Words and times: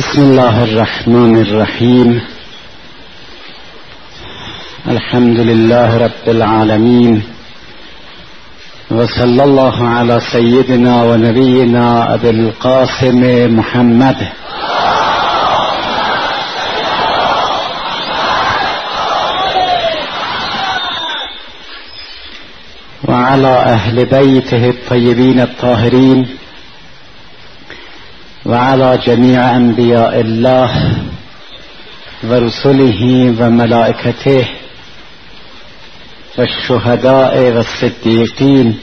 بسم 0.00 0.22
الله 0.22 0.64
الرحمن 0.64 1.40
الرحيم. 1.40 2.20
الحمد 4.88 5.38
لله 5.38 5.96
رب 5.96 6.26
العالمين. 6.28 7.22
وصلى 8.90 9.44
الله 9.44 9.88
على 9.88 10.20
سيدنا 10.32 11.02
ونبينا 11.02 12.14
أبي 12.14 12.30
القاسم 12.30 13.20
محمد. 13.58 14.28
وعلى 23.08 23.54
أهل 23.76 24.04
بيته 24.04 24.70
الطيبين 24.70 25.40
الطاهرين. 25.40 26.36
وعلى 28.50 28.98
جميع 29.06 29.56
أنبياء 29.56 30.20
الله 30.20 30.70
ورسله 32.24 33.02
وملائكته 33.40 34.44
والشهداء 36.38 37.34
والصديقين 37.54 38.78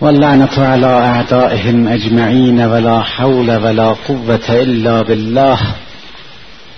واللعنة 0.00 0.56
على 0.58 0.86
أعدائهم 0.86 1.88
أجمعين 1.88 2.60
ولا 2.60 3.02
حول 3.02 3.50
ولا 3.50 3.88
قوة 4.08 4.48
إلا 4.48 5.02
بالله 5.02 5.58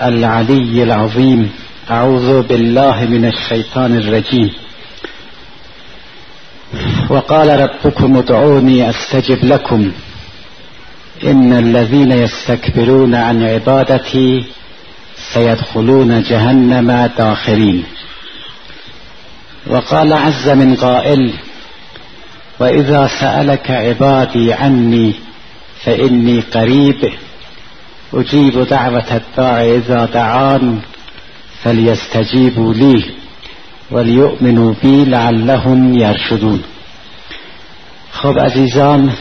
العلي 0.03 0.83
العظيم. 0.83 1.51
أعوذ 1.91 2.43
بالله 2.43 3.05
من 3.05 3.25
الشيطان 3.25 3.98
الرجيم. 3.98 4.51
وقال 7.11 7.48
ربكم 7.61 8.17
ادعوني 8.17 8.91
أستجب 8.91 9.45
لكم. 9.45 9.93
إن 11.24 11.52
الذين 11.52 12.12
يستكبرون 12.12 13.14
عن 13.14 13.42
عبادتي 13.42 14.45
سيدخلون 15.34 16.23
جهنم 16.23 17.11
داخرين. 17.19 17.84
وقال 19.66 20.12
عز 20.12 20.48
من 20.48 20.75
قائل 20.75 21.33
وإذا 22.61 23.11
سألك 23.20 23.70
عبادي 23.70 24.53
عني 24.53 25.14
فإني 25.84 26.41
قريب 26.41 27.12
أجيب 28.14 28.59
دعوة 28.59 29.16
الداع 29.16 29.64
إذا 29.64 30.05
دعان 30.14 30.81
فليستجيبوا 31.62 32.75
لي 32.75 33.05
وليؤمنوا 33.91 34.75
بي 34.83 35.05
لعلهم 35.05 35.94
يرشدون. 35.94 36.62
خب 38.12 38.38
عزیزان 38.38 39.12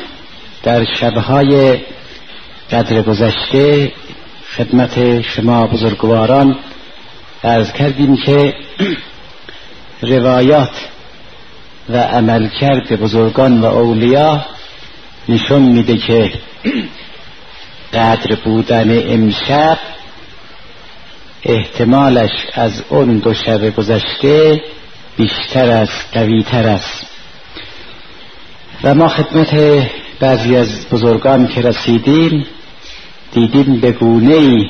در 0.64 0.86
شبهای 1.00 1.80
قدر 2.72 3.02
گذشته 3.02 3.92
خدمت 4.58 5.22
شما 5.22 5.68
بزرگواران 5.68 6.60
ارز 7.44 7.72
کردیم 7.72 8.18
که 8.18 8.54
روایات 10.02 10.72
و 11.90 11.98
عملکرد 11.98 13.02
بزرگان 13.02 13.62
و 13.62 13.66
اولیا 13.66 14.46
نشون 15.30 15.62
میده 15.62 15.98
که 15.98 16.34
قدر 17.94 18.36
بودن 18.36 19.14
امشب 19.14 19.78
احتمالش 21.44 22.32
از 22.54 22.84
اون 22.90 23.18
دو 23.18 23.34
شب 23.34 23.76
گذشته 23.76 24.62
بیشتر 25.18 25.70
است 25.70 26.06
قویتر 26.14 26.68
است. 26.68 27.06
و 28.84 28.96
ما 28.96 29.08
خدمت 29.08 29.54
بعضی 30.24 30.56
از 30.56 30.90
بزرگان 30.92 31.48
که 31.48 31.62
رسیدیم 31.62 32.46
دیدیم 33.34 33.80
به 33.80 33.96
ای 34.02 34.68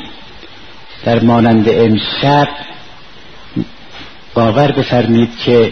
در 1.06 1.20
مانند 1.20 1.70
امشب 1.70 2.48
باور 4.34 4.72
بفرمید 4.72 5.30
که 5.46 5.72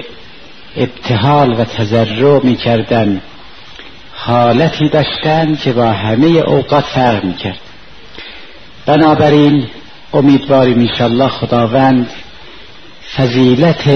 ابتحال 0.78 1.60
و 1.60 1.66
تذرع 1.66 2.40
می 2.44 2.56
کردن 2.56 3.22
حالتی 4.14 4.90
داشتن 4.90 5.56
که 5.56 5.74
با 5.74 5.86
همه 5.86 6.28
اوقات 6.28 6.86
فرق 6.86 7.24
می 7.24 7.34
کرد 7.34 7.60
بنابراین 8.86 9.68
امیدواریم 10.14 10.80
انشالله 10.80 11.28
خداوند 11.28 12.10
فضیلت 13.18 13.90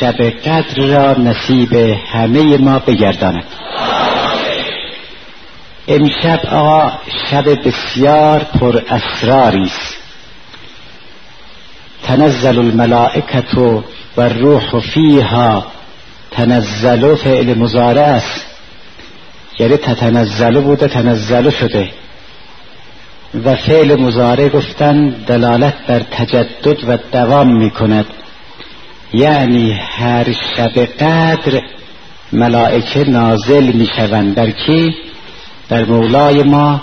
شب 0.00 0.22
قدر 0.22 0.86
را 0.86 1.12
نصیب 1.12 1.74
همه 2.12 2.56
ما 2.56 2.78
بگرداند. 2.78 3.44
امشب 5.88 6.40
آقا 6.46 6.92
شب 7.30 7.44
بسیار 7.64 8.38
پر 8.38 8.82
اسراری 8.88 9.62
است. 9.62 9.96
تنزل 12.02 12.58
الملائکت 12.58 13.54
و 13.54 13.82
الروح 14.18 14.80
فیها 14.80 15.66
تنزل 16.30 17.14
فعل 17.14 17.58
مزارع 17.58 18.02
است. 18.02 18.46
یعنی 19.58 19.76
تتنزل 19.76 20.60
بوده 20.60 20.88
تنزل 20.88 21.50
شده. 21.50 21.90
و 23.44 23.56
فعل 23.56 24.00
مزارع 24.00 24.48
گفتن 24.48 25.08
دلالت 25.08 25.74
بر 25.86 25.98
تجدد 25.98 26.88
و 26.88 26.98
دوام 27.12 27.56
می 27.56 27.70
کند 27.70 28.06
یعنی 29.12 29.72
هر 29.72 30.32
شب 30.32 30.78
قدر 30.78 31.62
ملائکه 32.32 33.04
نازل 33.04 33.72
می 33.72 33.88
شوند 33.96 34.34
در 34.34 34.50
کی؟ 34.50 34.94
در 35.70 35.84
مولای 35.84 36.42
ما 36.42 36.82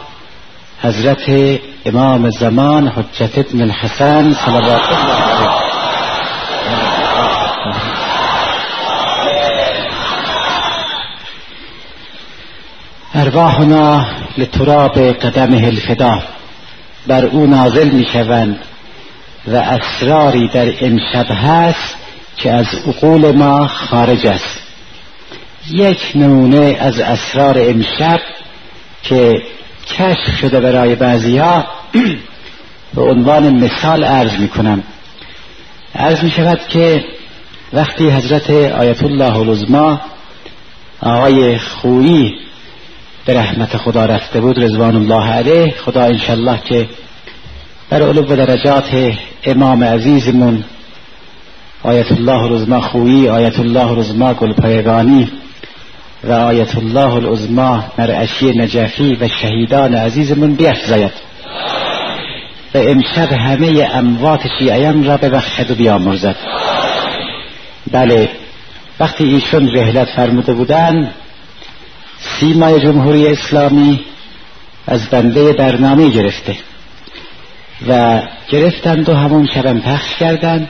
حضرت 0.81 1.59
امام 1.85 2.29
زمان 2.29 2.87
حجت 2.87 3.37
ابن 3.37 3.61
الحسن 3.61 4.33
صلوات 4.33 4.81
الله 4.91 5.67
ارواحنا 13.15 14.05
لتراب 14.37 14.99
قدمه 14.99 15.67
الفدا. 15.67 16.23
بر 17.07 17.25
او 17.25 17.45
نازل 17.45 17.89
می 17.89 18.05
شوند 18.13 18.59
و 19.47 19.55
اسراری 19.55 20.47
در 20.47 20.73
امشب 20.81 21.25
هست 21.31 21.95
که 22.37 22.51
از 22.51 22.67
عقول 22.87 23.31
ما 23.31 23.67
خارج 23.67 24.27
است. 24.27 24.59
یک 25.71 26.11
نمونه 26.15 26.77
از 26.79 26.99
اسرار 26.99 27.57
امشب 27.59 28.19
که 29.03 29.41
کشف 29.87 30.37
شده 30.41 30.59
برای 30.59 30.95
بعضی 30.95 31.37
ها 31.37 31.67
به 32.95 33.01
عنوان 33.01 33.49
مثال 33.49 34.03
عرض 34.03 34.33
می 34.39 34.47
کنم 34.47 34.83
عرض 35.95 36.23
می 36.23 36.31
شود 36.31 36.59
که 36.69 37.05
وقتی 37.73 38.09
حضرت 38.09 38.49
آیت 38.49 39.03
الله 39.03 39.37
العظما 39.37 40.01
آقای 41.01 41.57
خویی 41.57 42.35
به 43.25 43.33
رحمت 43.33 43.77
خدا 43.77 44.05
رفته 44.05 44.41
بود 44.41 44.63
رضوان 44.63 44.95
الله 44.95 45.29
علیه 45.29 45.75
خدا 45.85 46.03
انشالله 46.03 46.59
که 46.65 46.89
در 47.89 48.01
علو 48.01 48.21
درجات 48.21 49.13
امام 49.43 49.83
عزیزمون 49.83 50.63
آیت 51.83 52.11
الله 52.11 52.43
العظما 52.43 52.81
خویی 52.81 53.29
آیت 53.29 53.59
الله 53.59 53.87
العظما 53.91 54.33
گلپایگانی 54.33 55.31
آیت 56.23 56.77
الله 56.77 57.13
العظما 57.13 57.83
مرعشی 57.97 58.51
نجفی 58.51 59.17
و 59.21 59.27
شهیدان 59.27 59.95
عزیزمون 59.95 60.55
بیفزاید. 60.55 61.11
و 62.73 62.77
امشب 62.77 63.31
همه 63.31 63.89
اموات 63.93 64.41
شیعیان 64.59 65.05
را 65.05 65.17
ببخشد 65.17 65.71
و 65.71 65.75
بیامرزد. 65.75 66.35
بله 67.91 68.29
وقتی 68.99 69.23
ایشون 69.23 69.67
رهلت 69.67 70.07
فرموده 70.15 70.53
بودن 70.53 71.11
سیمای 72.19 72.79
جمهوری 72.79 73.27
اسلامی 73.27 74.05
از 74.87 75.09
بنده 75.09 75.53
برنامه 75.53 76.09
گرفته 76.09 76.55
و 77.87 78.21
گرفتند 78.49 79.09
و 79.09 79.15
همون 79.15 79.47
شبم 79.53 79.79
پخش 79.79 80.15
کردن. 80.15 80.69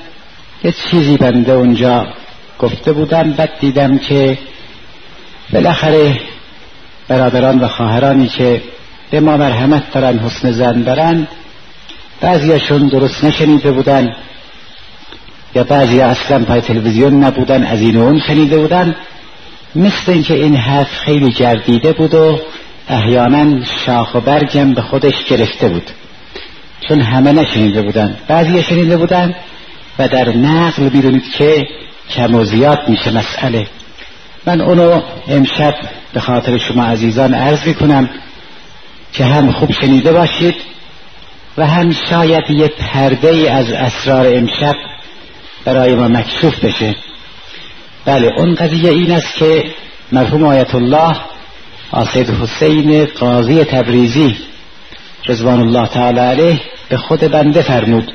یه 0.63 0.71
چیزی 0.71 1.17
بنده 1.17 1.51
اونجا 1.51 2.07
گفته 2.59 2.93
بودن 2.93 3.31
بعد 3.31 3.59
دیدم 3.59 3.97
که 3.97 4.37
بالاخره 5.53 6.19
برادران 7.07 7.59
و 7.59 7.67
خواهرانی 7.67 8.27
که 8.27 8.61
به 9.11 9.19
ما 9.19 9.37
مرحمت 9.37 9.91
دارن 9.91 10.19
حسن 10.19 10.51
زن 10.51 10.81
دارن 10.81 11.27
بعضیشون 12.21 12.87
درست 12.87 13.23
نشنیده 13.23 13.71
بودن 13.71 14.15
یا 15.55 15.63
بعضی 15.63 16.01
اصلا 16.01 16.45
پای 16.45 16.61
تلویزیون 16.61 17.23
نبودن 17.23 17.63
از 17.63 17.79
این 17.79 17.97
اون 17.97 18.19
شنیده 18.27 18.57
بودن. 18.57 18.95
مثل 19.75 20.11
اینکه 20.11 20.33
این 20.33 20.55
حرف 20.55 20.97
خیلی 20.97 21.31
گردیده 21.31 21.93
بود 21.93 22.13
و 22.13 22.39
احیانا 22.89 23.63
شاخ 23.85 24.15
و 24.15 24.19
برگم 24.19 24.73
به 24.73 24.81
خودش 24.81 25.23
گرفته 25.23 25.69
بود. 25.69 25.89
چون 26.87 27.01
همه 27.01 27.31
نشنیده 27.31 27.81
بودن. 27.81 28.17
بعضی 28.27 28.63
شنیده 28.63 28.97
بودن 28.97 29.35
و 29.99 30.07
در 30.07 30.35
نقل 30.35 30.89
بیدونید 30.89 31.31
که 31.37 31.67
کم 32.09 32.35
و 32.35 32.43
زیاد 32.43 32.79
میشه 32.87 33.11
مسئله. 33.11 33.67
من 34.47 34.61
اونو 34.61 35.01
امشب 35.27 35.75
به 36.13 36.19
خاطر 36.19 36.57
شما 36.57 36.83
عزیزان 36.85 37.33
عرض 37.33 37.67
می‌کنم 37.67 38.09
که 39.13 39.25
هم 39.25 39.51
خوب 39.51 39.71
شنیده 39.71 40.11
باشید 40.11 40.55
و 41.57 41.67
هم 41.67 41.91
شاید 42.09 42.49
یه 42.49 42.67
پرده 42.67 43.51
از 43.51 43.71
اسرار 43.71 44.27
امشب 44.27 44.75
برای 45.65 45.95
ما 45.95 46.07
مکشوف 46.07 46.65
بشه. 46.65 46.95
بله 48.05 48.33
اون 48.37 48.55
قضیه 48.55 48.89
این 48.89 49.11
است 49.11 49.35
که 49.35 49.63
مرحوم 50.11 50.43
آیت 50.43 50.75
الله 50.75 51.15
آسید 51.91 52.29
حسین 52.29 53.05
قاضی 53.05 53.63
تبریزی 53.63 54.37
رضوان 55.27 55.59
الله 55.59 55.87
تعالی 55.87 56.19
علیه 56.19 56.61
به 56.89 56.97
خود 56.97 57.19
بنده 57.19 57.61
فرمود. 57.61 58.11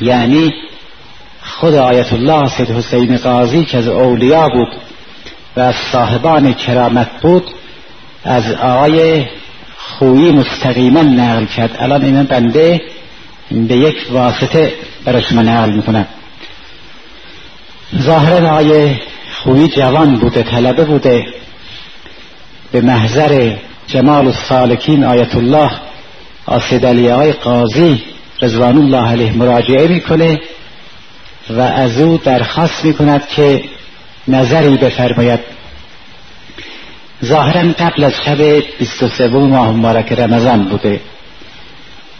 یعنی 0.00 0.52
خود 1.42 1.74
آیت 1.74 2.12
الله 2.12 2.48
سید 2.48 2.70
حسین 2.70 3.16
قاضی 3.16 3.64
که 3.64 3.78
از 3.78 3.88
اولیا 3.88 4.48
بود. 4.48 4.93
و 5.56 5.60
از 5.60 5.74
صاحبان 5.92 6.54
کرامت 6.54 7.10
بود 7.22 7.50
از 8.24 8.52
آقای 8.52 9.24
خویی 9.76 10.32
مستقیما 10.32 11.02
نقل 11.02 11.46
کرد. 11.46 11.76
الان 11.78 12.04
این 12.04 12.22
بنده 12.22 12.80
به 13.50 13.76
یک 13.76 13.96
واسطه 14.10 14.72
برای 15.04 15.22
شما 15.22 15.42
نقل 15.42 15.72
می‌کنم. 15.72 16.06
ظاهرا 18.02 18.50
آقای 18.50 18.96
خویی 19.42 19.68
جوان 19.68 20.14
بوده 20.14 20.42
طلبه 20.42 20.84
بوده. 20.84 21.26
به 22.72 22.80
محضر 22.80 23.56
جمال 23.86 24.26
السالکین 24.26 25.04
آیت 25.04 25.34
الله 25.34 25.70
آسید 26.46 26.86
علی 26.86 27.10
آقای 27.10 27.32
قاضی 27.32 28.02
رضوان 28.42 28.78
الله 28.78 29.10
علیه 29.10 29.32
مراجعه 29.32 29.88
می‌کنه 29.88 30.40
و 31.50 31.60
از 31.60 32.00
او 32.00 32.18
درخواست 32.24 32.84
می‌کند 32.84 33.28
که 33.28 33.64
نظری 34.28 34.76
بفرماید. 34.76 35.40
ظاهرا 37.24 37.72
قبل 37.72 38.04
از 38.04 38.12
شب 38.24 38.42
23 38.78 39.28
ماه 39.28 39.70
مبارک 39.70 40.12
رمضان 40.12 40.64
بوده. 40.64 41.00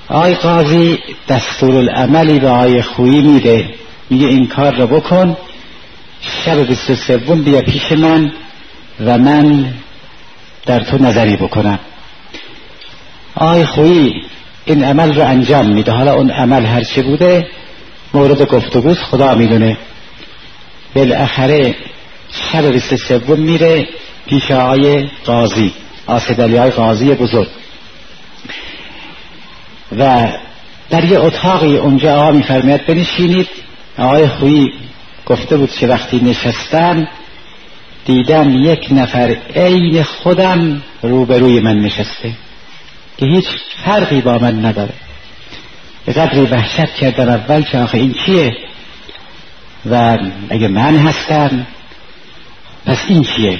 آی 0.08 0.34
قاضی 0.34 0.98
دستور 1.28 1.76
العملی 1.76 2.38
به 2.38 2.48
آی 2.48 2.82
خویی 2.82 3.22
میده. 3.22 3.74
میگه 4.10 4.26
این 4.26 4.46
کار 4.46 4.74
رو 4.74 4.86
بکن. 4.86 5.36
شب 6.44 6.66
23 6.66 7.16
بیا 7.16 7.62
پیش 7.62 7.92
من 7.92 8.32
و 9.00 9.18
من 9.18 9.74
در 10.66 10.80
تو 10.80 10.98
نظری 10.98 11.36
بکنم. 11.36 11.78
آی 13.34 13.64
خویی 13.64 14.12
این 14.64 14.84
عمل 14.84 15.14
رو 15.14 15.22
انجام 15.22 15.66
میده. 15.66 15.92
حالا 15.92 16.14
اون 16.14 16.30
عمل 16.30 16.66
هرچه 16.66 17.02
بوده 17.02 17.46
مورد 18.14 18.42
گفتگوست 18.42 19.02
خدا 19.02 19.34
می‌دونه. 19.34 19.76
بالاخره 20.94 21.74
شب 22.34 22.66
بیست 22.66 22.96
سوم 22.96 23.40
میره 23.40 23.88
پیش 24.26 24.50
آقای 24.50 25.08
قاضی 25.24 25.72
آسدلی 26.06 26.56
های 26.56 26.70
قاضی 26.70 27.14
بزرگ. 27.14 27.48
و 29.98 30.32
در 30.90 31.04
یه 31.04 31.20
اتاقی 31.20 31.76
اونجا 31.76 32.14
آقا 32.14 32.32
میفرماید 32.32 32.86
بنشینید. 32.86 33.48
آقای 33.98 34.28
خویی 34.28 34.72
گفته 35.26 35.56
بود 35.56 35.70
که 35.70 35.86
وقتی 35.86 36.20
نشستم 36.20 37.08
دیدم 38.04 38.64
یک 38.64 38.88
نفر 38.90 39.36
عین 39.56 40.02
خودم 40.02 40.82
روبروی 41.02 41.60
من 41.60 41.78
نشسته. 41.78 42.32
که 43.18 43.26
هیچ 43.26 43.46
فرقی 43.84 44.20
با 44.20 44.38
من 44.38 44.64
نداره. 44.64 44.94
به 46.06 46.12
قدری 46.12 46.40
وحشت 46.40 46.94
کردم 46.94 47.28
اول 47.28 47.62
که 47.62 47.78
آخه 47.78 47.98
این 47.98 48.14
چیه 48.26 48.52
و 49.90 50.18
اگه 50.50 50.68
من 50.68 50.96
هستم 50.96 51.66
پس 52.86 52.98
این 53.08 53.24
چیه 53.24 53.58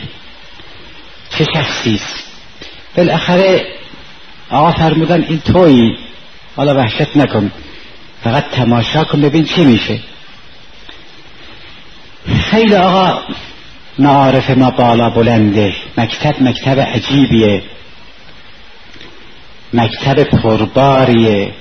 چه 1.31 1.45
شخصی 1.55 1.95
است؟ 1.95 2.25
بالاخره 2.97 3.67
آقا 4.51 4.73
فرمودن 4.73 5.25
این 5.29 5.39
تویی 5.41 5.97
حالا 6.57 6.75
وحشت 6.75 7.17
نکن 7.17 7.53
فقط 8.25 8.45
تماشا 8.51 9.05
کن 9.05 9.21
ببین 9.21 9.45
چی 9.45 9.65
میشه. 9.65 10.01
خیلی 12.51 12.75
آقا 12.75 13.23
معارف 13.99 14.51
ما 14.51 14.71
بالا 14.71 15.11
بلنده 15.11 15.73
مکتب 15.99 16.43
مکتب 16.43 16.81
عجیبیه. 16.81 17.63
مکتب 19.73 20.23
پرباریه. 20.23 21.53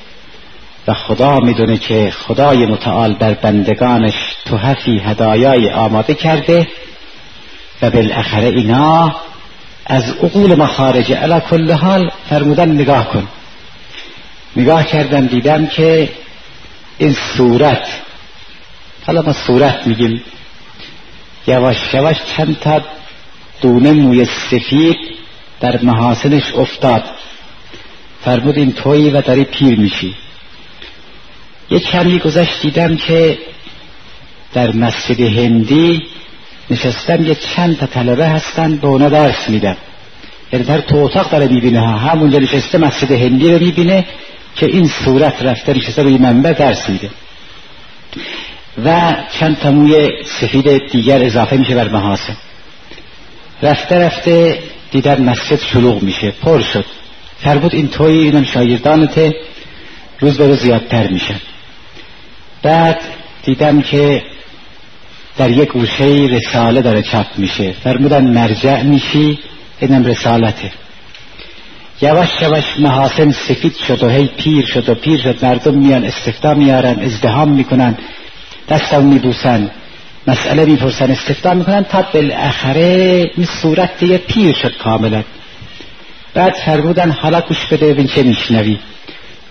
و 0.88 0.94
خدا 0.94 1.38
می‌دونه 1.38 1.78
که 1.78 2.14
خدای 2.28 2.66
متعال 2.66 3.14
در 3.14 3.34
بندگانش 3.34 4.14
توهفی 4.46 5.00
هدایای 5.00 5.70
آماده 5.70 6.14
کرده. 6.14 6.68
و 7.82 7.90
بالاخره 7.90 8.48
اینا 8.48 9.16
از 9.86 10.10
عقول 10.10 10.56
ما 10.56 10.68
خارجه 10.68 11.16
علا 11.16 11.40
کل 11.40 11.72
حال 11.72 12.12
فرمودن 12.30 12.72
نگاه 12.72 13.10
کن. 13.10 13.28
نگاه 14.56 14.84
کردم 14.84 15.28
دیدم 15.28 15.68
که 15.68 16.10
این 16.98 17.16
صورت 17.38 17.88
حالا 19.08 19.22
ما 19.22 19.34
صورت 19.34 19.88
میگیم. 19.88 20.22
یواش 21.48 21.94
یواش 21.94 22.18
چند 22.38 22.60
تا 22.60 22.82
دونه 23.62 23.92
موی 23.92 24.26
سفید 24.26 24.98
در 25.60 25.82
محاسنش 25.82 26.54
افتاد. 26.56 27.04
فرمود 28.26 28.58
این 28.58 28.72
تویی 28.72 29.10
و 29.10 29.22
داری 29.22 29.44
پیر 29.44 29.80
میشی. 29.80 30.16
یه 31.70 31.80
کمی 31.80 32.20
گذشت 32.20 32.62
دیدم 32.62 32.98
که 32.98 33.38
در 34.54 34.72
مسجد 34.72 35.22
هندی 35.22 36.02
نشستم 36.70 37.24
یه 37.24 37.36
چند 37.36 37.78
تا 37.78 37.86
طلبه 37.86 38.28
هستن 38.28 38.76
به 38.76 38.88
اونا 38.88 39.10
درس 39.10 39.50
میدن. 39.50 39.78
یعنی 40.54 40.66
در 40.66 40.82
تو 40.82 40.98
اتاق 40.98 41.32
داره 41.32 41.48
می‌بینه 41.48 41.80
ها. 41.80 41.98
همونجا 41.98 42.40
نشسته 42.40 42.78
مسجد 42.78 43.12
هندی 43.12 43.52
رو 43.52 43.60
می‌بینه 43.60 44.06
که 44.56 44.66
این 44.66 44.88
صورت 44.88 45.42
رفته 45.42 45.74
نشسته 45.74 46.04
روی 46.04 46.18
منبر 46.18 46.52
درس 46.52 46.90
میده. 46.90 47.10
و 48.86 49.16
چند 49.40 49.60
تا 49.60 49.72
موی 49.72 50.10
سفید 50.40 50.92
دیگر 50.92 51.24
اضافه 51.24 51.58
میشه 51.58 51.76
بر 51.76 51.90
محاسن. 51.90 52.38
رفته 53.64 53.96
رفته 53.96 54.60
دیدم 54.92 55.22
مسجد 55.22 55.60
شلوغ 55.60 56.04
میشه 56.04 56.32
پر 56.32 56.62
شد. 56.62 56.86
فرمود 57.40 57.76
این 57.76 57.88
توی 57.88 58.18
اینم 58.18 58.44
شاگردانته. 58.44 59.36
روز 60.20 60.38
به 60.38 60.48
روز 60.48 60.60
زیادتر 60.60 61.08
میشن 61.08 61.40
بعد 62.62 63.02
دیدم 63.44 63.82
که 63.82 64.24
در 65.38 65.52
یک 65.52 65.70
گوشه 65.72 66.06
رساله 66.06 66.82
داره 66.82 67.02
چاپ 67.02 67.26
میشه. 67.38 67.72
فرمودن 67.84 68.24
مرجع 68.24 68.82
میشی 68.82 69.40
اینم 69.80 70.06
رسالته. 70.06 70.72
یواش 72.02 72.30
یواش 72.42 72.80
محاسن 72.80 73.32
سفید 73.32 73.76
شد 73.88 74.04
و 74.04 74.10
هی 74.10 74.28
پیر 74.38 74.66
شد 74.66 74.90
و 74.90 74.96
پیر 74.96 75.22
شد. 75.22 75.46
مردم 75.46 75.74
میان 75.74 76.06
استفتا 76.06 76.54
میارن 76.54 77.00
ازدهام 77.00 77.50
می‌کنن. 77.50 77.98
دستم 78.70 79.04
میبوسن. 79.04 79.72
مسئله 80.28 80.66
می‌پرسن 80.66 81.12
استفتا 81.12 81.54
می‌کنن. 81.54 81.84
تا 81.84 82.02
بالاخره 82.14 83.32
این 83.36 83.46
صورت 83.62 84.04
یه 84.04 84.18
پیر 84.18 84.56
شد 84.56 84.78
کاملا. 84.78 85.24
بعد 86.34 86.54
فرمودن 86.54 87.12
حالا 87.12 87.42
گوش 87.42 87.66
بده 87.66 87.94
ببین 87.94 88.08
چه 88.08 88.24
میشنوی. 88.24 88.80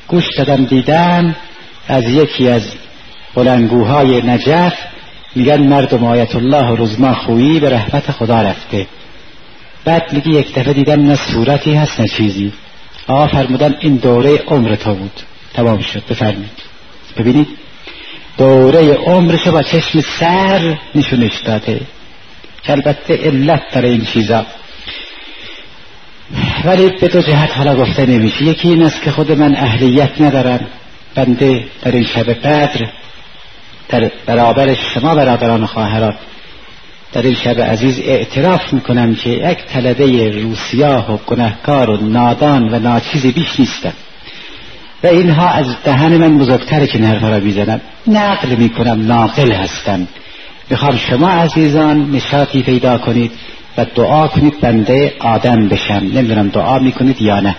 گوش 0.09 0.25
دادم 0.39 0.65
دیدن 0.65 1.37
از 1.89 2.05
یکی 2.05 2.49
از 2.49 2.63
بلنگوهای 3.35 4.23
نجف 4.23 4.75
میگن 5.35 5.63
مردم 5.63 6.05
آیت 6.05 6.37
الله 6.37 6.71
و 7.01 7.15
خویی 7.15 7.61
به 7.61 7.71
رحمت 7.71 8.11
خدا 8.11 8.43
رفته. 8.43 8.87
بعد 9.85 10.13
میگه 10.13 10.29
یک 10.29 10.55
دفعه 10.55 10.73
دیدم 10.73 11.07
نه 11.07 11.17
صورتی 11.17 11.75
هست 11.75 12.01
نه 12.01 12.07
چیزی. 12.09 12.53
آقا 13.07 13.27
فرمودن 13.27 13.75
این 13.81 13.97
دوره 13.97 14.37
عمر 14.37 14.77
تو 14.77 14.95
بود. 14.95 15.21
تمام 15.55 15.81
شد 15.81 16.03
بفرمید 16.11 16.51
ببینید 17.17 17.49
دوره 18.39 18.95
عمرش 18.95 19.49
با 19.49 19.63
چشم 19.63 20.01
سر 20.01 20.79
نشونش 20.95 21.37
داده. 21.45 21.81
که 22.63 22.73
البته 22.73 23.17
علت 23.17 23.63
داره 23.75 23.89
این 23.89 24.05
چیزا. 24.05 24.47
ولی 26.65 26.91
به 27.01 27.09
دو 27.09 27.23
جهت 27.23 27.57
حالا 27.57 27.77
گفته 27.77 28.07
نمیشه. 28.07 28.45
یکی 28.45 28.69
این 28.69 28.83
است 28.83 29.03
که 29.03 29.11
خود 29.11 29.33
من 29.33 29.57
اهلیت 29.57 30.21
ندارم. 30.21 30.67
بنده 31.15 31.65
در 31.83 31.93
این 31.93 32.05
شب 32.05 32.31
بدر 32.31 32.89
در 33.93 34.11
برابر 34.27 34.75
شما 34.75 35.15
برادران 35.15 35.67
خواهران. 35.67 36.15
در 37.13 37.23
این 37.23 37.35
شب 37.35 37.61
عزیز 37.61 38.01
اعتراف 38.01 38.73
می‌کنم 38.73 39.15
که 39.15 39.31
یک 39.31 39.59
طلبه 39.59 40.31
روسیاه 40.31 41.15
و 41.15 41.17
گنهکار 41.27 41.91
و 41.91 41.97
نادان 41.97 42.75
و 42.75 42.79
ناچیزی 42.79 43.33
بیش 43.33 43.61
نیستم. 43.61 43.93
و 45.05 45.07
اینها 45.07 45.49
از 45.49 45.67
دهن 45.85 46.17
من 46.17 46.39
بزرگتره 46.39 46.87
که 46.87 46.99
نرفا 46.99 47.29
را 47.29 47.39
می‌زنم. 47.39 47.81
نقل 48.07 48.49
می‌کنم 48.49 49.07
ناقل 49.07 49.53
هستم. 49.53 50.09
می‌خوام 50.71 50.97
شما 50.97 51.29
عزیزان 51.29 52.11
نشاطی 52.11 52.63
پیدا 52.63 52.99
کنید 52.99 53.33
و 53.79 53.85
دعا 53.85 54.29
کنید 54.29 54.61
بنده 54.61 55.13
آدم 55.21 55.69
بشم. 55.69 56.11
نمی‌دونم 56.15 56.49
دعا 56.49 56.79
می‌کنید 56.79 57.23
یا 57.23 57.41
نه. 57.41 57.57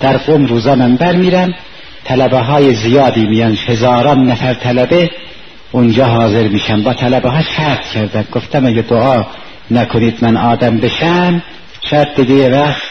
در 0.00 0.16
قوم 0.16 0.46
روزا 0.46 0.74
من 0.74 0.96
بر 0.96 1.12
میرم 1.12 1.54
طلبه 2.04 2.38
های 2.38 2.74
زیادی 2.74 3.26
میان. 3.26 3.58
هزاران 3.66 4.26
نفر 4.30 4.54
طلبه 4.54 5.10
اونجا 5.74 6.06
حاضر 6.06 6.48
میشم. 6.48 6.82
با 6.82 6.94
طلبه 6.94 7.30
ها 7.30 7.42
شرط 7.42 7.86
کردم. 7.94 8.24
گفتم 8.32 8.66
اگه 8.66 8.82
دعا 8.82 9.24
نکنید 9.70 10.14
من 10.22 10.36
آدم 10.36 10.78
بشم. 10.78 11.42
شاید 11.90 12.14
دیگه 12.14 12.50
وقت 12.50 12.82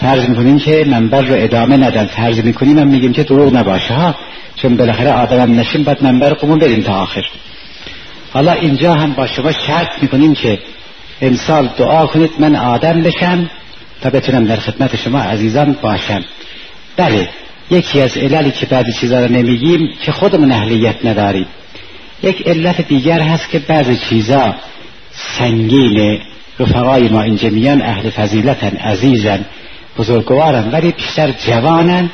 فرض 0.00 0.28
می‌کنیم 0.28 0.58
که 0.58 0.84
منبر 0.86 1.22
رو 1.22 1.34
ادامه 1.38 1.76
ندن. 1.76 2.06
فرض 2.06 2.38
می‌کنیم 2.38 2.78
هم 2.78 2.86
میگیم 2.86 3.12
که 3.12 3.22
دروغ 3.22 3.54
نباشه 3.54 3.94
ها. 3.94 4.14
چون 4.56 4.76
بالاخره 4.76 5.12
آدم 5.12 5.60
نشیم 5.60 5.82
باید 5.82 6.02
منبر 6.02 6.32
قومون 6.34 6.58
بریم 6.58 6.82
تا 6.82 7.02
آخر. 7.02 7.22
حالا 8.32 8.52
اینجا 8.52 8.94
هم 8.94 9.12
با 9.12 9.26
شما 9.26 9.52
شرط 9.52 10.02
می‌کنیم 10.02 10.34
که 10.34 10.58
امسال 11.20 11.68
دعا 11.78 12.06
کنید 12.06 12.30
من 12.38 12.56
آدم 12.56 13.02
بشم 13.02 13.50
تا 14.00 14.10
بتونم 14.10 14.44
در 14.44 14.56
خدمت 14.56 14.96
شما 14.96 15.18
عزیزان 15.18 15.76
باشم. 15.82 16.24
بله 16.96 17.28
یکی 17.70 18.00
از 18.00 18.16
عللی 18.16 18.50
که 18.50 18.66
بعضی 18.66 18.92
چیزا 18.92 19.20
رو 19.20 19.32
نمیگیم 19.32 19.88
که 20.02 20.12
خودمون 20.12 20.52
اهلیت 20.52 21.04
نداریم. 21.04 21.46
یک 22.22 22.48
علت 22.48 22.80
دیگر 22.80 23.20
هست 23.20 23.50
که 23.50 23.58
بعضی 23.58 23.96
چیزا 23.96 24.54
سنگین 25.38 26.20
رفقای 26.60 27.08
ما 27.08 27.22
اینجا 27.22 27.48
میان 27.48 27.82
اهل 27.82 28.10
فضیلتن 28.10 28.76
عزیزن 28.76 29.44
بزرگوارن 29.98 30.70
ولی 30.72 30.92
بیشتر 30.92 31.30
جوانن 31.30 32.10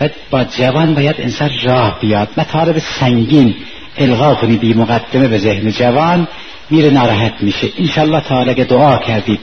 و 0.00 0.08
با 0.30 0.44
جوان 0.44 0.94
باید 0.94 1.16
انسان 1.18 1.50
راه 1.62 2.00
بیاد. 2.00 2.28
مطالب 2.36 2.78
سنگین 2.78 3.54
الغا 3.98 4.34
کنی 4.34 4.56
بی 4.56 4.74
مقدمه 4.74 5.28
به 5.28 5.38
ذهن 5.38 5.70
جوان 5.70 6.28
میره 6.70 6.90
ناراحت 6.90 7.32
میشه. 7.40 7.68
انشالله 7.78 8.20
تعالی 8.20 8.50
اگه 8.50 8.64
دعا 8.64 8.98
کردید 8.98 9.40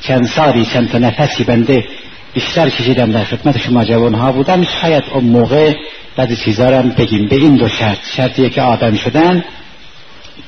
چند 0.00 0.26
سالی 0.26 0.64
چند 0.64 0.90
تا 0.90 0.98
نفسی 0.98 1.44
بنده 1.44 1.84
بیشتر 2.34 2.70
کشیدم 2.70 3.12
در 3.12 3.24
خدمت 3.24 3.58
شما 3.58 3.84
جوان 3.84 4.14
ها 4.14 4.32
بودم 4.32 4.66
شاید 4.82 5.04
اون 5.14 5.24
موقع 5.24 5.72
بعد 6.16 6.34
چیزا 6.34 6.68
رو 6.68 6.88
بگیم. 6.88 7.28
به 7.28 7.36
این 7.36 7.56
دو 7.56 7.68
شرط. 7.68 7.98
شرطیه 8.16 8.50
که 8.50 8.62
آدم 8.62 8.96
شدن 8.96 9.44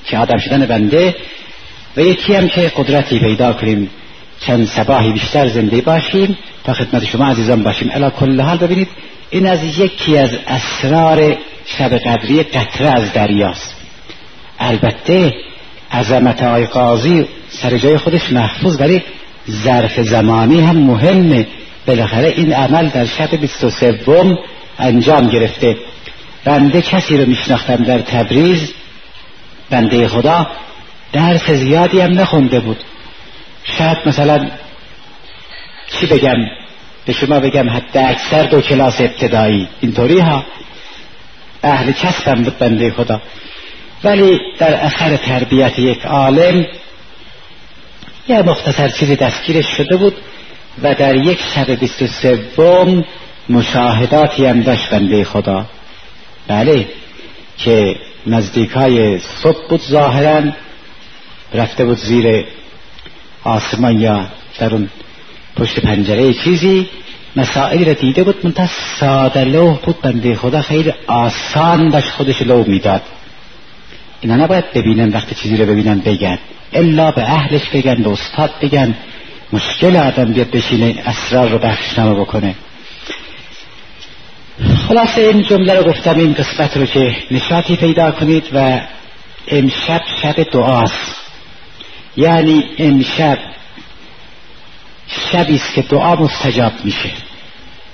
که 0.04 0.18
آدم 0.18 0.38
شدن 0.38 0.66
بنده 0.66 1.16
و 1.96 2.00
یکی 2.00 2.34
هم 2.34 2.48
که 2.48 2.72
قدرتی 2.76 3.18
پیدا 3.18 3.52
کنیم. 3.52 3.90
چند 4.40 4.66
سباهی 4.66 5.12
بیشتر 5.12 5.48
زنده 5.48 5.80
باشیم. 5.80 6.38
تا 6.64 6.72
خدمت 6.72 7.04
شما 7.04 7.26
عزیزان 7.26 7.62
باشیم. 7.62 7.90
الا 7.94 8.10
کل 8.10 8.40
حال 8.40 8.56
ببینید 8.56 8.88
این 9.30 9.46
از 9.46 9.78
یکی 9.78 10.18
از 10.18 10.30
اسرار 10.46 11.36
شب 11.66 11.98
قدری 11.98 12.42
قطره 12.42 12.88
از 12.90 13.12
دریاست. 13.12 13.74
البته 14.58 15.34
عظمت 15.92 16.42
آی 16.42 16.66
قاضی 16.66 17.26
سر 17.48 17.78
جای 17.78 17.98
خودش 17.98 18.32
محفوظ 18.32 18.80
ولی 18.80 19.02
ظرف 19.50 20.00
زمانی 20.00 20.60
هم 20.60 20.76
مهمه. 20.76 21.46
بالاخره 21.86 22.28
این 22.36 22.52
عمل 22.52 22.88
در 22.88 23.04
شب 23.04 23.34
23 23.36 23.92
انجام 24.78 25.28
گرفته. 25.28 25.76
بنده 26.44 26.82
کسی 26.82 27.16
رو 27.16 27.26
میشناختم 27.26 27.76
در 27.76 27.98
تبریز. 27.98 28.72
بنده 29.70 30.08
خدا 30.08 30.46
درس 31.12 31.50
زیادی 31.50 32.00
هم 32.00 32.20
نخونده 32.20 32.60
بود. 32.60 32.78
شاید 33.64 33.98
مثلا 34.06 34.50
چی 35.92 36.06
بگم؟ 36.06 36.36
به 37.06 37.12
شما 37.12 37.40
بگم 37.40 37.70
حتی 37.70 37.98
اکثر 37.98 38.42
دو 38.42 38.60
کلاس 38.60 39.00
ابتدایی. 39.00 39.68
اینطوری 39.80 40.18
ها؟ 40.18 40.44
اهل 41.62 41.92
کسبم 41.92 42.42
بود 42.42 42.58
بنده 42.58 42.90
خدا. 42.90 43.22
ولی 44.04 44.38
در 44.58 44.74
اثر 44.74 45.16
تربیت 45.16 45.78
یک 45.78 46.06
عالم 46.06 46.66
یه 48.28 48.42
مختصر 48.42 48.88
چیزی 48.88 49.16
دستگیرش 49.16 49.66
شده 49.76 49.96
بود 49.96 50.14
و 50.82 50.94
در 50.94 51.16
یک 51.16 51.38
شب 51.54 51.70
بیست 51.70 52.02
و 52.02 52.06
سوم 52.06 53.04
مشاهداتی 53.48 54.46
هم 54.46 54.60
داشت 54.60 54.90
بنده 54.90 55.24
خدا. 55.24 55.66
بله 56.48 56.88
که 57.58 57.96
نزدیکای 58.26 59.18
صبح 59.18 59.68
بود 59.68 59.82
ظاهرا 59.82 60.42
رفته 61.54 61.84
بود 61.84 61.98
زیر 61.98 62.44
آسمان 63.44 64.00
یا 64.00 64.26
در 64.58 64.74
اون 64.74 64.88
پشت 65.56 65.80
پنجره 65.80 66.34
چیزی 66.34 66.88
مسائلی 67.36 67.84
را 67.84 67.92
دیده 67.92 68.24
بود 68.24 68.46
منتها 68.46 68.68
ساده 69.00 69.44
لوح 69.44 69.76
بود 69.76 70.00
بنده 70.00 70.34
خدا 70.34 70.62
خیلی 70.62 70.92
آسان 71.06 71.88
داشت 71.88 72.08
خودش 72.08 72.42
لو 72.42 72.64
می‌داد. 72.66 73.02
اینا 74.20 74.36
نباید 74.36 74.72
ببینن 74.72 75.08
وقتی 75.08 75.34
چیزی 75.34 75.56
رو 75.56 75.66
ببینن 75.66 75.98
بگن. 75.98 76.38
الا 76.72 77.10
به 77.10 77.22
اهلش 77.22 77.68
بگن 77.68 77.94
به 77.94 78.10
استاد 78.10 78.50
بگن. 78.62 78.94
مشکل 79.52 79.96
آدم 79.96 80.32
بیاد 80.32 80.50
بشینه 80.50 81.02
اسرار 81.06 81.48
رو 81.48 81.58
بخشنامه 81.58 82.20
بکنه. 82.20 82.54
خلاصه 84.88 85.20
این 85.20 85.42
جمله 85.42 85.74
رو 85.74 85.90
گفتم 85.90 86.18
این 86.18 86.32
قسمت 86.32 86.76
رو 86.76 86.86
که 86.86 87.16
نشاطی 87.30 87.76
پیدا 87.76 88.10
کنید 88.10 88.44
و 88.54 88.80
امشب 89.48 90.00
شب 90.22 90.42
دعاست. 90.42 91.16
یعنی 92.16 92.64
امشب 92.78 93.38
شبی 95.08 95.56
است 95.56 95.74
که 95.74 95.82
دعا 95.82 96.14
مستجاب 96.14 96.72
میشه. 96.84 97.10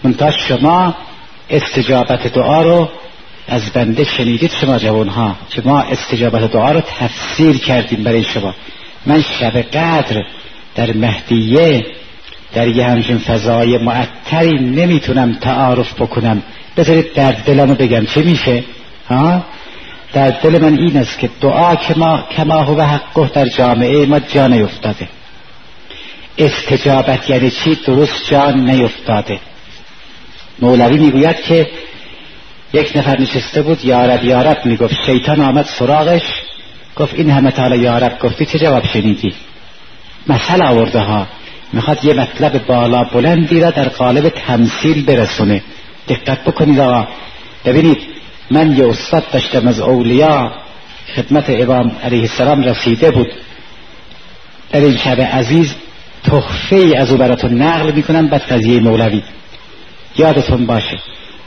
منتها 0.05 0.31
شما 0.31 0.95
استجابت 1.51 2.27
دعا 2.27 2.63
رو 2.63 2.89
از 3.49 3.71
بنده 3.71 4.05
شنیدید 4.05 4.51
شما 4.61 4.79
جوان 4.79 5.09
ها 5.09 5.37
که 5.51 5.63
ما 5.65 5.81
استجابت 5.81 6.53
دعا 6.53 6.73
رو 6.73 6.81
تفسیر 6.81 7.59
کردیم 7.59 8.05
برای 8.05 8.25
شما. 8.25 8.55
من 9.07 9.23
شب 9.23 9.57
قدر 9.57 10.23
در 10.75 10.93
مهدیه 10.93 11.87
در 12.55 12.69
یه 12.69 12.87
همچین 12.87 13.19
فضای 13.19 13.79
معطری 13.79 14.59
نمی‌تونم 14.59 15.35
تعارف 15.35 15.95
بکنم. 15.95 16.43
بذارید 16.77 17.13
در 17.13 17.33
دلمو 17.33 17.75
بگم. 17.75 18.07
چه 18.07 18.23
میشه؟ 18.23 18.65
ها؟ 19.09 19.45
در 20.13 20.31
دل 20.31 20.63
من 20.63 20.79
این 20.79 20.97
است 20.97 21.19
که 21.19 21.31
دعا 21.41 21.75
که 21.75 21.95
ما 21.99 22.25
کما 22.37 22.63
هو 22.63 22.81
حقه 22.81 23.31
در 23.35 23.47
جامعه 23.47 24.07
ما 24.07 24.19
جا 24.19 24.47
نیفتاده. 24.47 25.09
استجابت 26.39 27.31
یعنی 27.31 27.51
چی؟ 27.51 27.75
درست 27.75 28.31
جان 28.31 28.71
نیفتاده. 28.71 29.39
مولوی 30.59 30.99
می‌گوید 30.99 31.43
که 31.43 31.71
یک 32.73 32.97
نفر 32.97 33.21
نشسته 33.21 33.63
بود 33.63 33.85
یارب 33.85 34.25
یارب 34.25 34.67
می‌گفت. 34.67 34.95
شیطان 35.07 35.41
آمد 35.41 35.65
سراغش 35.65 36.23
گفت 36.97 37.15
این 37.15 37.31
همه 37.31 37.51
تالا 37.51 37.77
یارب 37.77 38.19
گفتی 38.19 38.47
چه 38.47 38.59
جواب 38.59 38.87
شنیدی؟ 38.87 39.35
مثل 40.29 40.63
آورده 40.63 41.01
ها 41.01 41.27
می‌خواد 41.73 42.05
یه 42.05 42.15
مطلب 42.15 42.67
بالا 42.67 43.05
بلندی 43.05 43.61
را 43.61 43.71
در 43.71 43.89
قالب 43.89 44.29
تمثیل 44.29 45.05
برسونه. 45.05 45.63
دقت 46.09 46.45
بکنید 46.45 46.81
آقا 46.81 47.07
ببینید 47.65 47.99
من 48.51 48.77
یه 48.77 48.89
استاد 48.89 49.31
داشتم 49.33 49.69
از 49.69 49.81
اولیا 49.81 50.53
خدمت 51.17 51.51
امام 51.51 51.97
علیه 52.05 52.21
السلام 52.21 52.63
رسیده 52.63 53.11
بود. 53.11 53.33
در 54.73 54.81
این 54.81 54.97
شب 54.97 55.21
عزیز 55.21 55.75
تخفه 56.25 56.95
از 56.97 57.11
او 57.11 57.17
براتون 57.17 57.63
نقل 57.63 57.93
می‌کنم 57.93 58.27
بعد 58.29 58.43
قضیه 58.43 58.81
مولوی. 58.81 59.23
یادتون 60.17 60.67
باشه 60.67 60.99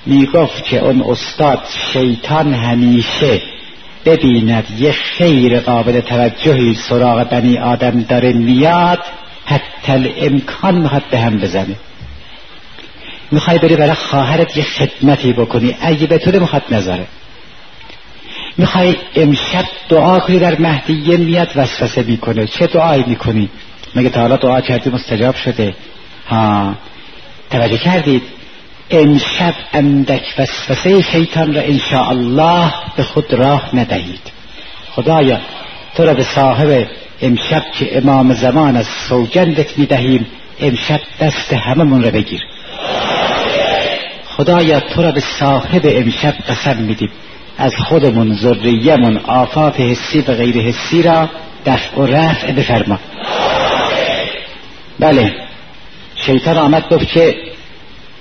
می‌گفت 0.05 0.65
که 0.65 0.79
اون 0.79 1.03
استاد 1.09 1.59
شیطان 1.93 2.53
همیشه 2.53 3.41
ببیند 4.05 4.65
یه 4.79 4.91
خیر 4.91 5.59
قابل 5.59 5.99
توجهی 5.99 6.75
سراغ 6.89 7.29
بنی 7.29 7.57
آدم 7.57 8.01
داره 8.01 8.33
میاد 8.33 8.99
حتی 9.45 10.13
امکان 10.21 10.75
می‌خواد 10.75 11.03
به 11.11 11.19
هم 11.19 11.37
بزنه. 11.37 11.75
می‌خوای 13.31 13.57
بری 13.57 13.75
برای 13.75 13.93
خواهرت 13.93 14.57
یه 14.57 14.63
خدمتی 14.63 15.33
بکنی. 15.33 15.75
اگه 15.81 16.07
بتونه 16.07 16.39
می‌خواد 16.39 16.63
نذاره. 16.71 17.07
می‌خوای 18.57 18.95
امشب 19.15 19.65
دعا 19.89 20.19
کنی 20.19 20.39
در 20.39 20.59
مهدیه 20.59 21.17
میاد 21.17 21.49
وسوسه 21.55 22.03
می‌کنه. 22.03 22.47
چه 22.47 22.67
دعایی 22.67 23.03
می‌کنی؟ 23.07 23.49
مگه 23.95 24.09
تا 24.09 24.21
حالا 24.21 24.35
دعا 24.35 24.61
کردی 24.61 24.89
مستجاب 24.89 25.35
شده. 25.35 25.75
ها. 26.29 26.75
توجه 27.49 27.77
کردید؟ 27.77 28.23
امشب 28.91 29.53
اندک 29.73 30.35
وسوسه 30.37 31.01
شیطان 31.01 31.53
را 31.53 32.09
الله 32.09 32.73
به 32.97 33.03
خود 33.03 33.33
راه 33.33 33.75
ندهید. 33.75 34.31
خدایا 34.91 35.39
تو 35.95 36.05
را 36.05 36.13
به 36.13 36.23
صاحب 36.23 36.87
امشب 37.21 37.63
که 37.79 37.97
امام 37.97 38.33
زمان 38.33 38.77
از 38.77 38.87
سوگندت 38.87 39.79
می‌دهیم 39.79 40.25
امشب 40.59 40.99
دست 41.21 41.53
هممون 41.53 42.03
را 42.03 42.11
بگیر. 42.11 42.41
خدایا 44.25 44.79
تو 44.79 45.01
را 45.01 45.11
به 45.11 45.23
صاحب 45.39 45.81
امشب 45.85 46.33
قسم 46.49 46.77
میدیم. 46.77 47.09
از 47.57 47.75
خودمون 47.75 48.35
ذریمون 48.35 49.17
آفات 49.17 49.79
حسی 49.79 50.21
و 50.21 50.33
غیر 50.33 50.57
حسی 50.57 51.01
را 51.01 51.29
دفع 51.65 51.97
و 51.97 52.05
رفع 52.05 52.51
بفرما. 52.51 52.99
بله. 54.99 55.33
شیطان 56.15 56.57
آمد 56.57 56.89
گفت 56.89 57.07
که 57.07 57.35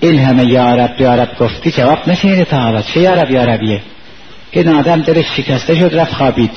این 0.00 0.18
همه 0.18 0.44
یارب 0.44 1.00
یارب 1.00 1.38
گفتی 1.38 1.70
جواب 1.70 2.08
نشینید 2.08 2.44
تا 2.44 2.56
حالا 2.56 2.82
چه 2.82 3.00
یارب 3.00 3.30
یاربیه 3.30 3.80
این 4.50 4.68
آدم 4.68 5.02
دلش 5.02 5.26
شکسته 5.36 5.74
شد 5.74 5.94
رفت 5.94 6.14
خوابید. 6.14 6.50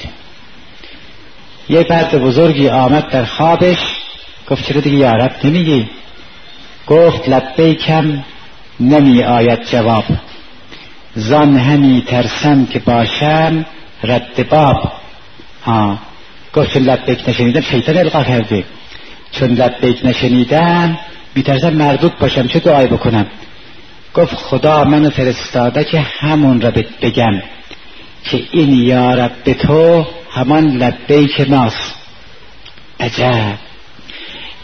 یه 1.70 1.84
برد 1.84 2.22
بزرگی 2.22 2.70
آمد 2.70 3.10
در 3.10 3.26
خوابش. 3.26 3.78
گفت 4.50 4.66
چرا 4.66 4.82
دیگه 4.82 4.98
یارب 4.98 5.36
نمیگی؟ 5.44 5.90
گفت 6.90 7.30
لبیکم 7.30 8.24
نمی 8.80 9.24
آید 9.24 9.64
جواب. 9.64 10.04
زان 11.16 11.58
همی 11.58 12.04
ترسم 12.08 12.66
که 12.66 12.80
باشم 12.80 13.66
رد 14.04 14.50
باب. 14.50 14.92
ها 15.66 16.00
گفت 16.54 16.74
چون 16.74 16.84
لبیک 16.84 17.30
نشنیدم 17.30 17.62
شیطان 17.62 17.98
القا 17.98 18.24
کرده. 18.24 18.64
چون 19.32 19.50
لبیک 19.50 20.06
نشنیدم 20.06 21.00
میترسم 21.36 21.74
مردود 21.74 22.20
باشم 22.20 22.48
چه 22.48 22.60
دعای 22.60 22.88
بکنم؟ 22.88 23.26
گفت 24.14 24.36
خدا 24.36 24.84
منو 24.84 25.10
فرستاده 25.10 25.84
که 25.84 26.00
همون 26.00 26.62
را 26.62 26.72
بگم 27.02 27.42
که 28.24 28.44
این 28.52 28.74
یارب 28.74 29.32
به 29.44 29.54
تو 29.54 30.06
همان 30.32 30.68
لبیک 30.68 31.50
ناس 31.50 31.94
عجب. 33.00 33.69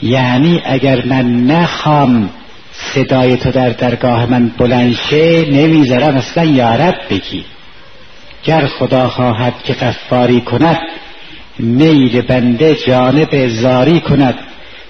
یعنی 0.01 0.61
اگر 0.65 1.05
من 1.05 1.47
نخوام 1.47 2.29
صدای 2.71 3.37
تو 3.37 3.51
در 3.51 3.69
درگاه 3.69 4.25
من 4.25 4.51
بلند 4.57 4.95
شه 5.09 5.45
نمی‌ذارم 5.51 6.15
اصلا 6.15 6.43
یارب 6.43 6.95
بگی. 7.09 7.45
گر 8.43 8.67
خدا 8.67 9.07
خواهد 9.07 9.53
که 9.63 9.73
قفاری 9.73 10.41
کند 10.41 10.77
میل 11.59 12.21
بنده 12.21 12.75
جانب 12.75 13.47
زاری 13.47 13.99
کند. 13.99 14.35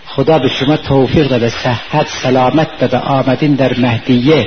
خدا 0.05 0.39
به 0.39 0.47
شما 0.47 0.77
توفیق 0.77 1.27
داده 1.27 1.50
صحت 1.50 2.07
سلامت 2.24 2.79
داده 2.79 2.97
آمدین 2.97 3.55
در 3.55 3.79
مهدیه 3.79 4.45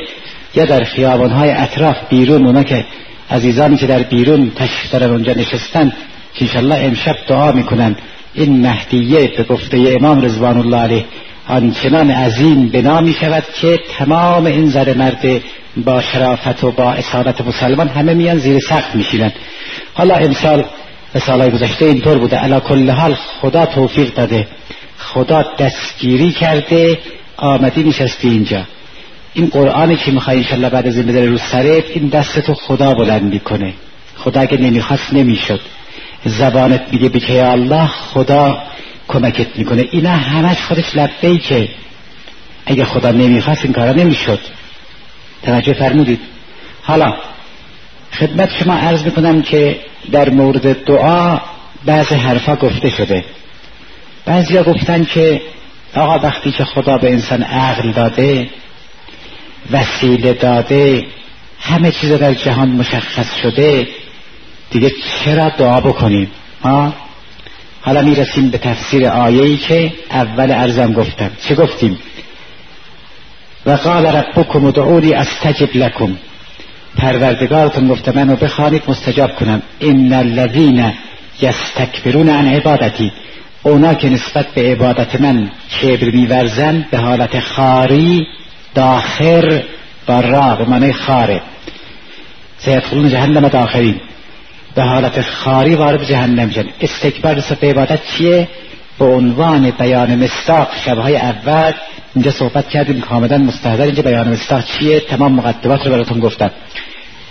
یا 0.54 0.64
در 0.64 0.84
خیابانهای 0.84 1.50
اطراف 1.50 1.96
بیرون. 2.08 2.46
اونا 2.46 2.62
که 2.62 2.86
عزیزانی 3.30 3.76
که 3.76 3.86
در 3.86 4.02
بیرون 4.02 4.52
دارن 4.92 5.10
اونجا 5.10 5.32
نشستن 5.32 5.92
که 6.34 6.44
انشالله 6.44 6.78
امشب 6.84 7.16
دعا 7.28 7.52
می‌کنن. 7.52 7.96
این 8.35 8.61
مهدیه 8.61 9.32
به 9.37 9.42
گفته 9.42 9.97
امام 10.00 10.20
رضوان 10.20 10.56
الله 10.58 10.76
علیه 10.76 11.04
آنچنان 11.49 12.11
عظیم 12.11 12.68
بنا 12.68 13.00
می 13.00 13.12
شود 13.12 13.44
که 13.61 13.80
تمام 13.99 14.47
این 14.47 14.68
زر 14.68 14.94
مرد 14.94 15.42
با 15.76 16.02
شرافت 16.02 16.64
و 16.64 16.70
با 16.70 16.92
اصالت 16.92 17.40
مسلمان 17.40 17.88
همه 17.88 18.14
میان 18.14 18.38
زیر 18.38 18.58
سقف 18.68 18.94
میشینن 18.94 19.32
حالا 19.94 20.14
امسال 20.14 20.64
به 21.12 21.20
سالهای 21.20 21.50
گذشته 21.50 21.85
اینطور 21.85 22.18
بوده. 22.18 22.37
علا 22.37 22.61
کل 22.61 22.90
حال 22.90 23.14
خدا 23.40 23.66
توفیق 23.66 24.14
داده. 24.14 24.47
خدا 24.99 25.44
دستگیری 25.58 26.32
کرده. 26.32 26.99
آمدی 27.37 27.82
نشستی 27.82 28.28
اینجا. 28.28 28.62
این 29.35 29.47
قرآنی 29.47 29.97
که 29.97 30.11
می‌خوای 30.11 30.37
انشالله 30.37 30.68
بعد 30.68 30.87
از 30.87 30.97
این 30.97 31.06
بداره 31.06 31.26
رو 31.26 31.38
سرت 31.38 31.85
این 31.90 32.08
دستتو 32.08 32.54
خدا 32.54 32.94
بلند 32.94 33.23
می‌کنه. 33.23 33.73
خدا 34.16 34.40
اگه 34.40 34.58
نمی‌خواست 34.58 35.12
نمی‌شد. 35.12 35.61
زبانت 36.25 36.82
میگه 36.92 37.08
بکه 37.08 37.46
الله 37.46 37.87
خدا 37.87 38.62
کمکت 39.08 39.56
می‌کنه. 39.56 39.84
اینا 39.90 40.10
همش 40.10 40.62
خودش 40.62 40.96
لبه 40.96 41.38
که 41.38 41.68
اگه 42.66 42.84
خدا 42.84 43.10
نمی‌خواست 43.10 43.64
این 43.64 43.72
کارا 43.72 43.92
نمی‌شد. 43.92 44.40
توجه 45.42 45.72
فرمودید. 45.72 46.20
حالا 46.82 47.16
خدمت 48.12 48.50
شما 48.56 48.75
عرض 48.75 49.02
می‌کنم 49.02 49.42
که 49.42 49.80
در 50.12 50.30
مورد 50.30 50.84
دعا 50.84 51.40
بعض 51.84 52.12
حرفا 52.12 52.56
گفته 52.56 52.90
شده. 52.90 53.25
بعضیا 54.25 54.62
گفتن 54.62 55.04
که 55.04 55.40
آقا 55.94 56.18
وقتی 56.18 56.52
که 56.52 56.64
خدا 56.64 56.98
به 56.98 57.12
انسان 57.12 57.42
عقل 57.42 57.92
داده 57.92 58.50
وسیله 59.70 60.32
داده 60.32 61.06
همه 61.60 61.92
چیز 61.92 62.12
در 62.12 62.34
جهان 62.34 62.68
مشخص 62.68 63.34
شده 63.42 63.88
دیگه 64.70 64.92
چرا 65.25 65.48
دعا 65.48 65.80
بکنیم؟ 65.80 66.30
آه؟ 66.62 66.94
حالا 67.80 68.02
می‌رسیم 68.02 68.50
به 68.50 68.58
تفسیر 68.58 69.06
آیه‌ای 69.06 69.56
که 69.56 69.92
اول 70.10 70.50
ارزم 70.50 70.92
گفتم. 70.92 71.30
چه 71.48 71.54
گفتیم؟ 71.54 71.98
و 73.66 73.70
قال 73.70 74.06
ربکم 74.06 74.64
ادعونی 74.64 75.12
استجب 75.12 75.76
لکم. 75.76 76.16
پروردگارتون 76.96 77.88
گفته 77.88 78.16
منو 78.16 78.37
بخوانید 78.37 78.82
مستجاب 78.88 79.37
کنم. 79.37 79.62
ان 79.80 80.12
الذین 80.12 80.92
یستکبرون 81.40 82.28
عن 82.28 82.46
عبادتی. 82.46 83.12
اونا 83.62 83.94
که 83.94 84.08
نسبت 84.08 84.46
به 84.46 84.72
عبادت 84.72 85.20
من 85.20 85.50
کبر 85.82 86.10
میورزن 86.10 86.87
به 86.90 86.98
حالت 86.98 87.40
خاری 87.40 88.26
داخر 88.75 89.62
با 90.06 90.20
را 90.20 90.54
به 90.54 90.64
معنی 90.64 90.92
خاره. 90.92 91.42
سیدخلون 92.58 93.08
جهنم 93.08 93.48
داخرین 93.48 94.00
به 94.78 94.85
حالت 94.85 95.20
خاری 95.20 95.74
وارد 95.74 96.05
جهنم 96.05 96.50
شد. 96.50 96.66
استکبار 96.81 97.37
نسبت 97.37 97.61
به 97.61 97.70
عبادت 97.70 98.00
چیه؟ 98.07 98.48
به 98.98 99.05
عنوان 99.05 99.70
بیان 99.70 100.24
مستاق 100.24 100.68
شبهای 100.85 101.16
اول 101.16 101.72
اینجا 102.14 102.31
صحبت 102.31 102.68
کردیم 102.68 103.00
کاملا 103.00 103.38
مستحضر. 103.38 103.83
اینجا 103.83 104.02
بیان 104.02 104.29
مستاق 104.29 104.64
چیه؟ 104.64 105.00
تمام 105.00 105.33
مقدمات 105.33 105.87
رو 105.87 105.92
براتون 105.92 106.20
گفتم. 106.20 106.50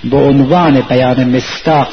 به 0.04 0.18
عنوان 0.18 0.82
بیان 0.82 1.24
مستاق 1.36 1.88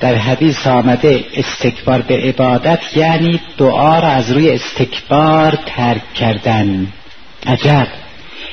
در 0.00 0.14
حدیث 0.14 0.66
آمده 0.66 1.24
استکبار 1.36 2.00
به 2.00 2.16
عبادت 2.16 2.96
یعنی 2.96 3.40
دعا 3.58 3.98
را 3.98 4.08
از 4.08 4.30
روی 4.30 4.50
استکبار 4.50 5.58
ترک 5.66 6.14
کردن. 6.14 6.86
عجب. 7.46 7.86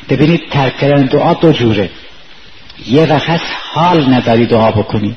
ببینید 0.09 0.41
ترک 0.51 0.77
کردن 0.77 1.05
دعا 1.05 1.33
دو 1.33 1.51
جوره. 1.51 1.89
یه 2.87 3.05
وقت 3.05 3.41
حال 3.73 4.13
نداری 4.13 4.45
دعا 4.45 4.71
بکنی. 4.71 5.15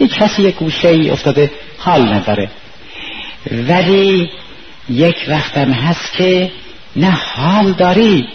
یه 0.00 0.08
کسی 0.08 0.42
یک 0.42 0.54
گوشه 0.54 0.88
ای 0.88 1.10
افتاده 1.10 1.50
حال 1.78 2.12
نداره. 2.12 2.50
ولی 3.52 4.30
یک 4.90 5.16
وقتم 5.28 5.72
هست 5.72 6.12
که 6.12 6.50
نه 6.96 7.10
حال 7.10 7.72
داری 7.72 8.28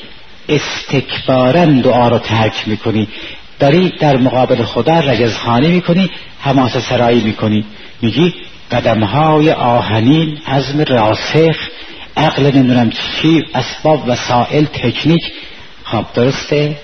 استکبارن 0.49 1.81
دعا 1.81 2.07
رو 2.07 2.19
ترک 2.19 2.67
می‌کنی. 2.67 3.07
داری 3.59 3.93
در 3.99 4.17
مقابل 4.17 4.63
خدا 4.63 4.99
رجزخانی 4.99 5.67
می‌کنی 5.67 6.09
حماسه 6.39 6.79
سرایی 6.79 7.21
می‌کنی. 7.21 7.65
میگی 8.01 8.33
قدمهای 8.71 9.51
آهنین 9.51 10.37
عزم 10.47 10.81
راسخ 10.81 11.57
عقل 12.17 12.43
نمی‌دونم 12.43 12.89
چی 12.89 13.43
اسباب 13.55 14.03
وسائل 14.07 14.65
تکنیک. 14.65 15.21
خب 15.83 16.05
درسته؟ 16.13 16.77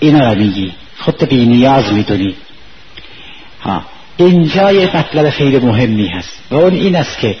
اینا 0.00 0.32
رو 0.32 0.38
میگی. 0.38 0.72
خود 0.98 1.24
بی 1.24 1.46
نیاز 1.46 1.92
می‌دونی. 1.92 2.34
ها. 3.62 3.84
اینجا 4.16 4.72
یه 4.72 4.96
مطلب 4.96 5.30
خیلی 5.30 5.58
مهمی 5.58 6.08
هست. 6.08 6.38
و 6.50 6.56
اون 6.56 6.74
این 6.74 6.96
است 6.96 7.18
که 7.18 7.36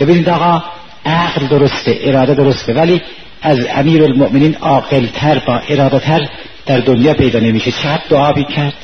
ببینید 0.00 0.28
آقا 0.28 0.62
عقل 1.06 1.46
درسته 1.46 1.98
اراده 2.00 2.34
درسته 2.34 2.72
ولی 2.72 3.02
از 3.42 3.58
امیر 3.74 4.02
المؤمنین 4.02 4.56
عاقلتر 4.60 5.38
با 5.38 5.58
ارادتر 5.68 6.28
در 6.66 6.78
دنیا 6.78 7.14
پیدا 7.14 7.40
نمیشه. 7.40 7.72
چقدر 7.72 8.02
دعا 8.10 8.32
کرد 8.32 8.74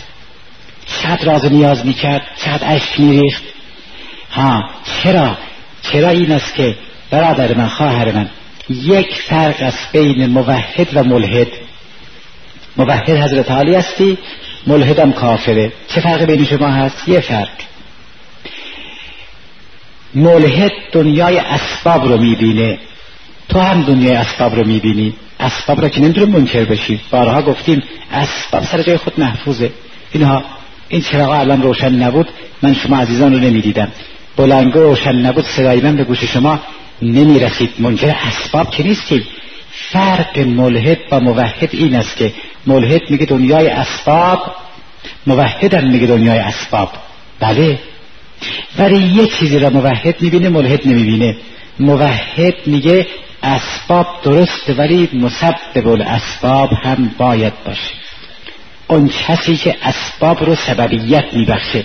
چقدر 0.87 1.25
راز 1.25 1.45
نیاز 1.45 1.87
می‌کرد؟ 1.87 2.23
چقدر 2.45 2.67
عشق 2.67 3.01
میریخت؟ 3.01 3.43
ها 4.33 4.65
چرا؟ 4.85 5.39
چرا 5.83 6.09
این 6.09 6.33
است 6.33 6.55
که 6.55 6.77
برادر 7.11 7.55
من 7.55 7.69
خواهر 7.69 8.13
من 8.13 8.31
یک 8.71 9.15
فرق 9.15 9.57
است 9.63 9.93
بین 9.93 10.27
موحد 10.27 10.89
و 10.95 11.05
ملحد؟ 11.05 11.49
موحد 12.77 13.11
حضرت 13.11 13.51
عالی 13.51 13.75
هستی 13.75 14.19
ملحدم 14.67 15.13
کافره. 15.13 15.73
چه 15.89 16.01
فرق 16.01 16.23
بین 16.23 16.45
شما 16.45 16.69
هست؟ 16.69 17.09
یه 17.09 17.21
فرق. 17.21 17.49
ملحد 20.15 20.73
دنیای 20.93 21.39
اسباب 21.39 22.09
رو 22.09 22.19
می‌بینه. 22.19 22.79
تو 23.49 23.61
هم 23.61 23.83
دنیای 23.83 24.15
اسباب 24.15 24.55
رو 24.55 24.67
می‌بینی. 24.67 25.15
اسباب 25.41 25.83
را 25.83 25.89
که 25.89 26.01
نمی‌تونه 26.01 26.27
منکر 26.27 26.65
بشی 26.65 27.01
بارها 27.11 27.43
گفتیم 27.43 27.83
اسباب 28.13 28.65
سر 28.65 28.83
جای 28.83 28.97
خود 28.97 29.21
محفوظه. 29.21 29.73
اینها 30.13 30.45
این 30.89 31.01
چراغ 31.01 31.31
الان 31.31 31.63
روشن 31.63 31.95
نبود. 31.95 32.29
من 32.63 32.75
شما 32.75 32.97
عزیزان 32.97 33.33
رو 33.33 33.39
نمی‌دیدم. 33.39 33.89
بلنگو 34.37 34.81
روشن 34.81 35.15
نبود. 35.15 35.47
صدای 35.47 35.81
من 35.81 35.97
به 35.97 36.05
گوش 36.05 36.25
شما 36.25 36.61
نمی‌رسید. 37.03 37.71
منکر 37.79 38.17
اسباب 38.27 38.71
که 38.71 38.83
نیستیم. 38.83 39.27
فرق 39.93 40.39
ملحد 40.39 41.09
با 41.09 41.21
موحد 41.21 41.69
این 41.73 41.95
است 41.95 42.17
که 42.17 42.33
ملحد 42.67 43.11
میگه 43.11 43.27
دنیای 43.27 43.69
اسباب 43.69 44.55
موحد 45.27 45.85
میگه 45.85 46.07
دنیای 46.07 46.39
اسباب. 46.39 46.91
بله. 47.41 47.79
ولی 48.79 49.03
یه 49.03 49.27
چیزی 49.27 49.59
را 49.59 49.71
موحد 49.71 50.23
می‌بینه 50.23 50.49
ملحد 50.49 50.89
نمی‌بینه. 50.89 51.37
موحد 51.81 52.55
میگه 52.67 53.07
اسباب 53.43 54.07
درسته 54.23 54.75
ولی 54.75 55.09
مسبب 55.13 55.89
الاسباب 55.89 56.73
هم 56.73 57.15
باید 57.19 57.53
باشه. 57.65 57.95
اون 58.89 59.09
کسی 59.09 59.57
که 59.57 59.77
اسباب 59.83 60.45
رو 60.45 60.55
سببیت 60.55 61.25
میبخشه. 61.33 61.85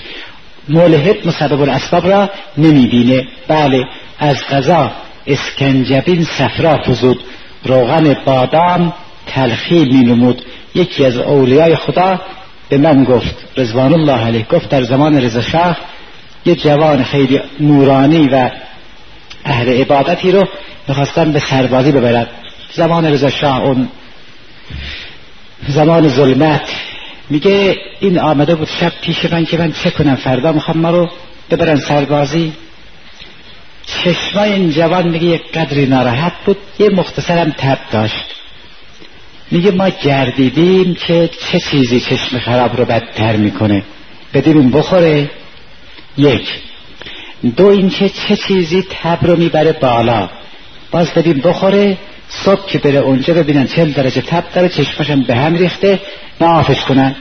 ملحد 0.69 1.27
مسبب 1.27 1.61
الاسباب 1.61 2.07
را 2.07 2.29
نمی‌بینه. 2.57 3.27
بله 3.47 3.83
از 4.19 4.43
غذا 4.49 4.91
اسکنجبین 5.27 6.23
صفرا 6.23 6.77
فزود. 6.77 7.19
روغن 7.65 8.13
بادام 8.25 8.93
تلخی 9.27 9.85
می 9.85 10.05
نمود. 10.05 10.45
یکی 10.75 11.05
از 11.05 11.17
اولیای 11.17 11.75
خدا 11.75 12.21
به 12.69 12.77
من 12.77 13.03
گفت 13.03 13.35
رضوان 13.57 13.93
الله 13.93 14.25
علیه. 14.25 14.45
گفت 14.51 14.69
در 14.69 14.83
زمان 14.83 15.21
رضا 15.21 15.41
شاه 15.41 15.77
یه 16.45 16.55
جوان 16.55 17.03
خیلی 17.03 17.41
نورانی 17.59 18.27
و 18.27 18.49
اهل 19.45 19.81
عبادتی 19.81 20.31
رو 20.31 20.47
می‌خواستن 20.87 21.31
به 21.31 21.39
سربازی 21.39 21.91
ببرد. 21.91 22.29
زمان 22.73 23.05
رضا 23.05 23.29
شاه 23.29 23.61
اون 23.61 23.87
زمان 25.67 26.09
ظلمت. 26.09 26.69
میگه 27.29 27.75
این 27.99 28.19
آمده 28.19 28.55
بود 28.55 28.67
شب 28.79 28.93
پیش 29.01 29.25
من 29.25 29.45
که 29.45 29.57
من 29.57 29.71
چه 29.71 29.91
کنم؟ 29.91 30.15
فردا 30.15 30.51
می‌خوام 30.51 30.77
ما 30.77 30.89
رو 30.89 31.09
ببرن 31.51 31.75
سربازی. 31.75 32.53
چشمای 33.87 34.53
این 34.53 34.71
جوان 34.71 35.07
میگه 35.07 35.25
یک 35.25 35.51
قدری 35.51 35.85
ناراحت 35.85 36.33
بود 36.45 36.57
یه 36.79 36.89
مختصرم 36.89 37.51
تب 37.57 37.77
داشت. 37.91 38.35
میگه 39.51 39.71
ما 39.71 39.89
گردیدیم 39.89 40.93
که 40.93 41.29
چه 41.51 41.59
چیزی 41.59 41.99
چشم 41.99 42.39
خراب 42.39 42.77
رو 42.77 42.85
بدتر 42.85 43.35
می‌کنه. 43.35 43.83
بدیم 44.33 44.57
اون 44.57 44.71
بخوره. 44.71 45.29
یک. 46.17 46.49
دو 47.57 47.65
اینکه 47.65 48.09
چه 48.09 48.35
چیزی 48.35 48.83
تب 48.89 49.19
رو 49.21 49.35
می‌بره 49.35 49.71
بالا. 49.71 50.29
باز 50.91 51.11
بدیم 51.13 51.37
بخوره 51.37 51.97
صبح 52.29 52.67
که 52.67 52.77
بره 52.77 52.99
اونجا 52.99 53.33
ببینن 53.33 53.67
چل 53.67 53.91
درجه 53.91 54.21
تب 54.21 54.43
داره 54.53 54.69
چشمشم 54.69 55.21
به 55.21 55.35
هم 55.35 55.55
ریخته 55.55 55.99
نافش 56.41 56.81
کنن. 56.81 57.15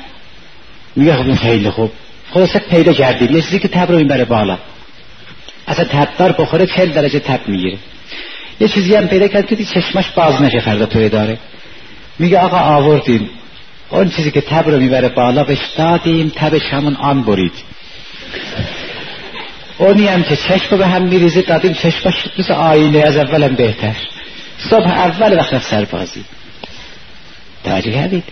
میگه 0.97 1.17
خب 1.17 1.35
خیلی 1.35 1.71
خوب. 1.71 1.93
خلاصه 2.31 2.59
پیدا 2.59 2.93
کردیم. 2.93 3.37
یه 3.37 3.43
چیزی 3.43 3.59
که 3.59 3.69
تب 3.69 3.93
رو 3.93 3.99
می‌بره 3.99 4.25
بالا. 4.25 4.59
اصلا 5.69 5.85
تبدار 5.85 6.33
بخوره 6.33 6.67
چل 6.67 6.93
درجه 6.93 7.19
تب 7.19 7.41
می‌گیره. 7.49 7.79
یه 8.61 8.69
چیزی 8.69 8.95
هم 8.95 9.09
پیدا 9.09 9.29
کرد 9.29 9.47
که 9.47 9.57
چشمش 9.65 10.09
باز 10.11 10.43
نشه 10.43 10.61
فردا 10.61 10.87
توی 10.87 11.09
داره. 11.09 11.39
میگه 12.19 12.39
آقا 12.39 12.59
آوردیم. 12.59 13.31
اون 13.91 14.09
چیزی 14.11 14.31
که 14.31 14.41
تب 14.41 14.69
رو 14.69 14.79
می‌بره 14.79 15.09
بالا 15.09 15.45
بهش 15.45 15.59
دادیم 15.77 16.33
تبش 16.37 16.63
همون 16.71 16.97
آن 16.97 17.23
برید. 17.23 17.53
اونی 19.79 20.07
هم 20.07 20.23
که 20.23 20.37
چشم 20.37 20.77
به 20.77 20.87
هم 20.87 21.03
میریزه 21.03 21.43
دادیم 21.43 21.73
چشمش 21.73 22.15
مثل 22.39 22.53
آینه 22.53 22.99
از 22.99 23.17
اولم 23.17 23.55
بهتر. 23.55 23.97
صبح 24.71 24.89
اول 24.89 25.39
وقت 25.39 25.63
سربازی 25.63 26.25
توجه 27.65 27.93
کردید؟ 27.93 28.25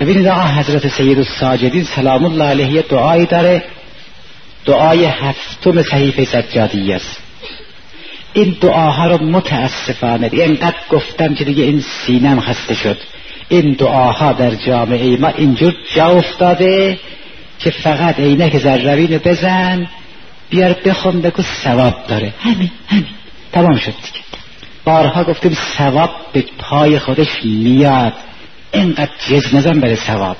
ببینید 0.00 0.26
آقا 0.26 0.42
حضرت 0.42 0.88
سید 0.88 1.18
الساجدین 1.18 1.84
سلام 1.84 2.24
الله 2.24 2.44
علیه 2.44 2.82
دعایی 2.82 3.26
داره. 3.26 3.64
دعای 4.64 5.04
هفتم 5.04 5.82
صحیفه 5.82 6.24
سجادی 6.24 6.92
است. 6.92 7.18
این 8.32 8.56
دعاها 8.60 9.06
رو 9.06 9.24
متاسفانه 9.24 10.30
اینقدر 10.32 10.76
گفتم 10.90 11.34
که 11.34 11.44
دیگه 11.44 11.64
این 11.64 11.84
سینم 12.06 12.40
خسته 12.40 12.74
شد. 12.74 12.98
این 13.48 13.72
دعاها 13.72 14.32
در 14.32 14.54
جامعه 14.54 15.16
ما 15.16 15.28
اینجور 15.28 15.74
جا 15.94 16.06
افتاده 16.06 16.98
که 17.58 17.70
فقط 17.70 18.20
عینک 18.20 18.58
زرروین 18.58 19.18
بزن 19.18 19.88
بیار 20.50 20.72
بخون 20.72 21.20
بگو 21.20 21.42
ثواب 21.42 22.06
داره. 22.08 22.34
همین 22.40 22.70
همین. 22.88 23.06
تمام 23.52 23.76
شد 23.76 23.94
دیگه. 24.04 24.24
بارها 24.84 25.24
گفتیم 25.24 25.56
ثواب 25.78 26.10
به 26.32 26.44
پای 26.58 26.98
خودش 26.98 27.44
میاد. 27.44 28.12
اینقدر 28.72 29.10
جز 29.28 29.54
نزن 29.54 29.80
بره 29.80 29.94
ثواب. 29.96 30.36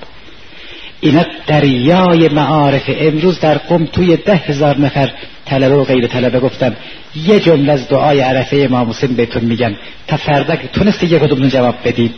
اینا 1.04 1.24
دریای 1.46 2.28
معارف 2.28 2.90
امروز 2.98 3.40
در 3.40 3.58
قم 3.58 3.86
توی 3.86 4.16
ده 4.16 4.34
هزار 4.34 4.78
نفر 4.78 5.10
طلبه 5.46 5.76
و 5.76 5.84
غیر 5.84 6.06
طلبه 6.06 6.40
گفتم. 6.40 6.76
یه 7.16 7.40
جمله 7.40 7.72
از 7.72 7.88
دعای 7.88 8.20
عرفه 8.20 8.56
امام 8.56 8.90
حسین 8.90 9.16
بهتون 9.16 9.44
میگن 9.44 9.76
تا 10.06 10.16
فردا 10.16 10.56
که 10.56 10.68
تونستی 10.68 11.06
یه 11.06 11.18
کدوم 11.18 11.48
جواب 11.48 11.74
بدید. 11.84 12.14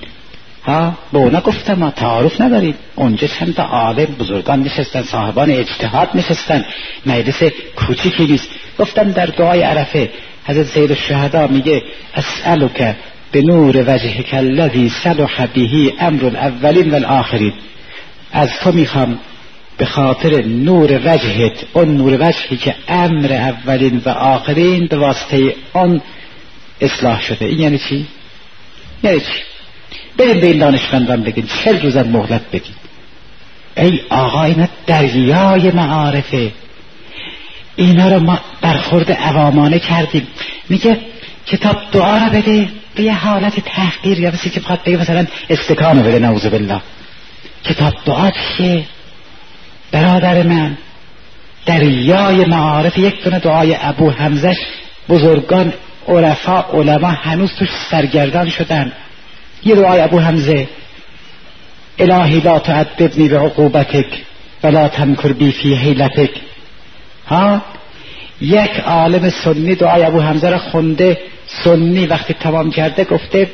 ها؟ 0.65 0.99
به 1.13 1.19
اونا 1.19 1.41
گفتم 1.41 1.75
ما 1.75 1.91
تعارف 1.91 2.41
ندارید 2.41 2.75
اونجا 2.95 3.29
چند 3.29 3.55
تا 3.55 3.63
عالم 3.63 4.05
بزرگان 4.05 4.63
نشستن 4.63 5.03
صاحبان 5.03 5.51
اجتهاد 5.51 6.09
نشستن. 6.15 6.65
مجلس 7.07 7.43
کوچیکی 7.77 8.27
نیست. 8.27 8.49
گفتم 8.79 9.13
در 9.13 9.27
دعای 9.27 9.63
عرفه 9.63 10.11
حضرت 10.45 10.67
سید 10.67 10.91
الشهدا 10.91 11.47
میگه 11.47 11.83
اسألک 12.15 12.97
به 13.33 13.43
نور 13.43 13.77
وجهک 13.77 14.35
الذی 14.35 14.89
صلح 14.89 15.47
به 15.47 15.93
امر 16.01 16.25
الاولین 16.25 16.91
والآخرین 16.91 17.53
از 18.35 18.51
تو 18.63 18.73
می‌خوام 18.73 19.19
به 19.79 19.87
خاطر 19.87 20.45
نور 20.45 21.01
وجهت 21.05 21.65
اون 21.73 21.97
نور 21.97 22.29
وجهی 22.29 22.57
که 22.57 22.75
امر 22.89 23.33
اولین 23.33 24.03
و 24.05 24.09
آخرین 24.09 24.87
به 24.87 24.97
واسطه 24.97 25.55
آن 25.73 26.03
اصلاح 26.81 27.23
شده 27.23 27.45
این 27.45 27.59
یعنی 27.59 27.79
چی؟ 27.79 28.07
یعنی 29.03 29.21
چی؟ 29.21 29.43
به 30.17 30.47
این 30.47 30.59
دانشمندان 30.59 31.23
بگین 31.23 31.47
چل 31.65 31.83
روزم 31.83 32.09
مهلت 32.09 32.51
بگین 32.51 32.75
ای 33.77 34.01
آقا 34.11 34.43
اینا 34.45 34.69
دریای 34.87 35.71
معارفه 35.71 36.53
اینا 37.77 38.09
رو 38.09 38.21
ما 38.21 38.39
برخورد 38.61 39.13
عوامانه 39.13 39.79
کردیم 39.79 40.27
میگه 40.69 41.01
کتاب 41.47 41.77
دعا 41.93 42.19
رو 42.19 42.31
بده 42.31 42.69
به 42.95 43.03
یه 43.03 43.15
حالت 43.15 43.61
تحقیر 43.61 44.21
یا 44.21 44.31
مثل 44.31 44.51
که 44.51 44.61
بخواد 44.61 44.81
بگه 44.85 44.97
مثلا 44.97 45.27
استکانو 45.51 46.03
بده 46.03 46.19
نعوذ 46.19 46.47
بالله 46.47 46.81
کتاب 47.65 47.95
چیه 48.57 48.85
برادر 49.93 50.43
من 50.43 50.79
دریای 51.67 52.45
معارف 52.45 52.99
یک 52.99 53.25
دونه 53.25 53.39
دعای 53.39 53.77
ابو 53.81 54.11
حمزش 54.11 54.57
بزرگان 55.09 55.73
عرفا 56.09 56.65
علما 56.73 57.09
هنوز 57.09 57.55
توش 57.59 57.69
سرگردان 57.91 58.49
شدن. 58.49 58.93
یه 59.65 59.75
دعای 59.75 60.01
ابو 60.01 60.19
حمزه 60.19 60.69
الهی 61.99 62.41
لا 62.41 62.59
تعدبنی 62.59 63.29
به 63.29 63.39
عقوبتک 63.39 64.23
ولا 64.63 64.89
تمکر 64.89 65.33
بی 65.33 65.53
فی 65.53 65.75
حیلتک. 65.75 66.31
ها؟ 67.29 67.63
یک 68.41 68.81
عالم 68.81 69.31
سنی 69.31 69.75
دعای 69.75 70.05
ابو 70.05 70.21
حمزه 70.21 70.51
را 70.51 70.59
خونده 70.59 71.19
سنی 71.47 72.07
وقتی 72.07 72.35
تمام 72.35 72.71
کرده 72.71 73.05
گفته 73.05 73.51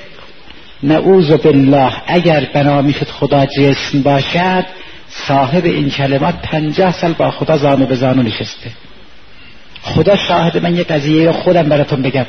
نعوذ 0.82 1.30
بالله 1.32 1.92
اگر 2.06 2.46
بنا 2.54 2.82
می‌شد 2.82 3.08
خدا 3.08 3.46
جسم 3.46 4.02
باشد 4.02 4.64
صاحب 5.08 5.64
این 5.64 5.90
کلمات 5.90 6.34
پنجاه 6.42 6.92
سال 6.92 7.12
با 7.12 7.30
خدا 7.30 7.56
زانو 7.56 7.86
به 7.86 7.94
زانو 7.94 8.22
نشسته. 8.22 8.70
خدا 9.82 10.16
شاهد 10.16 10.58
من 10.58 10.76
یه 10.76 10.84
قضیه 10.84 11.32
خودم 11.32 11.68
براتون 11.68 12.02
بگم. 12.02 12.26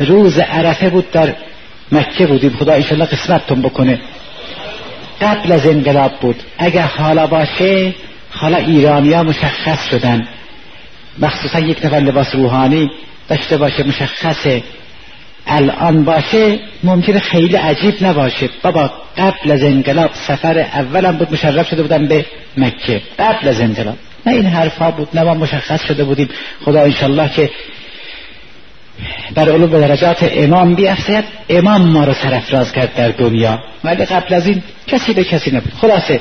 روز 0.00 0.38
عرفه 0.38 0.90
بود 0.90 1.10
در 1.10 1.34
مکه 1.92 2.26
بودیم. 2.26 2.56
خدا 2.56 2.72
ایشالله 2.72 3.04
قسمتتون 3.04 3.62
بکنه. 3.62 4.00
قبل 5.20 5.52
از 5.52 5.66
انقلاب 5.66 6.12
بود. 6.20 6.36
اگر 6.58 6.86
حالا 6.86 7.26
باشه 7.26 7.94
حالا 8.30 8.56
ایرانی 8.56 9.12
ها 9.12 9.22
مشخص 9.22 9.88
شدن. 9.90 10.28
مخصوصا 11.18 11.58
یک 11.58 11.84
نفر 11.84 12.00
لباس 12.00 12.34
روحانی 12.34 12.90
داشته 13.28 13.56
باشه 13.56 13.82
مشخصه. 13.82 14.62
الان 15.46 16.04
باشه 16.04 16.58
ممکنه 16.84 17.18
خیلی 17.18 17.56
عجیب 17.56 18.04
نباشه. 18.04 18.48
بابا 18.62 18.90
قبل 19.18 19.50
از 19.50 19.62
انقلاب 19.62 20.10
سفر 20.14 20.58
اولم 20.58 21.16
بود 21.16 21.32
مشرف 21.32 21.68
شده 21.68 21.82
بودم 21.82 22.06
به 22.06 22.26
مکه. 22.56 23.02
قبل 23.18 23.48
از 23.48 23.60
انقلاب. 23.60 23.96
نه 24.26 24.32
این 24.32 24.46
حرفا 24.46 24.90
بود 24.90 25.08
نه 25.14 25.22
ما 25.22 25.34
مشخص 25.34 25.86
شده 25.86 26.04
بودیم. 26.04 26.28
خدا 26.64 26.80
انشالله 26.82 27.28
که 27.28 27.50
بر 29.34 29.48
علوم 29.48 29.70
به 29.70 29.80
درجات 29.80 30.30
امام 30.32 30.74
بیافزاید 30.74 31.24
امام 31.48 31.82
ما 31.82 32.04
رو 32.04 32.14
سرفراز 32.14 32.72
کرد 32.72 32.94
در 32.94 33.08
دنیا. 33.08 33.58
ولی 33.84 34.04
قبل 34.04 34.34
از 34.34 34.46
این 34.46 34.62
کسی 34.86 35.12
به 35.12 35.24
کسی 35.24 35.50
نبود. 35.50 35.72
خلاصه 35.80 36.20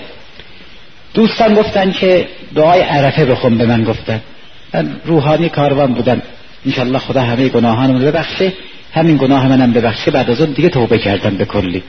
دوستان 1.13 1.53
گفتن 1.53 1.91
که 1.91 2.27
دعای 2.55 2.81
عرفه 2.81 3.25
بخون 3.25 3.57
به 3.57 3.65
من 3.65 3.83
گفتن. 3.83 4.21
من 4.73 5.01
روحانی 5.05 5.49
کاروان 5.49 5.93
بودم. 5.93 6.21
انشالله 6.65 6.99
خدا 6.99 7.21
همه 7.21 7.49
گناهانم 7.49 7.99
ببخشه. 7.99 8.53
همین 8.93 9.17
گناه 9.17 9.47
منم 9.47 9.73
ببخشه 9.73 10.11
بعد 10.11 10.29
از 10.29 10.41
اون 10.41 10.51
دیگه 10.51 10.69
توبه 10.69 10.97
کردم 10.97 11.37
به 11.37 11.45
کلی. 11.45 11.83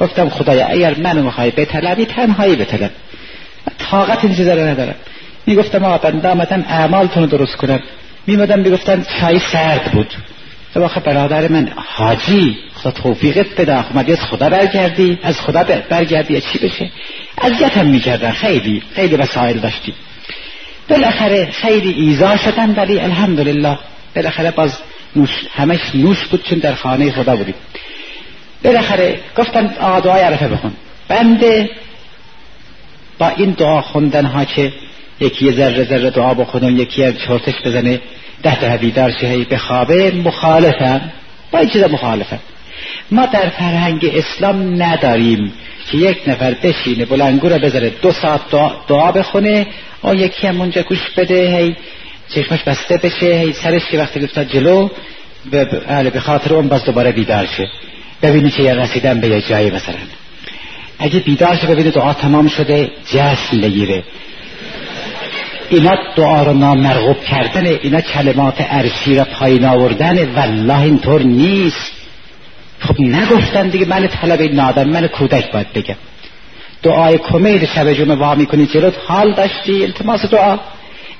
گفتم 0.00 0.28
خدایا 0.28 0.66
اگر 0.66 0.94
منو 0.98 1.22
می‌خوای 1.22 1.50
بطلبی 1.50 2.04
تنهایی 2.04 2.56
بطلب. 2.56 2.90
طاقت 3.78 4.24
این 4.24 4.34
چیزا 4.34 4.54
رو 4.54 4.60
ندارم. 4.60 4.94
می‌گفتم 5.46 5.84
آقا 5.84 6.10
بنده 6.10 6.28
آمدم 6.28 6.64
اعمالتون 6.68 7.26
درست 7.26 7.56
کنم. 7.56 7.80
میمدم 8.26 8.58
می‌گفتن 8.58 9.04
چای 9.20 9.38
سرد 9.38 9.92
بود. 9.92 10.14
تو 10.74 10.84
آخه 10.84 11.00
برادر 11.00 11.48
من 11.48 11.68
حاجی 11.76 12.56
خدا 12.74 12.90
توفیقت 12.90 13.46
بده 13.60 13.78
آخه 13.78 14.12
از 14.12 14.20
خدا 14.20 14.50
برگردی؟ 14.50 15.18
از 15.22 15.40
خدا 15.40 15.64
برگردی 15.88 16.40
چی 16.40 16.58
بشه؟ 16.58 16.90
اذیتم 17.42 17.86
می‌کردن. 17.86 18.30
خیلی 18.30 18.82
خیلی 18.94 19.16
وسایل 19.16 19.58
داشتی 19.58 19.94
بالاخره 20.88 21.50
خیلی 21.50 21.92
ایزا 21.92 22.36
شدن 22.36 22.74
ولی 22.74 23.00
الحمدلله. 23.00 23.78
بالاخره 24.16 24.50
باز 24.50 24.78
نوش 25.16 25.30
همش 25.54 25.80
نوش 25.94 26.26
بود 26.26 26.42
چون 26.42 26.58
در 26.58 26.74
خانه 26.74 27.12
خدا 27.12 27.36
بودیم 27.36 27.54
بالاخره 28.64 29.20
گفتن 29.36 29.74
آقا 29.80 30.00
دعای 30.00 30.22
عرفه 30.22 30.48
بخون. 30.48 30.72
بنده 31.08 31.70
با 33.18 33.28
این 33.28 33.50
دعا 33.50 33.80
خوندن 33.80 34.24
ها 34.24 34.44
که 34.44 34.72
یکی 35.20 35.52
ذره 35.52 35.84
ذره 35.84 36.10
دعا 36.10 36.34
بخونه 36.34 36.72
یکی 36.72 37.04
از 37.04 37.14
چرتش 37.18 37.54
بزنه 37.64 38.00
ده 38.42 38.60
ده 38.60 38.76
بیدار 38.76 39.10
شه 39.20 39.38
به 39.38 39.58
خوابه 39.58 40.10
مخالفم. 40.10 41.00
با 41.50 41.58
این 41.58 41.68
چیزا 41.68 41.88
مخالفم. 41.88 42.38
ما 43.10 43.26
در 43.26 43.48
فرهنگ 43.48 44.10
اسلام 44.14 44.82
نداریم 44.82 45.52
که 45.90 45.98
یک 45.98 46.18
نفر 46.26 46.54
بشینه 46.54 47.04
بلنگو 47.04 47.48
رو 47.48 47.58
بذاره 47.58 47.90
دو 47.90 48.12
ساعت 48.12 48.40
دعا, 48.50 48.70
دعا 48.88 49.12
بخونه 49.12 49.66
آ 50.02 50.14
یکی 50.14 50.46
هم 50.46 50.60
اونجا 50.60 50.82
گوش 50.82 51.10
بده 51.16 51.56
هی 51.56 51.76
چشمش 52.28 52.62
بسته 52.62 52.96
بشه 52.96 53.26
هی 53.26 53.52
سرش 53.52 53.82
که 53.90 53.98
وقتی 53.98 54.20
گفتا 54.20 54.44
جلو 54.44 54.88
به, 55.50 55.64
به 56.14 56.20
خاطر 56.20 56.54
اون 56.54 56.68
باز 56.68 56.84
دوباره 56.84 57.12
بیدار 57.12 57.46
شه. 57.46 57.68
ببینی 58.22 58.50
که 58.50 58.62
یه 58.62 58.74
رسیدن 58.74 59.20
به 59.20 59.28
یه 59.28 59.40
جایی 59.40 59.70
مثلا. 59.70 59.94
اگه 60.98 61.20
بیدار 61.20 61.56
شه 61.56 61.66
ببینی 61.66 61.90
دعا 61.90 62.12
تمام 62.12 62.48
شده 62.48 62.90
جسم 63.12 63.60
بگیره. 63.60 64.04
اینا 65.70 65.92
دعا 66.16 66.42
رو 66.42 66.52
نامرغوب 66.52 67.24
کردن 67.24 67.66
اینا 67.66 68.00
کلمات 68.00 68.60
عرشی 68.60 69.14
را 69.14 69.24
پایین 69.24 69.64
آوردن 69.64 70.34
والله 70.34 70.80
اینطور 70.80 71.22
نیست. 71.22 71.92
خب 72.80 73.00
نگفتن 73.00 73.68
دیگه 73.68 73.86
من 73.86 74.06
طلب 74.06 74.40
این 74.40 74.54
نادم 74.54 74.88
من 74.88 75.06
کودک 75.06 75.52
باید 75.52 75.72
بگم. 75.72 75.94
دعای 76.82 77.18
کمیل 77.18 77.66
شب 77.66 77.92
جمعه 77.92 78.16
وا 78.16 78.34
می‌کنی 78.34 78.66
جلوت 78.66 78.94
حال 79.06 79.34
داشتی 79.34 79.82
التماس 79.84 80.26
دعا. 80.26 80.58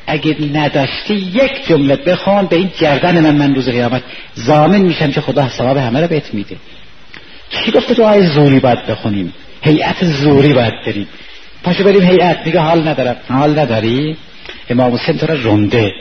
اگه 0.07 0.37
نداشتی 0.55 1.15
یک 1.15 1.67
جمله 1.69 1.97
بخوان 1.97 2.47
به 2.47 2.57
این 2.57 2.71
گردن 2.81 3.21
من 3.21 3.37
من 3.37 3.55
روز 3.55 3.69
قیامت 3.69 4.03
زامن 4.35 4.79
میشم 4.81 5.13
که 5.13 5.21
خدا 5.21 5.49
ثواب 5.49 5.77
همه 5.77 6.01
رو 6.01 6.09
بهت 6.09 6.35
میده. 6.35 6.57
کی 7.51 7.71
گفته 7.71 7.95
دعای 7.95 8.27
زوری 8.27 8.61
باید 8.61 8.87
بخونیم؟ 8.87 9.35
هیئت 9.63 10.05
زوری 10.05 10.55
باید 10.55 10.75
بریم. 10.87 11.09
پاشو 11.63 11.85
بریم 11.85 12.03
هیئت 12.03 12.47
میگه 12.47 12.61
حال 12.61 12.89
ندارم. 12.89 13.17
حال 13.29 13.59
نداری؟ 13.59 14.17
امام 14.71 14.95
حسین 14.95 15.19
تو 15.19 15.27
را 15.27 15.35
رنده 15.43 15.93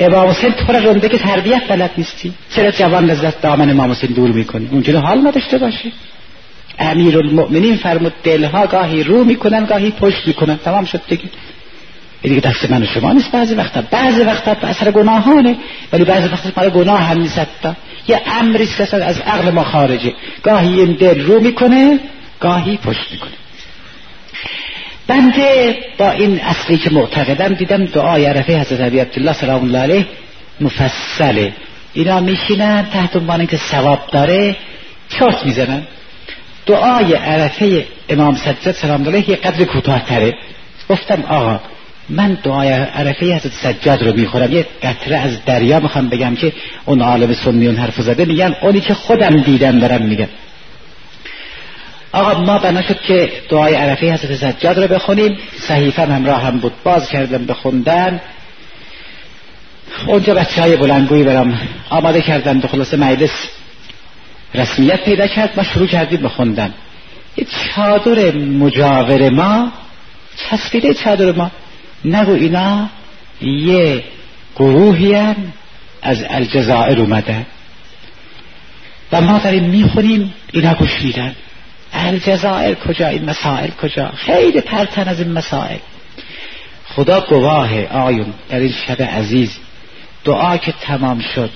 امام 0.00 0.28
حسین 0.28 0.52
تو 0.52 0.72
را 0.72 0.78
رنده 0.78 1.08
که 1.08 1.18
تربیت 1.18 1.62
بلد 1.68 1.90
نیستی. 1.96 2.32
چرا 2.56 2.70
جوان 2.70 3.04
لذت 3.10 3.40
دامن 3.40 3.70
امام 3.70 3.90
حسین 3.90 4.10
دور 4.10 4.30
می‌کنی؟ 4.30 4.68
اونجوری 4.70 4.98
حال 4.98 5.26
نداشته 5.26 5.58
باشه 5.58 5.92
امیر 6.78 7.18
المؤمنین 7.18 7.76
فرمود 7.76 8.12
دلها 8.24 8.66
گاهی 8.66 9.02
رو 9.02 9.24
می‌کنن 9.24 9.64
گاهی 9.64 9.90
پشت 9.90 10.26
می‌کنن. 10.26 10.56
تمام 10.56 10.84
شد 10.84 11.00
دیگه. 11.08 11.24
دیگه 12.22 12.40
دست 12.40 12.70
من 12.70 12.82
و 12.82 12.86
شما 12.86 13.12
نیست 13.12 13.32
بعضی 13.32 13.54
وقتا. 13.54 13.82
بعضی 13.90 14.20
وقتا 14.20 14.54
به 14.54 14.66
اثر 14.66 14.90
گناهانه 14.90 15.56
ولی 15.92 16.04
بعضی 16.04 16.28
وقتا 16.28 16.50
مال 16.56 16.70
گناه 16.70 17.00
هم 17.00 17.18
نیست 17.18 17.40
یه 18.08 18.20
امری 18.40 18.64
است 18.64 18.94
از 18.94 19.20
عقل 19.20 19.50
ما 19.50 19.64
خارجه. 19.64 20.14
گاهی 20.42 20.80
این 20.80 20.92
دل 20.92 21.20
رو 21.20 21.40
می‌کنه 21.40 21.98
گاهی 22.40 22.76
پشت 22.76 23.12
می‌کنه. 23.12 23.30
بنده 25.06 25.78
با 25.98 26.10
این 26.10 26.40
اصلی 26.40 26.78
که 26.78 26.90
معتقدم 26.90 27.54
دیدم 27.54 27.84
دعای 27.84 28.24
عرفه 28.24 28.60
حضرت 28.60 28.80
عبی 28.80 28.98
عبدالله 28.98 29.32
سلام 29.32 29.62
الله 29.62 29.78
علیه 29.78 30.06
مفصله. 30.60 31.52
اینا 31.92 32.20
میشینن 32.20 32.86
تحت 32.92 33.16
عنوان 33.16 33.46
که 33.46 33.56
ثواب 33.56 34.00
داره 34.12 34.56
چرت 35.08 35.46
می‌زنن. 35.46 35.82
دعای 36.66 37.14
عرفه 37.14 37.86
امام 38.08 38.36
سجاد 38.36 38.74
سلام 38.74 39.00
الله 39.00 39.12
علیه 39.12 39.30
یه 39.30 39.36
قدر 39.36 39.64
کوتاهتره. 39.64 40.34
گفتم 40.88 41.24
آقا 41.28 41.60
من 42.10 42.38
دعای 42.42 42.72
عرفه 42.72 43.26
حضرت 43.26 43.52
سجاد 43.52 44.02
رو 44.02 44.16
می‌خورم. 44.16 44.52
یه 44.52 44.66
قطره 44.82 45.16
از 45.16 45.44
دریا 45.44 45.80
می‌خوام 45.80 46.08
بگم 46.08 46.34
که 46.34 46.52
اون 46.84 47.02
عالم 47.02 47.32
سنی 47.32 47.66
اون 47.66 47.76
حرف 47.76 48.00
زده 48.00 48.24
میگن 48.24 48.54
اونی 48.62 48.80
که 48.80 48.94
خودم 48.94 49.36
دیدم 49.36 49.78
دارم 49.78 50.02
میگم 50.02 50.28
آقا 52.12 52.40
ما 52.40 52.58
بنا 52.58 52.82
شد 52.82 53.00
که 53.00 53.32
دعای 53.48 53.74
عرفه 53.74 54.12
حضرت 54.12 54.36
سجاد 54.36 54.78
رو 54.78 54.88
بخونیم. 54.88 55.38
صحیفه 55.58 56.02
همراه 56.02 56.42
هم 56.42 56.58
بود. 56.58 56.72
باز 56.84 57.08
کردم 57.08 57.46
بخوندن 57.46 58.20
اونجا 60.06 60.34
بچه 60.34 60.62
های 60.62 60.76
بلنگوی 60.76 61.22
برم 61.22 61.60
آماده 61.90 62.22
کردن 62.22 62.60
به 62.60 62.68
خلاصه 62.68 62.96
مجلس 62.96 63.30
رسمیت 64.54 65.04
پیدا 65.04 65.26
کرد. 65.26 65.50
ما 65.56 65.62
شروع 65.62 65.86
کردیم 65.86 66.20
بخوندن 66.20 66.74
یه 67.36 67.46
چادر 67.74 68.36
مجاور 68.36 69.30
ما 69.30 69.72
چسبیده 70.36 70.94
چادر 70.94 71.32
ما. 71.32 71.50
نگو 72.04 72.32
اینا 72.32 72.88
یه 73.42 74.04
گروهی 74.56 75.14
از 76.02 76.24
الجزائر 76.28 77.00
اومده 77.00 77.46
و 79.12 79.20
ما 79.20 79.38
داریم 79.38 79.64
می‌خونیم 79.64 80.34
اینا 80.52 80.74
گوش 80.74 81.02
میدن. 81.02 81.34
الجزائر 81.92 82.74
کجا؟ 82.74 83.08
این 83.08 83.24
مسائل 83.24 83.70
کجا؟ 83.70 84.10
خیلی 84.16 84.60
پرتن 84.60 85.08
از 85.08 85.20
این 85.20 85.32
مسائل. 85.32 85.78
خدا 86.84 87.20
گواه 87.20 87.84
آیون 87.84 88.34
در 88.48 88.58
این 88.58 88.74
شب 88.86 89.02
عزیز 89.02 89.58
دعا 90.24 90.56
که 90.56 90.72
تمام 90.80 91.20
شد. 91.34 91.50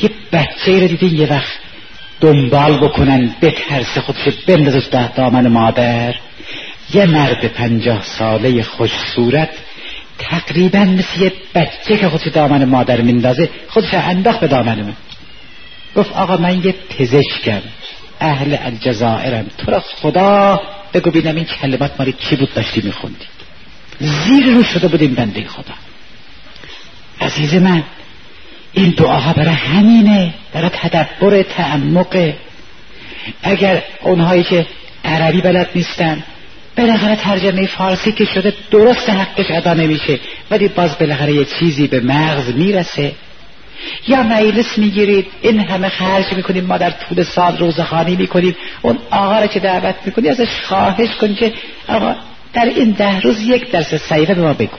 یه 0.00 0.10
بچه 0.32 0.80
رو 0.80 0.86
دیدین 0.86 1.16
یه 1.16 1.32
وقت 1.32 1.52
دنبال 2.20 2.78
بکنن 2.78 3.34
به 3.40 3.50
ترس 3.50 3.98
خودش 3.98 4.34
بندازش 4.46 4.88
ده 4.90 5.12
دامن 5.12 5.48
مادر. 5.48 6.14
یه 6.94 7.06
مرد 7.06 7.46
پنجاه 7.46 8.02
ساله 8.02 8.62
خوش 8.62 8.90
صورت 9.14 9.50
تقریبا 10.18 10.78
مثل 10.78 11.20
یه 11.20 11.32
بچه 11.54 11.96
که 11.96 12.08
خودش 12.08 12.28
دامن 12.28 12.64
مادر 12.64 13.00
میندازه 13.00 13.50
خودش 13.68 13.94
انداخت 13.94 14.40
به 14.40 14.46
دامن 14.46 14.82
من 14.82 14.96
گفت 15.96 16.12
آقا 16.12 16.36
من 16.36 16.64
یه 16.64 16.74
پزشکم 16.98 17.62
اهل 18.20 18.56
الجزائرم. 18.60 19.46
تو 19.58 19.70
را 19.70 19.80
خدا 19.80 20.60
بگو 20.94 21.10
بینم 21.10 21.36
این 21.36 21.44
کلمات 21.44 21.92
ماری 21.98 22.12
چی 22.12 22.36
بود 22.36 22.54
داشتی 22.54 22.80
میخوندی. 22.80 23.26
زیر 24.00 24.46
رو 24.46 24.62
شده 24.64 24.88
بود 24.88 25.02
این 25.02 25.14
بنده 25.14 25.44
خدا. 25.44 25.74
عزیز 27.20 27.54
من 27.54 27.82
این 28.72 28.90
دعاها 28.90 29.32
برای 29.32 29.54
همینه 29.54 30.34
برای 30.52 30.70
تدبر 30.70 31.42
تعمق. 31.42 32.32
اگر 33.42 33.82
اونهایی 34.02 34.44
که 34.44 34.66
عربی 35.04 35.40
بلد 35.40 35.68
نیستن 35.74 36.22
بالاخره 36.78 37.16
ترجمه 37.16 37.66
فارسی 37.66 38.12
که 38.12 38.24
شده 38.24 38.54
درست 38.70 39.10
حقش 39.10 39.46
ادا 39.50 39.74
نمیشه. 39.74 40.18
ولی 40.50 40.68
باز 40.68 40.98
بالاخره 40.98 41.32
یه 41.32 41.44
چیزی 41.44 41.86
به 41.86 42.00
مغز 42.00 42.54
می‌رسه. 42.54 43.12
یا 44.08 44.22
مجلس 44.22 44.78
می‌گیرید 44.78 45.26
این 45.42 45.60
همه 45.60 45.88
خرج 45.88 46.32
می‌کنیم 46.32 46.64
ما 46.64 46.78
در 46.78 46.90
طول 46.90 47.22
سال 47.22 47.58
روزخانی 47.58 48.16
می‌کنیم. 48.16 48.56
اون 48.82 48.98
آقا 49.10 49.38
را 49.38 49.46
که 49.46 49.60
دعوت 49.60 49.94
می‌کنی 50.06 50.28
ازش 50.28 50.48
خواهش 50.64 51.14
کن 51.20 51.34
که 51.34 51.52
آقا 51.88 52.14
در 52.52 52.64
این 52.64 52.90
ده 52.90 53.20
روز 53.20 53.42
یک 53.42 53.70
درس 53.70 53.94
صحیفه 53.94 54.34
به 54.34 54.42
ما 54.42 54.52
بگو. 54.52 54.76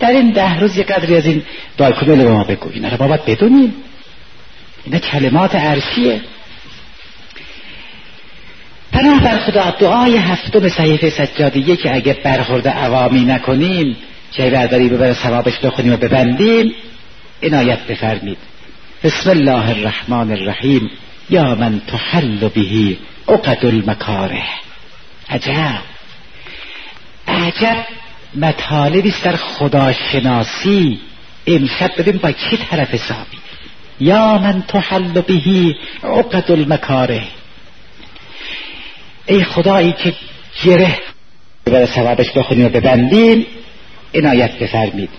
در 0.00 0.10
این 0.10 0.30
ده 0.30 0.60
روز 0.60 0.76
یک 0.76 0.86
قدری 0.86 1.16
از 1.16 1.26
این 1.26 1.42
دایکونل 1.76 2.24
به 2.24 2.30
ما 2.30 2.44
بگو. 2.44 2.70
اینا 2.72 2.88
رو 2.88 2.96
باید 2.96 3.24
بدونیم. 3.24 3.74
اینا 4.84 4.98
کلمات 4.98 5.54
عرشیه. 5.54 6.20
پناه 8.98 9.20
بر 9.20 9.38
خدا 9.38 9.70
دعای 9.70 10.16
هفتم 10.16 10.68
صحیفه 10.68 11.10
سجادیه 11.10 11.76
که 11.76 11.94
اگه 11.94 12.16
برخورد 12.24 12.68
عوامی 12.68 13.24
نکنیم 13.24 13.96
چه 14.30 14.50
برداری 14.50 14.88
ببره 14.88 15.12
ثوابش 15.12 15.58
بخونیم 15.58 15.92
و 15.92 15.96
ببندیم 15.96 16.72
عنایت 17.42 17.78
بفرمید. 17.78 18.38
بسم 19.04 19.30
الله 19.30 19.68
الرحمن 19.68 20.32
الرحیم 20.32 20.90
یا 21.30 21.54
من 21.54 21.80
تحل 21.86 22.48
بهی 22.48 22.98
عقد 23.28 23.66
المکاره. 23.66 24.42
عجب. 25.30 25.80
عجب 27.28 27.76
مطالبی 28.34 29.08
است 29.08 29.24
در 29.24 29.36
خداشناسی. 29.36 31.00
امشب 31.46 31.90
ببین 31.98 32.16
با 32.16 32.32
کی 32.32 32.56
طرف 32.56 32.94
حسابی. 32.94 33.38
یا 34.00 34.38
من 34.38 34.62
تحل 34.68 35.20
بهی 35.20 35.74
عقد 36.04 36.50
المکاره. 36.50 37.22
ای 39.28 39.44
خدایی 39.44 39.92
که 39.92 40.14
گره. 40.64 40.98
برای 41.64 41.86
ثوابش 41.86 42.30
بخونیم 42.30 42.66
و 42.66 42.68
ببندیم. 42.68 43.46
عنایت 44.14 44.58
بفرمید. 44.58 45.10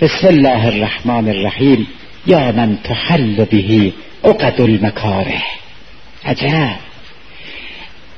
بسم 0.00 0.26
الله 0.26 0.66
الرحمن 0.66 1.28
الرحیم. 1.28 1.86
یا 2.26 2.52
من 2.52 2.78
تحل 2.84 3.44
بهی 3.44 3.94
عقد 4.24 4.60
المکاره. 4.60 5.42
عجب. 6.24 6.78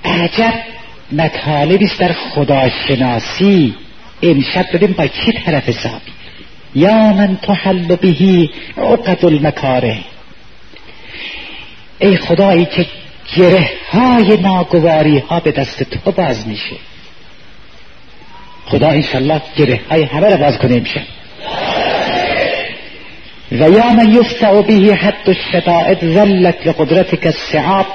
عجب. 0.04 0.54
مطالبی 1.12 1.84
است 1.84 1.98
در 2.00 2.12
خداشناسی. 2.12 3.74
امشب 4.22 4.66
ببین 4.72 4.92
با 4.92 5.06
کی 5.06 5.32
طرف 5.32 5.68
حسابی؟ 5.68 6.12
یا 6.74 7.12
من 7.12 7.38
تحل 7.42 7.96
بهی 7.96 8.50
عقد 8.78 9.24
المکاره. 9.24 9.98
ای 11.98 12.16
خدایی 12.16 12.64
که 12.64 12.86
گره. 13.36 13.70
های 13.92 14.36
ناگواری 14.36 15.18
ها 15.18 15.40
به 15.40 15.52
دست 15.52 15.82
تو 15.82 16.12
باز 16.12 16.48
میشه. 16.48 16.76
خدا 18.66 18.88
انشالله 18.88 19.42
گره 19.56 19.80
های 19.90 20.02
همه 20.02 20.30
را 20.30 20.36
باز 20.36 20.58
کنه 20.58 20.80
میشه 20.80 21.02
و 23.52 23.70
یا 23.70 23.92
من 23.92 24.14
یفتع 24.14 24.62
به 24.62 24.94
حد 24.94 25.28
الشدائد 25.28 26.04
ذلت 26.04 26.66
لقدرتك 26.66 27.26
السعاب 27.26 27.86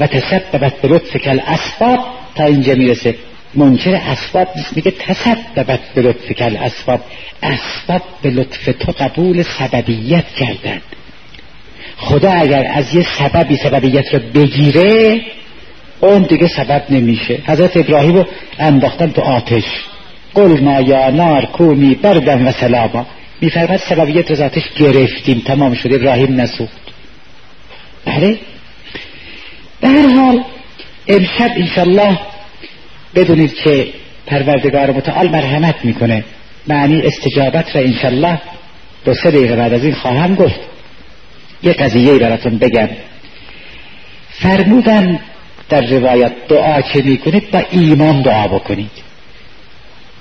و 0.00 0.06
تسببت 0.06 0.80
به 0.80 0.88
لطفك 0.88 1.28
الاسباب. 1.28 1.98
تا 2.34 2.44
اینجا 2.44 2.74
می‌رسه. 2.74 3.14
منکر 3.54 3.94
اسباب 3.94 4.48
نیست. 4.56 4.76
میگه 4.76 4.90
تسببت 4.90 5.80
به 5.94 6.02
لطفك 6.02 6.42
الاسباب. 6.42 7.00
اسباب 7.42 8.02
به 8.22 8.30
لطف 8.30 8.64
تو 8.64 8.92
قبول 8.92 9.42
سببیت 9.42 10.28
کردند. 10.28 10.82
خدا 12.00 12.32
اگر 12.32 12.66
از 12.74 12.94
یه 12.94 13.06
سببی 13.18 13.56
سببیت 13.56 14.14
رو 14.14 14.20
بگیره 14.34 15.20
اون 16.00 16.22
دیگه 16.22 16.48
سبب 16.48 16.82
نمیشه. 16.90 17.38
حضرت 17.46 17.76
ابراهیم 17.76 18.16
رو 18.16 18.26
انداختن 18.58 19.10
تو 19.10 19.22
آتش. 19.22 19.64
قلنا 20.34 20.80
یا 20.80 21.10
نار 21.10 21.44
کومی 21.44 21.94
بردن 21.94 22.46
و 22.48 22.52
سلاما. 22.52 23.06
میفرمد 23.40 23.80
سببیت 23.88 24.30
رو 24.30 24.44
آتش 24.44 24.62
گرفتیم. 24.76 25.42
تمام 25.46 25.74
شده 25.74 25.94
ابراهیم 25.94 26.40
نسوخت. 26.40 26.80
بله. 28.04 28.38
به 29.80 29.88
هر 29.88 30.06
حال 30.06 30.44
امشب 31.08 31.50
انشالله 31.56 32.18
بدونید 33.14 33.54
که 33.54 33.88
پروردگار 34.26 34.90
متعال 34.90 35.28
مرحمت 35.28 35.84
می‌کنه. 35.84 36.24
معنی 36.66 37.02
استجابت 37.02 37.76
را 37.76 37.82
انشالله 37.82 38.40
دو 39.04 39.14
سه 39.14 39.30
دقیقه 39.30 39.56
بعد 39.56 39.72
از 39.72 39.84
این 39.84 39.94
خواهم 39.94 40.34
گفت. 40.34 40.69
یه 41.62 41.72
قضیه 41.72 42.18
براتون 42.18 42.58
بگم. 42.58 42.88
فرمودن 44.30 45.20
در 45.68 45.80
روایت 45.80 46.32
دعا 46.48 46.80
که 46.80 47.02
می‌کنید 47.02 47.50
با 47.50 47.62
ایمان 47.70 48.22
دعا 48.22 48.48
بکنید. 48.48 48.90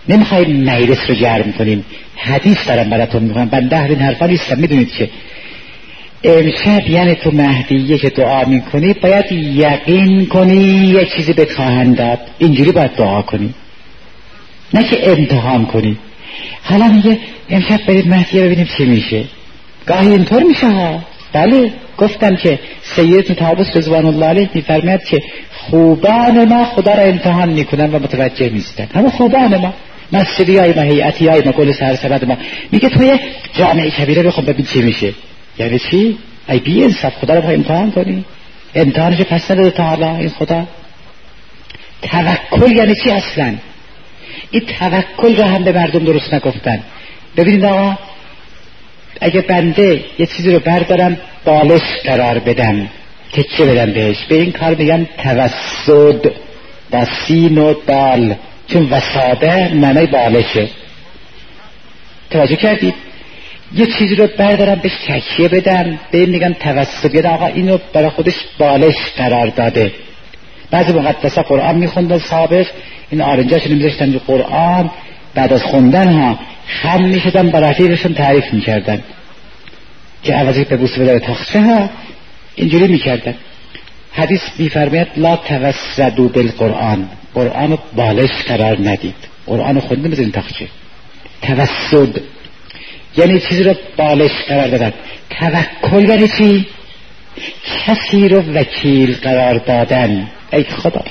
نمی‌خوایم 0.09 0.63
مجلس 0.63 0.97
رو 1.09 1.15
جرم 1.15 1.53
کنیم. 1.53 1.85
حدیث 2.15 2.57
دارم 2.67 2.89
براتون 2.89 3.23
می‌کنم 3.23 3.45
بنده 3.45 3.77
اهل 3.77 3.89
این 3.89 3.99
حرفا 3.99 4.25
نیستم. 4.25 4.57
می‌دونید 4.59 4.91
که 4.91 5.09
امشب 6.23 6.89
یعنی 6.89 7.15
تو 7.15 7.31
مهدیه 7.31 7.97
که 7.97 8.09
دعا 8.09 8.45
می‌کنی 8.45 8.93
باید 8.93 9.31
یقین 9.31 10.25
کنی 10.25 10.63
یه 10.87 11.05
چیزی 11.15 11.33
به 11.33 11.45
خواهند 11.55 11.97
داد. 11.97 12.19
اینجوری 12.39 12.71
باید 12.71 12.91
دعا 12.91 13.21
کنی. 13.21 13.53
نه 14.73 14.83
که 14.83 15.11
امتحان 15.11 15.65
کنی. 15.65 15.97
حالا 16.63 16.87
میگه 16.87 17.19
امشب 17.49 17.85
برید 17.87 18.07
مهدیه 18.07 18.43
ببینیم 18.43 18.67
چی 18.77 18.85
میشه. 18.85 19.23
گاهی 19.85 20.07
اینطور 20.07 20.43
میشه 20.43 20.67
ها. 20.67 21.03
بله 21.33 21.71
گفتم 21.97 22.35
که 22.35 22.59
سید 22.81 23.31
متابس 23.31 23.77
رضوان 23.77 24.05
الله 24.05 24.25
علیه 24.25 24.49
میفرماید 24.53 25.03
که 25.03 25.21
خوبان 25.53 26.45
ما 26.45 26.65
خدا 26.65 26.93
را 26.93 27.03
امتحان 27.03 27.49
می‌کنن 27.49 27.91
و 27.91 27.99
متوجه 27.99 28.49
نیستن 28.49 28.87
همه 28.93 29.09
خوبان 29.09 29.57
ما 29.57 29.73
مسجدی 30.11 30.57
های 30.57 30.73
ما 30.73 30.81
هیئتی 30.81 31.27
های 31.27 31.41
ما 31.41 31.51
گل 31.51 31.71
سرسبد 31.71 32.25
ما. 32.25 32.37
میگه 32.71 32.89
توی 32.89 33.19
جامعه 33.53 33.91
کبیره 33.91 34.23
بخون 34.23 34.45
ببین 34.45 34.65
چی 34.65 34.81
میشه. 34.81 35.13
یعنی 35.57 35.79
چی؟ 35.79 36.17
ای 36.49 36.59
بی 36.59 36.83
انصاف 36.83 37.13
خدا 37.13 37.33
رو 37.33 37.49
امتحان 37.49 37.91
کنی. 37.91 38.25
امتحانش 38.75 39.21
پس 39.21 39.51
نداده 39.51 39.71
تا 39.71 39.83
حالا 39.83 40.15
این 40.15 40.29
خدا. 40.29 40.67
توکل 42.01 42.71
یعنی 42.71 42.95
چی 42.95 43.11
اصلا؟ 43.11 43.55
این 44.51 44.61
توکل 44.79 45.35
رو 45.35 45.43
هم 45.43 45.63
به 45.63 45.71
مردم 45.71 45.99
درست 45.99 46.33
نگفتن. 46.33 46.83
ببینید 47.37 47.65
آقا 47.65 47.97
اگه 49.21 49.41
بنده 49.41 50.03
یه 50.19 50.25
چیزی 50.25 50.51
رو 50.51 50.59
بردارم 50.59 51.17
بالش 51.45 51.81
قرار 52.05 52.39
بدم. 52.39 52.89
تکه 53.33 53.65
بدم 53.65 53.93
بهش. 53.93 54.25
به 54.29 54.35
این 54.35 54.51
کار 54.51 54.75
میگن 54.75 55.07
توسد. 55.23 56.31
با 56.91 57.05
سین 57.05 57.57
و 57.57 57.73
دال 57.87 58.35
چون 58.67 58.89
وساده 58.89 59.73
معنی 59.73 60.05
بالشه. 60.05 60.67
توجه 62.29 62.55
کردید؟ 62.55 62.93
یه 63.75 63.85
چیزی 63.85 64.15
رو 64.15 64.27
بردارم 64.37 64.75
بهش 64.75 64.91
تکیه 65.07 65.47
بدم. 65.47 65.99
به 66.11 66.17
این 66.17 66.29
میگن 66.29 66.53
توسط 66.53 67.15
یه 67.15 67.27
آقا 67.27 67.45
اینو 67.45 67.77
برای 67.93 68.09
خودش 68.09 68.35
بالش 68.57 68.95
قرار 69.17 69.47
داده. 69.47 69.91
بعضی 70.71 70.93
مقدسه 70.93 71.41
قرآن 71.41 71.75
میخوندن 71.75 72.17
سابق 72.17 72.67
این 73.09 73.21
آرنجاش 73.21 73.67
نمیذاشتن 73.67 74.21
قرآن. 74.27 74.91
بعد 75.33 75.53
از 75.53 75.63
خوندن 75.63 76.13
ها 76.13 76.39
خم 76.67 77.03
می‌شدن 77.03 77.49
برای 77.49 77.69
رفیقشون 77.69 78.13
تعریف 78.13 78.53
می‌کردن. 78.53 79.03
که 80.23 80.33
عوضی 80.33 80.63
به 80.63 80.77
بوسه 80.77 81.01
بداره 81.01 81.19
تخشه 81.19 81.61
ها 81.61 81.89
اینجوری 82.55 82.87
می‌کردن. 82.87 83.35
حدیث 84.11 84.41
میفرماید 84.57 85.07
لا 85.17 85.35
توسدو 85.35 86.29
بالقرآن. 86.29 87.09
قرآن 87.33 87.77
بالش 87.95 88.31
قرار 88.47 88.77
ندید. 88.89 89.15
قرآن 89.45 89.79
خونده 89.79 90.09
بزنید 90.09 90.33
تخشه 90.33 90.67
توسد. 91.41 92.21
یعنی 93.17 93.39
چیزی 93.39 93.63
رو 93.63 93.73
بالش 93.97 94.31
قرار 94.47 94.67
دادن. 94.67 94.93
توکل 95.29 96.09
یعنی 96.09 96.27
چی؟ 96.27 96.67
کسی 97.85 98.27
رو 98.27 98.53
وکیل 98.53 99.15
قرار 99.21 99.57
دادن. 99.57 100.27
ای 100.53 100.63
خدا. 100.63 101.03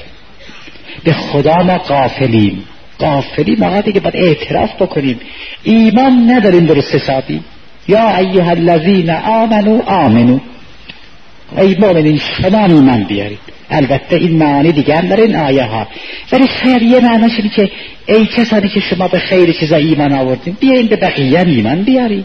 به 1.04 1.12
خدا 1.12 1.56
ما 1.56 1.78
قافلیم 1.78 2.64
قافلیم 2.98 3.62
آقا 3.62 3.80
دیگه 3.80 4.00
باید 4.00 4.16
اعتراف 4.16 4.82
بکنیم. 4.82 5.20
ایمان 5.62 6.30
نداریم 6.30 6.66
درست 6.66 6.94
حسابی 6.94 7.40
یا 7.88 8.16
ایها 8.16 8.50
الذین 8.50 9.10
آمنو 9.10 9.82
آمنو 9.82 10.38
ای 11.56 11.76
مؤمنین 11.78 12.18
شما 12.18 12.64
ایمان 12.64 13.04
بیارید. 13.04 13.38
البته 13.70 14.16
این 14.16 14.38
معانی 14.38 14.72
دیگه 14.72 14.96
هم 14.96 15.12
این 15.12 15.36
آیه 15.36 15.64
ها 15.64 15.86
ولی 16.32 16.46
خیر 16.46 16.82
یه 16.82 17.00
معناش 17.00 17.40
که 17.56 17.70
ای 18.06 18.26
کسانی 18.26 18.68
که 18.68 18.80
شما 18.80 19.08
به 19.08 19.18
خیر 19.18 19.52
چیزا 19.52 19.76
ایمان 19.76 20.12
آوردین 20.12 20.56
بیاین 20.60 20.86
به 20.86 20.96
بقیه 20.96 21.40
ایمان 21.40 21.82
بیارید. 21.82 22.24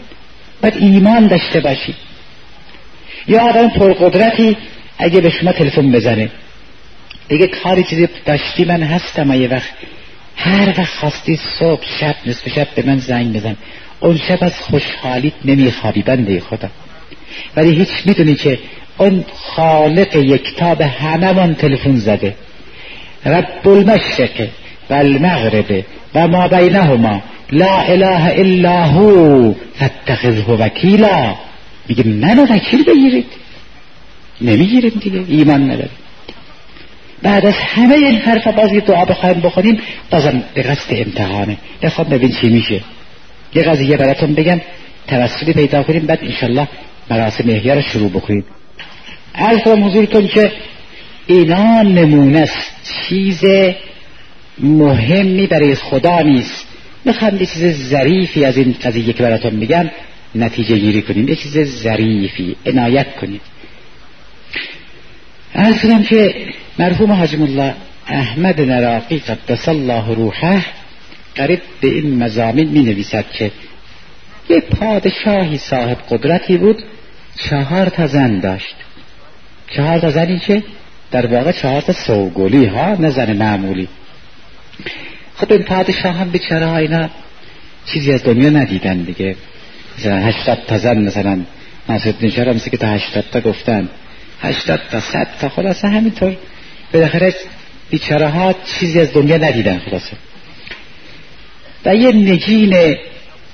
باید 0.62 0.74
ایمان 0.76 1.26
داشته 1.26 1.60
باشید. 1.60 1.94
یا 3.28 3.40
آدم 3.40 3.68
پرقدرتی 3.68 4.56
اگه 4.98 5.20
به 5.20 5.30
شما 5.30 5.52
تلفن 5.52 5.92
بزنه. 5.92 6.30
بگه 7.30 7.46
کاری 7.46 7.82
چیزی 7.84 8.08
داشتی 8.26 8.64
من 8.64 8.82
هستم 8.82 9.32
یه 9.32 9.48
وقت 9.48 9.70
هر 10.36 10.68
وقت 10.68 10.94
خواستی 11.00 11.38
صبح 11.58 11.84
شب 12.00 12.14
نصف 12.26 12.48
شب 12.48 12.68
به 12.74 12.82
من 12.86 12.98
زنگ 12.98 13.32
بزن. 13.32 13.56
اون 14.00 14.18
شب 14.28 14.38
از 14.44 14.60
خوشحالیت 14.60 15.32
نمیخوابی 15.44 16.02
بنده 16.02 16.40
خدا. 16.40 16.68
ولی 17.56 17.70
هیچ 17.70 17.88
می‌دونی 18.06 18.34
که 18.34 18.58
اون 18.98 19.24
خالق 19.36 20.16
یکتا 20.16 20.74
به 20.74 20.86
همه 20.86 21.32
من 21.32 21.54
تلفن 21.54 21.96
زده. 21.96 22.34
رب 23.26 23.68
المشرق 23.68 24.48
و 24.90 24.94
المغرب 24.94 25.84
و 26.14 26.28
ما 26.28 26.48
بینهما. 26.48 27.22
لا 27.52 27.80
اله 27.80 28.34
الا 28.38 28.84
هو. 28.84 29.54
فاتخذه 29.74 30.52
وکیلا. 30.52 31.34
میگه 31.88 32.06
منو 32.06 32.42
وکیل 32.42 32.84
بگیرید. 32.84 33.26
نمی‌گیریم 34.40 35.00
دیگه. 35.00 35.24
ایمان 35.28 35.70
نداره 35.70 36.03
بعد 37.24 37.46
از 37.46 37.54
همه 37.54 37.94
این 37.94 38.14
حرف 38.14 38.46
باز 38.46 38.72
یه 38.72 38.80
دعا 38.80 39.04
بخوایم 39.04 39.40
بخونیم 39.40 39.80
بازم 40.10 40.42
به 40.54 40.62
قصد 40.62 40.90
امتحانه. 40.90 41.56
بخواب 41.82 42.14
ببین 42.14 42.32
چی 42.40 42.48
میشه. 42.48 42.80
یه 43.54 43.62
قضیه 43.62 43.96
براتون 43.96 44.34
بگم. 44.34 44.60
توسلی 45.08 45.52
پیدا 45.52 45.82
کنیم 45.82 46.06
بعد 46.06 46.18
انشالله 46.22 46.68
مراسم 47.10 47.48
احیا 47.48 47.74
رو 47.74 47.82
شروع 47.82 48.10
بکنیم. 48.10 48.44
عرض 49.34 49.58
کنم 49.58 49.84
حضورتون 49.84 50.26
که 50.26 50.52
اینا 51.26 51.82
نمونه 51.82 52.40
است. 52.40 52.92
چیز 53.08 53.44
مهمی 54.58 55.46
برای 55.46 55.74
خدا 55.74 56.20
نیست. 56.20 56.66
می‌خوام 57.04 57.36
یه 57.40 57.46
چیز 57.46 57.88
ظریفی 57.88 58.44
از 58.44 58.56
این 58.56 58.74
قضیه 58.84 59.12
که 59.12 59.22
براتون 59.22 59.54
میگم 59.54 59.90
نتیجه 60.34 60.76
گیری 60.76 61.02
کنیم. 61.02 61.28
یه 61.28 61.36
چیز 61.36 61.82
ظریفی 61.82 62.56
عنایت 62.66 63.16
کنیم. 63.16 63.40
عرض 65.54 65.82
کنم 65.82 66.02
که 66.02 66.34
مرحوم 66.78 67.12
حاجم 67.12 67.42
الله 67.42 67.74
احمد 68.06 68.60
نراقی 68.60 69.18
قدس 69.18 69.68
الله 69.68 70.14
روحه 70.14 70.64
قریب 71.34 71.62
به 71.80 71.88
این 71.88 72.22
مزامین 72.22 72.68
می 72.68 72.82
نویسد 72.82 73.24
که 73.32 73.50
یه 74.48 74.60
پادشاهی 74.60 75.58
صاحب 75.58 75.98
قدرتی 76.10 76.56
بود 76.56 76.84
چهار 77.36 77.86
تا 77.86 78.06
زن 78.06 78.38
داشت. 78.38 78.74
چهار 79.76 79.98
تا 79.98 80.10
زنی 80.10 80.38
که 80.38 80.62
در 81.10 81.26
واقع 81.26 81.52
چهار 81.52 81.80
تا 81.80 81.92
سوگلی 81.92 82.66
ها 82.66 82.94
نه 82.94 83.10
زن 83.10 83.32
معمولی. 83.32 83.88
خب 85.36 85.52
این 85.52 85.62
پادشاه 85.62 86.14
هم 86.14 86.30
بیچاره 86.30 86.66
ها 86.66 86.76
اینا 86.76 87.10
چیزی 87.86 88.12
از 88.12 88.24
دنیا 88.24 88.50
ندیدن 88.50 88.96
دیگه. 88.96 89.36
مثلا 89.98 90.16
هشتاد 90.16 90.58
تا 90.66 90.78
زن 90.78 90.98
مثلا 90.98 91.40
ناصر 91.88 92.14
نشار 92.22 92.52
مثل 92.52 92.70
که 92.70 92.76
تا 92.76 92.86
هشتاد 92.86 93.24
تا 93.32 93.40
گفتن. 93.40 93.88
هشتاد 94.44 94.80
تا 94.90 95.00
صد 95.00 95.28
تا 95.40 95.48
خلاصه 95.48 95.88
همینطور. 95.88 96.36
بالاخره 96.92 97.34
بیچاره 97.90 98.28
ها 98.28 98.54
چیزی 98.64 99.00
از 99.00 99.12
دنیا 99.12 99.36
ندیدن 99.36 99.78
خلاصه. 99.78 100.16
و 101.84 101.94
یه 101.94 102.12
نگین 102.12 102.96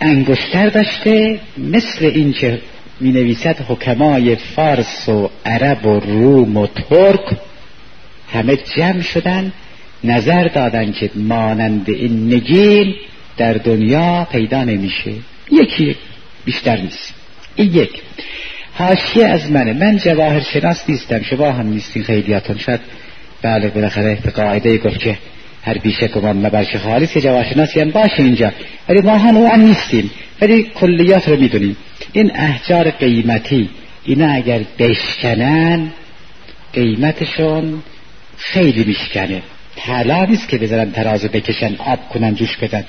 انگشتر 0.00 0.68
داشته 0.68 1.40
مثل 1.58 2.04
این 2.04 2.32
که 2.32 2.60
می 3.00 3.12
نویسد 3.12 3.56
حکمای 3.68 4.36
فارس 4.36 5.08
و 5.08 5.30
عرب 5.46 5.86
و 5.86 6.00
روم 6.00 6.56
و 6.56 6.66
ترک. 6.66 7.36
همه 8.32 8.56
جمع 8.76 9.02
شدن 9.02 9.52
نظر 10.04 10.48
دادن 10.48 10.92
که 10.92 11.10
مانند 11.14 11.90
این 11.90 12.34
نگین 12.34 12.94
در 13.36 13.52
دنیا 13.52 14.28
پیدا 14.32 14.64
نمیشه. 14.64 15.12
یکی 15.52 15.96
بیشتر 16.44 16.76
نیست. 16.76 17.14
این 17.56 17.74
یک. 17.74 17.90
حاشیه 18.80 19.26
از 19.26 19.50
منه. 19.50 19.72
من 19.72 19.96
جواهر 19.96 20.40
شناس 20.40 20.82
نیستم. 20.88 21.22
شما 21.22 21.52
هم 21.52 21.66
نیستین 21.66 22.02
خیلیاتون. 22.02 22.58
شاید 22.58 22.80
بله 23.42 23.68
بالاخره 23.68 24.18
به 24.24 24.30
قاعده 24.30 24.78
گفت 24.78 24.98
که 24.98 25.18
هر 25.64 25.78
بیشه 25.78 26.08
کمان 26.08 26.36
مبرش 26.46 26.76
خالص 26.76 27.12
که 27.12 27.20
جواهر 27.20 27.54
شناسی 27.54 27.80
هم 27.80 27.90
باشه 27.90 28.22
اینجا. 28.22 28.52
ولی 28.88 29.00
ما 29.00 29.18
هم 29.18 29.60
نیستیم. 29.60 30.10
ولی 30.40 30.62
کلیات 30.62 31.28
رو 31.28 31.40
می‌دونیم. 31.40 31.76
این 32.12 32.30
احجار 32.34 32.90
قیمتی 32.90 33.68
اینا 34.04 34.32
اگر 34.32 34.60
بشکنن 34.78 35.90
قیمتشون 36.72 37.82
خیلی 38.36 38.84
میشکنه. 38.84 39.42
طلا 39.76 40.24
نیست 40.24 40.48
که 40.48 40.58
بذارن 40.58 40.92
ترازو 40.92 41.28
بکشن 41.28 41.76
آب 41.78 42.08
کنن 42.08 42.34
جوش 42.34 42.56
بدن. 42.56 42.84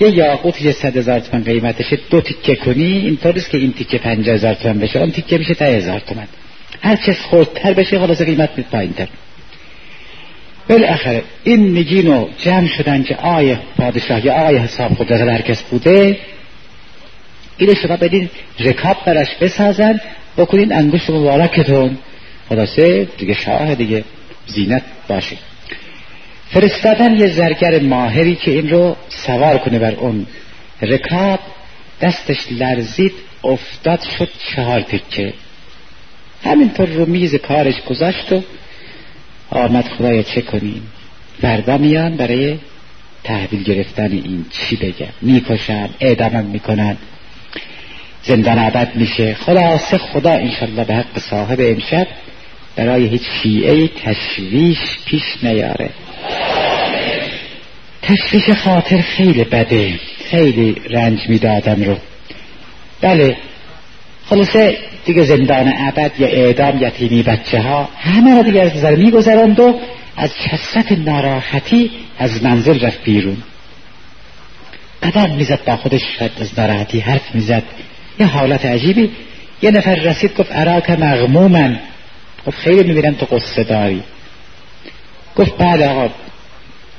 یه 0.00 0.10
یاقوت 0.10 0.62
یه 0.62 0.72
صد 0.72 0.96
هزار 0.96 1.20
تومن 1.20 1.44
قیمتشه 1.44 1.98
دو 2.10 2.20
تیکه 2.20 2.54
کنی 2.54 2.84
اینطور 2.84 3.34
نیست 3.34 3.50
که 3.50 3.58
این 3.58 3.72
تیکه 3.72 3.98
پنجه 3.98 4.34
هزار 4.34 4.54
تومن 4.54 4.78
بشه. 4.78 4.98
اون 4.98 5.10
تیکه 5.10 5.38
میشه 5.38 5.54
ده 5.54 5.76
هزار 5.76 6.00
تومن. 6.00 6.28
هر 6.82 6.96
چه 6.96 7.12
خودتر 7.12 7.74
بشه 7.74 7.98
خلاص 7.98 8.22
قیمت 8.22 8.50
میت 8.56 8.66
پایین 8.66 8.92
تر 8.92 9.08
بالاخره 10.68 11.22
این 11.44 11.78
نگینو 11.78 12.28
جمع 12.38 12.68
شدن 12.68 13.02
که 13.02 13.16
آیه 13.16 13.58
پادشاه 13.76 14.26
یا 14.26 14.34
آیه 14.34 14.58
حساب 14.58 14.94
خود 14.94 15.12
هر 15.12 15.40
کس 15.40 15.62
بوده 15.62 16.18
اینو 17.58 17.74
شما 17.74 17.96
بدین 17.96 18.30
رکاب 18.60 18.96
برش 19.06 19.28
بسازن 19.40 20.00
بکنین 20.36 20.72
انگشت 20.72 21.10
مبارکتون 21.10 21.98
خلاصه 22.48 23.04
دیگه 23.18 23.34
شاه 23.34 23.74
دیگه 23.74 24.04
زینت 24.46 24.82
باشه. 25.08 25.36
فرستادن 26.50 27.16
یه 27.16 27.28
زرگر 27.28 27.80
ماهری 27.80 28.36
که 28.36 28.50
این 28.50 28.70
رو 28.70 28.96
سوار 29.08 29.58
کنه 29.58 29.78
بر 29.78 29.94
اون 29.94 30.26
رکاب 30.82 31.40
دستش 32.00 32.38
لرزید 32.50 33.12
افتاد 33.44 34.00
شد 34.18 34.28
چهار 34.54 34.80
تکه. 34.80 35.32
همینطور 36.44 36.88
رو 36.88 37.06
میز 37.06 37.34
کارش 37.34 37.80
گذاشت 37.80 38.32
و 38.32 38.42
آمد 39.50 39.88
خدایا 39.88 40.22
چه 40.22 40.40
کنیم؟ 40.42 40.82
فردا 41.42 41.78
میان 41.78 42.16
برای 42.16 42.58
تحویل 43.24 43.62
گرفتن 43.62 44.12
این 44.12 44.46
چی 44.50 44.76
بگم؟ 44.76 45.06
می‌کشن 45.22 45.88
اعدامم 46.00 46.44
می‌کنن. 46.44 46.96
زندان 48.22 48.58
عبد 48.58 48.96
میشه. 48.96 49.34
خلاصه 49.34 49.98
خدا 49.98 50.30
انشالله 50.30 50.84
به 50.84 50.94
حق 50.94 51.18
صاحب 51.18 51.58
امشب 51.60 52.06
برای 52.76 53.06
هیچ 53.06 53.22
شیعه 53.42 53.88
تشویش 53.88 54.98
پیش 55.06 55.22
نیاره. 55.42 55.90
تشویش 58.02 58.50
خاطر 58.50 58.98
خیلی 59.00 59.44
بده. 59.44 60.00
خیلی 60.30 60.76
رنج 60.90 61.28
میده 61.28 61.50
آدم 61.50 61.84
رو. 61.84 61.96
بله. 63.00 63.36
خلاصه 64.26 64.78
دیگه 65.04 65.24
زندان 65.24 65.68
عبد 65.68 66.12
یا 66.18 66.26
اعدام 66.26 66.82
یتیمی 66.82 67.22
بچه 67.22 67.60
ها 67.60 67.88
همه 67.98 68.36
را 68.36 68.42
دیگه 68.42 68.62
از 68.62 68.76
نظر 68.76 68.96
میگذرند 68.96 69.60
و 69.60 69.80
از 70.16 70.30
کسرت 70.34 70.92
ناراحتی 70.92 71.90
از 72.18 72.44
منزل 72.44 72.80
رفت 72.80 73.04
بیرون. 73.04 73.36
قدم 75.02 75.30
می‌زد 75.30 75.64
با 75.64 75.76
خودش 75.76 76.02
شد 76.18 76.30
از 76.40 76.58
ناراحتی 76.58 77.00
حرف 77.00 77.34
می‌زد. 77.34 77.62
یه 78.20 78.26
حالت 78.26 78.66
عجیبی. 78.66 79.10
یه 79.62 79.70
نفر 79.70 79.94
رسید 79.94 80.36
گفت 80.36 80.50
اراک 80.52 80.90
مغمومن 80.90 81.80
گفت 82.46 82.58
خیلی 82.58 82.82
می‌بینم 82.82 83.14
تو 83.14 83.26
قصه 83.26 83.64
داری 83.64 84.02
گفت 85.36 85.56
بعد 85.56 85.82
آقا 85.82 86.08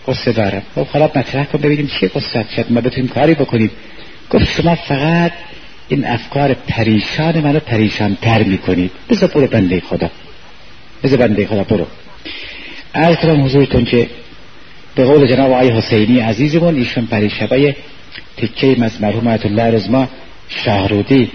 قصه 0.07 0.31
دارم 0.31 0.61
گفت 0.77 0.89
حالا 0.93 1.11
مطرح 1.15 1.45
کن 1.45 1.57
ببینیم 1.57 1.87
چیه 1.99 2.09
قصه. 2.09 2.45
شد 2.55 2.65
ما 2.69 2.81
بتونیم 2.81 3.09
کاری 3.09 3.33
بکنیم. 3.33 3.71
گفت 4.29 4.45
شما 4.45 4.75
فقط 4.75 5.31
این 5.87 6.05
افکار 6.05 6.53
پریشان 6.53 7.39
منو 7.39 7.59
پریشان 7.59 8.17
تر 8.21 8.43
می‌کنید. 8.43 8.91
بذار 9.09 9.29
برو 9.29 9.47
بنده 9.47 9.79
خدا. 9.79 10.09
بذار 11.03 11.19
بنده 11.19 11.47
خدا 11.47 11.63
برو. 11.63 11.85
عرض 12.95 13.15
کنم 13.15 13.45
حضورتون 13.45 13.85
که 13.85 14.09
به 14.95 15.05
قول 15.05 15.27
جناب 15.27 15.51
آقای 15.51 15.69
حسینی 15.69 16.19
عزیزمون 16.19 16.75
ایشون 16.75 17.05
پریشبای 17.05 17.73
تکه 18.37 18.77
از 18.81 19.01
مرحوم 19.01 19.27
الله 19.27 19.63
رزما 19.63 20.07
شاهرودی 20.49 21.31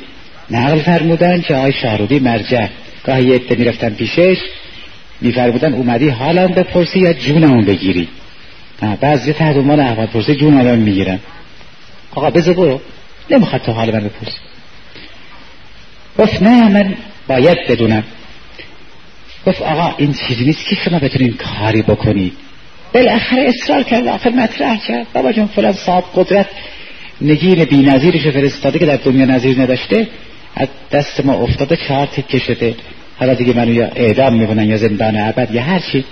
نقل 0.50 0.78
فرمودن 0.78 1.40
که 1.40 1.54
آقای 1.54 1.72
شاهرودی 1.72 2.18
مرجع. 2.18 2.66
گاهی 3.04 3.24
یه 3.24 3.34
عده 3.34 3.54
می‌رفتن 3.54 3.90
پیشش 3.90 4.38
میفرمودن 5.22 5.74
اومدی 5.74 6.08
حالا 6.08 6.48
بپرسی 6.48 7.00
یا 7.00 7.12
جونمون 7.12 7.64
بگیری. 7.64 8.08
بعضی 9.00 9.32
تحت 9.32 9.56
احوال 9.56 10.06
پرسی 10.06 10.34
جون 10.34 10.60
آدم 10.60 10.78
می‌گیرن. 10.78 11.18
آقا 12.14 12.30
بذار 12.30 12.54
برو. 12.54 12.80
نمی‌خواد 13.30 13.62
تو 13.62 13.72
حال 13.72 13.92
من 13.92 14.00
بپرسی. 14.00 14.38
گفت 16.18 16.42
نه 16.42 16.68
من 16.68 16.94
باید 17.28 17.58
بدونم. 17.68 18.04
گفت 19.46 19.62
آقا 19.62 19.94
این 19.98 20.12
چیزی 20.12 20.44
نیست 20.44 20.66
که 20.68 20.74
شما 20.74 20.98
بتونین 20.98 21.34
کاری 21.34 21.82
بکنید 21.82 22.32
بالاخره 22.94 23.48
اصرار 23.48 23.82
کرد 23.82 24.06
آخر 24.06 24.30
مطرح 24.30 24.86
کرد. 24.86 25.06
بابا 25.12 25.32
جون 25.32 25.46
فلان 25.46 25.72
صاحب 25.72 26.04
قدرت 26.14 26.46
نگین 27.20 27.64
بی 27.64 27.76
نظیرش 27.76 28.26
فرستاده 28.26 28.78
که 28.78 28.86
در 28.86 28.96
دنیا 28.96 29.24
نظیر 29.24 29.62
نداشته 29.62 30.08
از 30.56 30.68
دست 30.92 31.24
ما 31.24 31.34
افتاده 31.34 31.76
چهار 31.76 32.06
تکه 32.06 32.38
شده. 32.38 32.74
حالا 33.22 33.34
دیگه 33.34 33.52
منو 33.52 33.72
یا 33.72 33.86
اعدام 33.86 34.34
می‌کنن 34.34 34.68
یا 34.68 34.76
زندان 34.76 35.16
عبد 35.16 35.50
یا 35.50 35.62
هر 35.62 35.78
چی. 35.78 36.04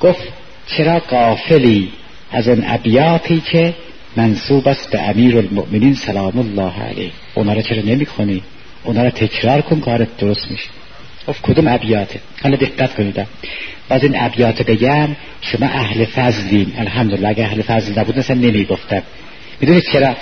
گفت 0.00 0.22
چرا 0.66 0.98
قافلی 0.98 1.88
از 2.32 2.48
اون 2.48 2.64
ابیاتی 2.66 3.40
که 3.40 3.74
منصوب 4.16 4.68
است 4.68 4.90
به 4.90 5.00
امیر 5.00 5.38
المؤمنین 5.38 5.94
سلام 5.94 6.38
الله 6.38 6.72
علیه. 6.90 7.10
اونا 7.34 7.52
رو 7.52 7.62
چرا 7.62 7.82
نمی‌خونی؟ 7.82 8.42
اونا 8.84 9.04
رو 9.04 9.10
تکرار 9.10 9.60
کن 9.60 9.80
کارت 9.80 10.16
درست 10.16 10.50
میشه. 10.50 10.68
گفت 11.28 11.42
کدوم 11.42 11.68
ابیاته؟ 11.68 12.20
حالا 12.42 12.56
دقت 12.56 12.94
کنید. 12.94 13.26
باز 13.88 14.02
این 14.02 14.14
ابیات 14.18 14.62
بگم 14.62 15.08
شما 15.40 15.66
اهل 15.66 16.04
فضلین. 16.04 16.72
الحمدلله 16.78 17.28
اگه 17.28 17.44
اهل 17.44 17.62
فضل 17.62 17.98
نبود 17.98 18.18
مثلا 18.18 18.36
نمی‌گفتم. 18.36 19.02
می‌دونید 19.60 19.84
چرا؟ 19.92 20.16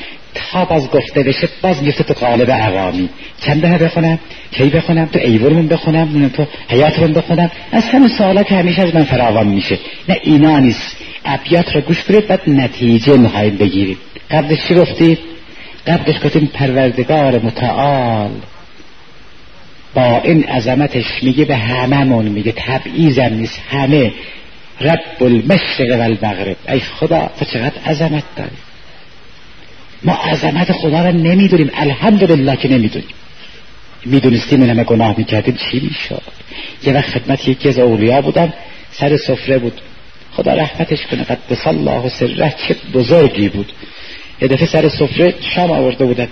تا 0.52 0.64
باز 0.64 0.90
گفته 0.90 1.22
بشه 1.22 1.48
باز 1.62 1.82
میفته 1.82 2.04
تو 2.04 2.14
قالب 2.14 2.50
عوامی 2.50 3.08
چند 3.40 3.62
ده 3.62 3.84
بخونم؟ 3.84 4.18
کی 4.50 4.64
بخونم؟ 4.64 5.06
تو 5.06 5.18
ایورمون 5.18 5.68
بخونم؟ 5.68 6.28
تو 6.28 6.46
حیاتمون 6.68 7.12
بخونم؟ 7.12 7.50
از 7.72 7.84
همین 7.84 8.08
سوالات 8.08 8.52
همیشه 8.52 8.82
از 8.82 8.94
من 8.94 9.04
فراوان 9.04 9.46
میشه. 9.46 9.78
نه 10.08 10.16
اینا 10.22 10.58
نیست. 10.58 10.96
ابیات 11.24 11.76
رو 11.76 11.80
گوش 11.80 12.04
کنید 12.04 12.26
بعد 12.26 12.40
نتیجه 12.46 13.16
می‌خواید 13.16 13.58
بگیرید 13.58 13.98
قبلش 14.30 14.58
چی 14.68 14.74
گفتید 14.74 15.18
قبلش 15.86 16.16
گفتیم 16.24 16.50
پروردگار 16.54 17.38
متعال. 17.38 18.30
با 19.94 20.20
این 20.24 20.44
عظمتش 20.44 21.04
میگه 21.22 21.44
به 21.44 21.56
هممون 21.56 22.24
میگه 22.24 22.52
تبعیزم 22.56 23.34
نیست. 23.34 23.60
همه. 23.70 24.12
رب 24.80 25.00
المشرق 25.20 26.00
و 26.00 26.02
المغرب 26.02 26.56
ای 26.68 26.80
خدا 26.80 27.30
تو 27.38 27.44
چقدر 27.44 27.82
عظمت 27.86 28.24
داری. 28.36 28.50
ما 30.04 30.12
عظمت 30.12 30.72
خدا 30.72 31.04
را 31.04 31.10
نمی‌دونیم. 31.10 31.70
الحمدلله 31.74 32.56
که 32.56 32.68
نمی‌دونیم. 32.68 33.08
می‌دونستیم 34.04 34.62
همه 34.62 34.84
گناه 34.84 35.14
می‌کردیم. 35.18 35.56
چی 35.56 35.80
می‌شد؟ 35.80 36.22
یه 36.84 36.92
وقت 36.92 37.10
خدمت 37.10 37.48
یکی 37.48 37.68
از 37.68 37.78
اولیا 37.78 38.20
بودم 38.20 38.52
سر 38.90 39.16
سفره 39.16 39.58
بود. 39.58 39.80
خدا 40.32 40.54
رحمتش 40.54 41.06
کنه. 41.06 41.24
قد 41.24 41.38
الله 41.66 42.08
سره. 42.08 42.54
چه 42.68 42.76
بزرگی 42.94 43.48
بود. 43.48 43.72
یه 44.42 44.48
دفعه 44.48 44.66
سر 44.66 44.88
سفره 44.88 45.34
شام 45.54 45.70
آورده 45.70 46.04
بودن. 46.04 46.28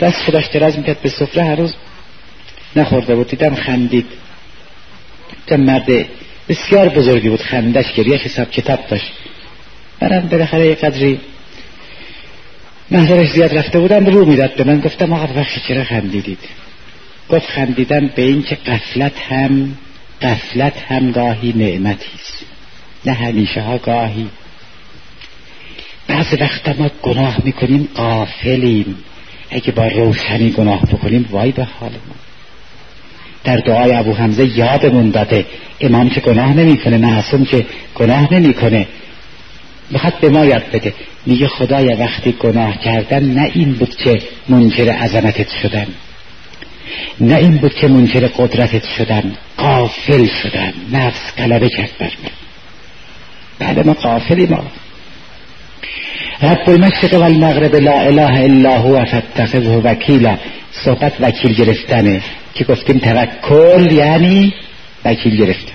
دست 0.00 0.22
خودش 0.22 0.46
دراز 0.46 0.78
می‌کرد. 0.78 1.00
به 1.02 1.08
سفره 1.08 1.44
هر 1.44 1.56
روز 1.56 1.74
نخورده 2.76 3.14
بود. 3.14 3.28
دیدم 3.28 3.54
خندید. 3.54 4.06
تا 5.46 5.56
مرد 5.56 5.86
بسیار 6.48 6.88
بزرگی 6.88 7.28
بود. 7.28 7.40
خندش 7.40 7.92
گریش 7.92 8.20
حساب 8.20 8.50
کتاب 8.50 8.80
داشت. 8.88 9.12
منم 10.02 10.28
بالاخره 10.28 10.66
یه 10.66 10.74
قدری 10.74 11.20
محضرش 12.92 13.32
زیاد 13.32 13.58
رفته 13.58 13.78
بودم 13.78 14.06
رو 14.06 14.24
می‌داد 14.24 14.54
به 14.54 14.64
من. 14.64 14.80
گفتم 14.80 15.12
آقا 15.12 15.26
بخشی 15.26 15.60
چرا 15.68 15.84
خندیدید؟ 15.84 16.38
گفت 17.28 17.46
خندیدم 17.46 18.06
به 18.06 18.22
این 18.22 18.42
که 18.42 18.54
قفلت 18.54 19.18
هم 19.28 19.76
قفلت 20.22 20.72
هم 20.88 21.10
گاهی 21.10 21.52
نعمتی 21.56 22.10
است. 22.14 22.44
نه 23.06 23.12
همیشه 23.12 23.60
ها 23.60 23.78
گاهی. 23.78 24.28
بعض 26.08 26.34
وقت 26.40 26.68
ما 26.68 26.90
گناه 27.02 27.36
می‌کنیم 27.44 27.88
قافلیم 27.94 28.96
اگه 29.50 29.72
با 29.72 29.86
روشنی 29.88 30.50
گناه 30.50 30.82
بکنیم 30.82 31.28
وای 31.30 31.52
به 31.52 31.64
حال 31.64 31.90
ما. 31.90 32.14
در 33.44 33.56
دعای 33.56 33.92
ابو 33.92 34.12
حمزه 34.12 34.58
یادمون 34.58 35.10
داده 35.10 35.46
امام 35.80 36.10
که 36.10 36.20
گناه 36.20 36.54
نمی‌کنه 36.54 36.98
معصوم 36.98 37.44
که 37.44 37.66
گناه 37.94 38.34
نمی‌کنه. 38.34 38.86
می‌خواد 39.90 40.20
به 40.20 40.28
ما 40.28 40.44
یاد 40.44 40.70
بده. 40.72 40.94
میگه 41.26 41.48
خدای 41.48 41.94
وقتی 41.94 42.32
گناه 42.32 42.78
کردن 42.78 43.24
نه 43.24 43.50
این 43.54 43.72
بود 43.72 43.96
که 43.96 44.22
منجر 44.48 44.90
عظمتت 44.92 45.48
شدن 45.62 45.86
نه 47.20 47.36
این 47.36 47.56
بود 47.56 47.74
که 47.74 47.88
منجر 47.88 48.28
قدرتت 48.36 48.84
شدن 48.98 49.32
قافل 49.56 50.26
شدن 50.42 50.72
نفس 50.92 51.34
غلبه 51.38 51.68
کرد 51.68 51.90
بر 51.98 52.12
من. 52.22 52.30
بعد 53.58 53.86
ما 53.86 53.92
قافلی 53.92 54.46
ما 54.46 54.64
رب 56.42 56.70
المشرق 56.70 57.14
و 57.14 57.22
المغرب 57.22 57.74
لا 57.74 58.00
اله 58.00 58.44
الا 58.44 58.78
هو 58.78 59.04
فاتخذه 59.04 59.76
وکیلا. 59.84 60.38
صحبت 60.84 61.12
وکیل 61.20 61.54
گرفتنه 61.54 62.22
که 62.54 62.64
گفتیم 62.64 62.98
توکل 62.98 63.92
یعنی 63.92 64.54
وکیل 65.04 65.36
گرفتن. 65.36 65.72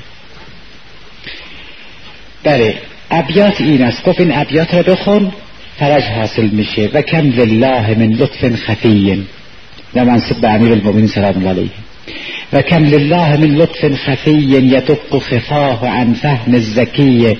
بله. 2.43 2.77
ابیات 3.11 3.61
این 3.61 3.83
است 3.83 4.03
گفت 4.03 4.19
این 4.19 4.31
ابیات 4.37 4.73
را 4.73 4.81
بخون 4.81 5.31
فرج 5.79 6.03
حاصل 6.03 6.47
میشه 6.47 6.89
و 6.93 7.01
کم 7.01 7.29
لله 7.31 7.99
من 7.99 8.13
لطف 8.13 8.55
خفی 8.55 9.23
و 9.95 10.05
منصب 10.05 10.41
به 10.41 10.49
امیر 10.49 10.71
المؤمنین 10.71 11.07
سلام 11.07 11.37
الله 11.37 11.49
علیه 11.49 11.69
و 12.53 12.61
کم 12.61 12.83
لله 12.83 13.37
من 13.37 13.55
لطف 13.55 13.93
خفی 13.95 14.31
یدق 14.31 15.19
خفاه 15.19 15.87
عن 15.87 16.13
فهم 16.13 16.53
الزکی 16.53 17.37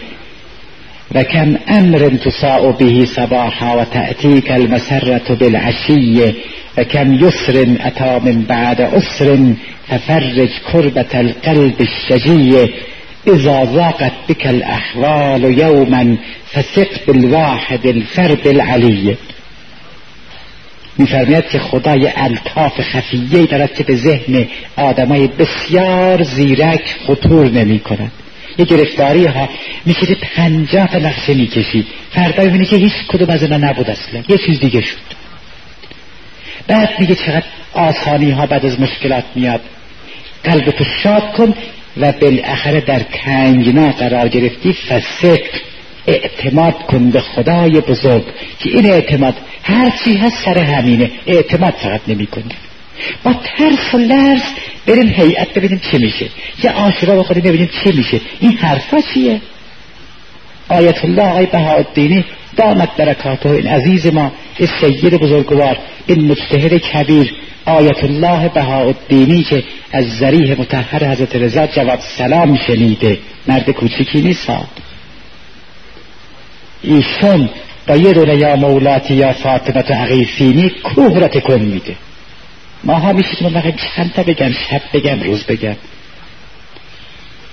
و 1.15 1.23
کم 1.23 1.57
أمر 1.69 2.09
تساء 2.09 2.71
به 2.71 3.05
صباحا 3.05 3.81
و 3.81 3.83
تأتیک 3.83 4.51
المسرة 4.51 5.35
بالعشی 5.39 6.33
و 6.77 6.83
کم 6.83 7.13
یسر 7.13 7.77
اتا 7.79 8.19
من 8.19 8.41
بعد 8.41 8.81
عسر 8.81 9.37
ففرج 9.87 10.49
کربة 10.73 11.05
القلب 11.13 11.75
الشجی 11.79 12.69
اذا 13.27 13.65
ضاقت 13.65 14.11
بك 14.29 14.47
الاحوال 14.47 15.43
يوما 15.43 16.17
فثق 16.53 17.05
بالواحد 17.07 17.87
الفرد 17.87 18.47
العلي. 18.47 19.17
میفرماید 20.97 21.49
که 21.49 21.59
خدای 21.59 22.11
الطاف 22.15 22.81
خفیه 22.81 23.45
دارد 23.45 23.73
که 23.73 23.83
به 23.83 23.95
ذهن 23.95 24.47
آدمای 24.75 25.27
بسیار 25.27 26.23
زیرک 26.23 26.95
خطور 27.07 27.49
نمی 27.49 27.79
کند. 27.79 28.11
یه 28.57 28.65
گرفتاری 28.65 29.25
ها 29.25 29.49
میشه 29.85 30.15
پنجاه 30.15 30.87
تا 30.87 30.99
نقشه 30.99 31.33
می‌کشی. 31.33 31.85
فردا 32.11 32.43
می‌بینی 32.43 32.65
که 32.65 32.75
هیچ 32.75 32.93
کدوم 33.07 33.29
از 33.29 33.43
اینا 33.43 33.57
نبود 33.57 33.89
اصلا. 33.89 34.23
یه 34.27 34.37
چیز 34.37 34.59
دیگه 34.59 34.81
شد. 34.81 34.97
بعد 36.67 36.89
میگه 36.99 37.15
چقدر 37.15 37.45
آسانی 37.73 38.31
ها 38.31 38.45
بعد 38.45 38.65
از 38.65 38.79
مشکلات 38.79 39.23
میاد. 39.35 39.61
قلب 40.43 40.71
تو 40.71 40.83
شاد 41.03 41.31
کن 41.31 41.53
و 42.01 42.11
بالاخره 42.11 42.81
در 42.81 42.99
تنگنا 42.99 43.91
قرار 43.91 44.27
گرفتی 44.27 44.73
فسق 44.73 45.39
اعتماد 46.07 46.73
کن 46.73 47.09
به 47.09 47.19
خدای 47.21 47.81
بزرگ 47.81 48.23
که 48.59 48.69
این 48.69 48.85
اعتماد 48.85 49.35
هر 49.63 49.93
چی 50.03 50.17
هست 50.17 50.45
سر 50.45 50.57
همینه 50.57 51.11
اعتماد 51.27 51.73
فقط 51.73 52.01
نمی 52.07 52.27
کنی 52.27 52.55
با 53.23 53.33
ترس 53.33 53.93
و 53.93 53.97
لرز 53.97 54.41
بریم 54.87 55.07
هیئت 55.07 55.53
ببینیم 55.53 55.81
چی 55.91 55.97
میشه. 55.97 56.25
یه 56.63 56.71
آشرا 56.71 57.15
بخوریم 57.19 57.43
ببینیم 57.43 57.69
چی 57.83 57.91
میشه. 57.91 58.21
این 58.39 58.51
حرفا 58.51 59.01
چیه؟ 59.13 59.41
آیت 60.69 61.05
الله 61.05 61.21
آقای 61.21 61.45
بهاءالدینی 61.45 62.25
دامت 62.57 62.89
برکاته. 62.97 63.49
این 63.49 63.67
عزیز 63.67 64.07
ما 64.07 64.31
این 64.57 64.69
سید 64.81 65.13
بزرگوار 65.13 65.77
این 66.07 66.31
مجتهد 66.31 66.77
کبیر 66.77 67.33
آیت 67.65 68.03
الله 68.03 68.49
بهاءالدینی 68.49 69.43
که 69.43 69.63
از 69.91 70.05
ذریح 70.17 70.61
متحر 70.61 71.11
حضرت 71.11 71.35
رضا 71.35 71.67
جواب 71.67 71.99
سلام 71.99 72.57
شنیده. 72.67 73.19
مرد 73.47 73.69
کوچیکی 73.69 74.21
نیست 74.21 74.49
ایشون 76.83 77.49
با 77.87 77.95
یه 77.95 78.13
دونه 78.13 78.35
یا 78.35 78.55
مولاتی 78.55 79.13
یا 79.13 79.33
فاطمت 79.33 79.91
عقیفینی 79.91 80.69
کوه 80.69 81.19
را 81.19 81.27
تکن 81.27 81.59
میده. 81.59 81.95
ما 82.83 82.93
ها 82.93 83.13
میشه 83.13 83.35
که 83.35 83.49
من 83.49 83.73
چند 83.95 84.13
تا 84.13 84.23
بگم 84.23 84.51
شب 84.51 84.81
بگم 84.93 85.23
روز 85.23 85.43
بگم. 85.43 85.75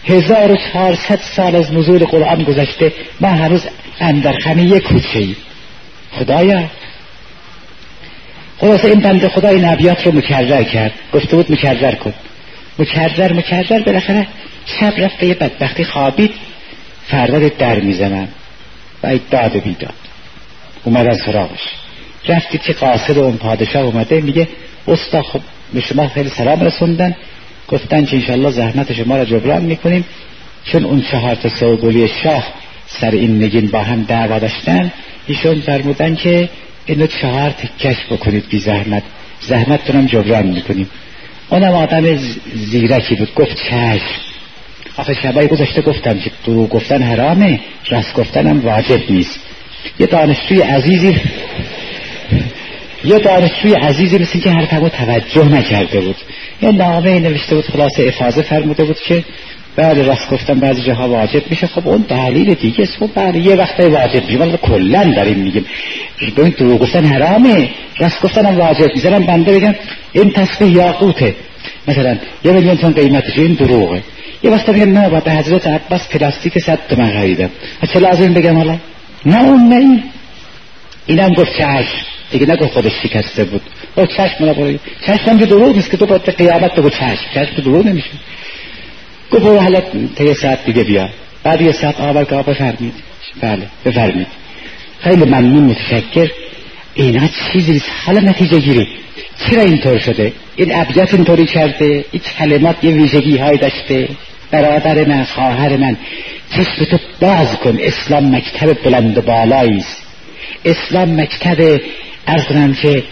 هزار 0.07 0.53
و 0.53 0.57
چهارصد 0.57 1.21
سال 1.37 1.57
از 1.57 1.73
نزول 1.73 2.05
قرآن 2.05 2.43
گذشته 2.43 2.93
ما 3.21 3.29
هنوز 3.29 3.63
اندرخم 4.01 4.59
یک 4.59 4.83
کوچه 4.83 5.19
ای 5.19 5.37
خدایا. 6.13 6.65
خلاصه 8.59 8.89
این 8.89 9.01
بنده 9.01 9.29
خدا 9.29 9.49
این 9.49 9.65
ابیات 9.65 10.07
رو 10.07 10.13
مکرر 10.13 10.63
کرد. 10.63 10.93
گفته 11.13 11.37
بود 11.37 11.53
مکرر 11.53 11.95
کن. 11.95 12.15
مکرر 12.79 13.33
مکرر 13.33 13.83
بالاخره 13.83 14.27
شب 14.67 14.93
رفت 14.99 15.19
به 15.19 15.27
یه 15.27 15.35
بدبختی 15.35 15.85
خوابید. 15.85 16.35
فردا 17.09 17.49
در 17.49 17.81
می‌زنم 17.81 18.29
و 19.03 19.19
داد 19.31 19.53
بیداد. 19.53 19.95
از 20.97 21.19
سراغش. 21.27 21.61
رفتی 22.29 22.59
که 22.59 22.73
قاصد 22.73 23.19
اون 23.19 23.37
پادشاه 23.37 23.83
اومده 23.83 24.21
میگه 24.21 24.49
استا 24.89 25.23
خب 25.23 25.41
به 25.75 25.81
شما 25.81 26.09
خیلی 26.09 26.29
سلام 26.29 26.61
رسوندن. 26.61 27.17
گفتن 27.69 28.05
که 28.05 28.17
انشالله 28.17 28.51
زحمت 28.51 28.93
شما 28.93 29.17
را 29.17 29.25
جبران 29.25 29.63
می‌کنیم 29.63 30.05
چون 30.65 30.85
اون 30.85 31.03
چهار 31.11 31.35
تا 31.35 31.49
سوگلی 31.49 32.09
شاه 32.09 32.45
سر 32.87 33.11
این 33.11 33.43
نگین 33.43 33.67
با 33.67 33.83
هم 33.83 34.03
دعوا 34.03 34.39
داشتن 34.39 34.93
ایشون 35.27 35.61
فرمودن 35.61 36.15
که 36.15 36.49
اینو 36.87 37.07
چهار 37.07 37.51
تکش 37.51 37.97
بکنید 38.11 38.49
بی 38.49 38.59
زحمت. 38.59 39.03
زحمت 39.41 39.85
تونم 39.85 40.07
جبران 40.07 40.47
می‌کنیم. 40.47 40.91
اونم 41.51 41.73
آدم 41.73 42.17
زیرکی 42.55 43.15
بود 43.15 43.35
گفت 43.35 43.57
چشم. 43.57 44.21
آخه 44.97 45.15
شبایی 45.23 45.49
گذاشته 45.49 45.83
گفتم 45.83 46.19
که 46.19 46.31
دروغ 46.47 46.69
گفتن 46.69 47.03
حرامه 47.03 47.61
راست 47.91 48.15
گفتنم 48.15 48.61
واجب 48.61 49.11
نیست. 49.11 49.41
یه 50.01 50.07
دانشجوی 50.07 50.61
عزیزی 50.61 51.21
یه 53.05 53.19
دانشجوی 53.19 53.73
عزیزی 53.73 54.19
مثل 54.19 54.39
که 54.39 54.51
حرفمو 54.51 54.89
توجه 54.89 55.45
نکرده 55.45 56.01
بود. 56.01 56.17
یه 56.63 56.73
نامه 56.73 57.21
نوشته 57.21 57.55
بود 57.55 57.65
خلاصه 57.65 58.05
افاظه 58.09 58.43
فرموده 58.43 58.85
بود 58.85 59.01
که 59.01 59.25
بعد 59.77 59.99
راست 59.99 60.31
گفتن 60.31 60.61
بعضی 60.61 60.83
جاها 60.83 61.09
واجب 61.09 61.43
میشه. 61.51 61.67
خب 61.67 61.89
اون 61.89 62.05
دلیل 62.09 62.55
دیگه 62.55 62.83
است. 62.83 62.97
خب 62.97 63.11
بعد 63.15 63.37
یه 63.37 63.55
وقت 63.55 63.81
واجب 63.81 64.25
میشه. 64.25 64.39
ولی 64.39 64.57
کلا 64.63 65.13
داریم 65.17 65.39
میگیم. 65.39 65.65
این 66.19 66.55
دروغ 66.59 66.81
گفتن 66.81 67.05
حرامه. 67.05 67.69
راست 67.99 68.23
گفتن 68.23 68.47
هم 68.47 68.59
واجب. 68.59 68.91
می‌ذارم 68.95 69.27
بنده 69.27 69.53
بگم 69.53 69.75
این 70.13 70.31
تصفیه 70.31 70.69
یاقوته. 70.69 71.35
مثلا 71.89 72.17
یه 72.45 72.53
میلیون 72.53 72.77
تون 72.77 72.93
قیمتش 72.93 73.39
این 73.39 73.55
دروغه. 73.55 74.03
یه 74.43 74.51
وقت 74.51 74.71
بگم 74.71 74.99
نه 74.99 75.21
به 75.21 75.33
حضرت 75.33 75.67
عباس 75.67 76.09
پلاستیک 76.09 76.59
صد 76.59 76.79
تومن 76.89 77.11
خریدم 77.11 77.51
چه 77.93 78.01
لازم 78.01 78.35
بگم 78.35 78.57
حالا؟ 78.57 78.79
نه 79.27 79.45
اون 79.45 79.69
نه 79.69 79.77
این. 79.77 80.03
اینم 81.07 81.33
گفت 81.35 81.53
چشم 81.53 82.07
دیگه 82.31 82.53
نگو 82.53 82.67
خودش 82.67 82.93
شکسته 83.03 83.45
بود. 83.45 83.63
او 83.97 84.07
چشم 84.07 84.53
برای 84.53 84.79
چشم 85.07 85.39
که 85.39 85.47
دروغ 85.47 85.77
نیست 85.77 85.91
که 85.91 85.97
تو 85.97 86.07
باید 86.07 86.23
قیامت 86.23 86.75
بگو 86.75 86.91
چشم. 86.91 87.27
چشم 87.35 87.55
که 87.57 87.63
دروغ 87.63 87.87
نمیشه. 87.87 88.11
گفت 89.31 89.43
برو 89.43 89.59
حالا 89.61 89.81
تا 90.17 90.25
یه 90.25 90.35
ساعت 90.35 90.65
دیگه 90.65 90.85
بیا 90.85 91.09
بعد 91.43 91.61
یه 91.61 91.73
ساعت 91.73 92.01
آور 92.01 92.25
که 92.25 92.35
بفرمید 92.35 92.95
بله 93.41 93.67
بفرمید. 93.85 94.27
خیلی 95.01 95.25
ممنون 95.25 95.65
متشکر. 95.65 96.31
اینا 96.95 97.29
چیزی 97.53 97.73
نیست. 97.73 97.91
حالا 98.07 98.21
نتیجه 98.21 98.59
گیری. 98.59 98.89
چرا 99.39 99.63
اینطور 99.63 99.99
شده؟ 99.99 100.33
این 100.57 100.75
ابیات 100.75 101.15
اینطوری 101.15 101.47
کرده؟ 101.47 102.05
این 102.13 102.23
کلمات 102.39 102.85
یه 102.85 102.91
ویژگی 102.91 103.37
های 103.37 103.57
داشته؟ 103.57 104.09
برادر 104.51 105.05
من 105.05 105.25
خواهر 105.25 105.77
من. 105.77 105.97
چشم 106.51 106.85
تو 106.85 106.99
باز 107.21 107.57
کن. 107.57 107.79
اسلام 107.81 108.37
مکتب 108.37 108.83
بلند 108.83 109.25
بالایی 109.25 109.77
است. 109.77 110.03
اسلام 110.65 111.21
مکتب 111.21 111.81
ارز 112.27 112.45
کنم 112.45 112.75
که 112.75 113.03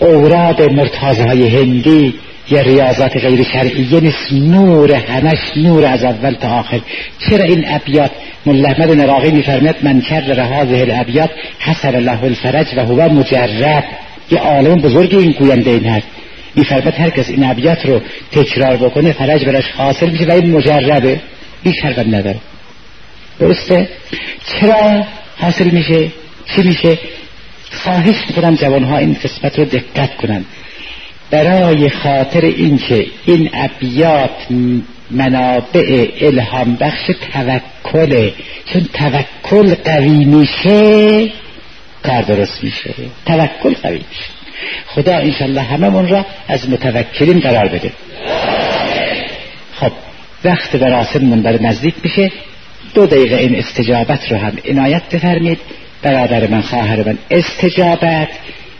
اوراد 0.00 0.62
مرتازهای 0.62 1.48
هندی 1.48 2.14
یا 2.50 2.60
ریاضات 2.60 3.16
غیر 3.16 3.42
شرعیه 3.42 4.00
نیست 4.00 4.32
نور 4.32 4.92
همش 4.92 5.38
نور 5.56 5.84
از 5.84 6.04
اول 6.04 6.34
تا 6.34 6.48
آخر. 6.48 6.80
چرا 7.18 7.44
این 7.44 7.64
ابیات؟ 7.68 8.10
ملا 8.46 8.68
احمد 8.68 8.90
نراقی 8.90 9.30
میفرماید 9.30 9.76
من 9.82 10.00
کرر 10.00 10.40
هذه 10.40 10.80
الابیات 10.80 11.30
حسر 11.58 11.90
له 11.90 12.24
الفرج 12.24 12.66
و 12.76 12.80
هو 12.80 13.08
مجرب 13.08 13.84
یه 14.30 14.38
عالم 14.38 14.74
بزرگ 14.74 15.14
این 15.14 15.32
گوینده 15.32 15.70
این 15.70 15.84
هست. 15.84 16.06
میفرماید 16.56 16.94
هر 16.94 17.10
کس 17.10 17.28
این 17.28 17.44
ابیات 17.44 17.86
رو 17.86 18.00
تکرار 18.32 18.76
بکنه 18.76 19.12
فرج 19.12 19.44
براش 19.44 19.70
حاصل 19.70 20.10
میشه 20.10 20.24
و 20.24 20.32
این 20.32 20.50
مجربه 20.50 21.20
هیچ 21.64 21.84
حرکت 21.84 22.06
نداره 22.06 22.36
درسته؟ 23.40 23.88
چرا 24.46 25.04
حاصل 25.36 25.70
میشه؟ 25.70 26.08
چی 26.56 26.62
میشه؟ 26.62 26.98
خواهش 27.72 28.16
می‌کنم 28.28 28.54
جوانها 28.54 28.98
این 28.98 29.16
قسمت 29.24 29.58
رو 29.58 29.64
دقت 29.64 30.16
کنن. 30.16 30.44
برای 31.30 31.90
خاطر 31.90 32.40
اینکه 32.40 33.06
این 33.26 33.50
ابیات 33.52 34.46
منابع 35.10 36.08
الهام 36.20 36.76
بخش 36.76 37.10
توکله 37.32 38.34
چون 38.64 38.88
توکل 38.92 39.74
قوی 39.74 40.24
میشه 40.24 41.32
کار 42.02 42.22
درست 42.22 42.64
میشه. 42.64 42.94
توکل 43.26 43.74
قوی 43.82 44.00
میشه. 44.10 44.24
خدا 44.86 45.16
انشالله 45.16 45.60
هممون 45.60 46.08
را 46.08 46.26
از 46.48 46.70
متوکلین 46.70 47.40
قرار 47.40 47.68
بده. 47.68 47.92
خب 49.74 49.92
وقت 50.44 50.74
مراسم 50.74 51.42
بر 51.42 51.62
نزدیک 51.62 51.94
میشه. 52.04 52.32
دو 52.94 53.06
دقیقه 53.06 53.36
این 53.36 53.56
استجابت 53.56 54.32
رو 54.32 54.38
هم 54.38 54.52
عنایت 54.68 55.02
بفرمید 55.12 55.58
برادر 56.02 56.46
من 56.46 56.62
خواهر 56.62 57.02
من. 57.06 57.18
استجابت. 57.30 58.28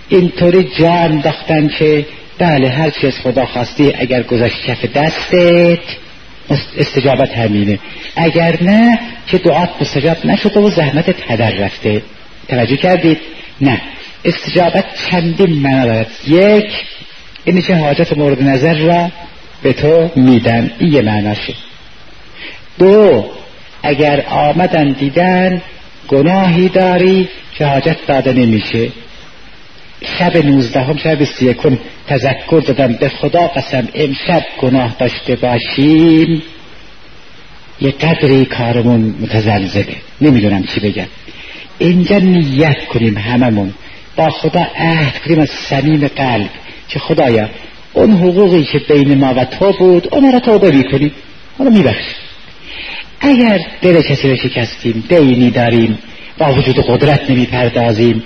اینطوری 0.09 0.65
جان 0.79 1.13
انداختن 1.13 1.69
که 1.69 2.07
بله 2.39 2.69
هر 2.69 2.91
چی 2.91 3.07
از 3.07 3.19
خدا 3.23 3.47
خواستی 3.47 3.93
اگر 3.99 4.23
گذاشت 4.23 4.63
کف 4.63 4.85
دستت 4.85 5.79
استجابت 6.79 7.33
همینه. 7.33 7.79
اگر 8.17 8.59
نه 8.63 8.99
که 9.27 9.39
دعات 9.39 9.71
مستجاب 9.81 10.27
نشده 10.27 10.61
و 10.61 10.71
زحمت 10.71 11.15
هدر 11.29 11.51
رفته. 11.51 12.03
توجه 12.49 12.77
کردید؟ 12.77 13.19
نه. 13.61 13.81
استجابت 14.25 14.85
چندین 15.11 15.53
معنا 15.53 15.85
دارد؟ 15.85 16.11
یک 16.27 16.67
اینه 17.45 17.63
که 17.63 17.77
حاجت 17.77 18.19
مورد 18.19 18.43
نظر 18.43 18.75
را 18.75 19.11
به 19.63 19.73
تو 19.73 20.11
میدن. 20.17 20.71
این 20.79 20.93
یه 20.93 21.03
معناشه. 21.03 21.55
دو 22.79 23.25
اگر 23.83 24.25
آمدن 24.29 24.93
دیدن 24.93 25.63
گناهی 26.11 26.69
داری 26.69 27.29
که 27.55 27.67
حاجت 27.67 28.07
داده 28.07 28.33
نمیشه. 28.33 28.89
شب 30.19 30.37
نوزدهم 30.37 30.97
شب 30.97 31.25
سی 31.25 31.55
کن 31.55 31.79
تذکر 32.09 32.63
دادم. 32.67 32.93
به 32.93 33.09
خدا 33.09 33.47
قسم 33.47 33.89
امشب 33.95 34.45
گناه 34.61 34.97
داشته 34.99 35.37
باشیم. 35.37 36.43
یه 37.81 37.91
قدری 37.91 38.45
کارمون 38.45 39.15
متزلزله. 39.21 39.97
نمی‌دونم 40.21 40.63
چی 40.63 40.81
بگم. 40.81 41.07
اینجا 41.79 42.19
نیت 42.19 42.85
کنیم 42.85 43.19
هممون. 43.19 43.75
با 44.17 44.31
خدا 44.31 44.67
عهد 44.77 45.19
کنیم 45.25 45.41
از 45.41 45.51
صمیم 45.51 46.09
قلب. 46.09 46.51
که 46.89 46.99
خدایا 46.99 47.49
اون 47.93 48.13
حقوقی 48.13 48.65
که 48.65 48.79
بین 48.79 49.19
ما 49.19 49.35
و 49.35 49.45
تو 49.45 49.73
بود 49.73 50.09
اون 50.15 50.33
را 50.33 50.41
توبه 50.41 50.71
می‌کنیم. 50.71 51.13
اونو 51.59 51.71
میبخشیم. 51.71 52.30
اگر 53.21 53.59
دل 53.83 54.03
کسی 54.03 54.31
رو 54.31 54.37
شکستیم 54.37 55.05
دینی 55.09 55.51
داریم 55.51 55.99
با 56.39 56.53
وجود 56.53 56.77
قدرت 56.79 57.31
نمی‌پردازیم 57.31 58.23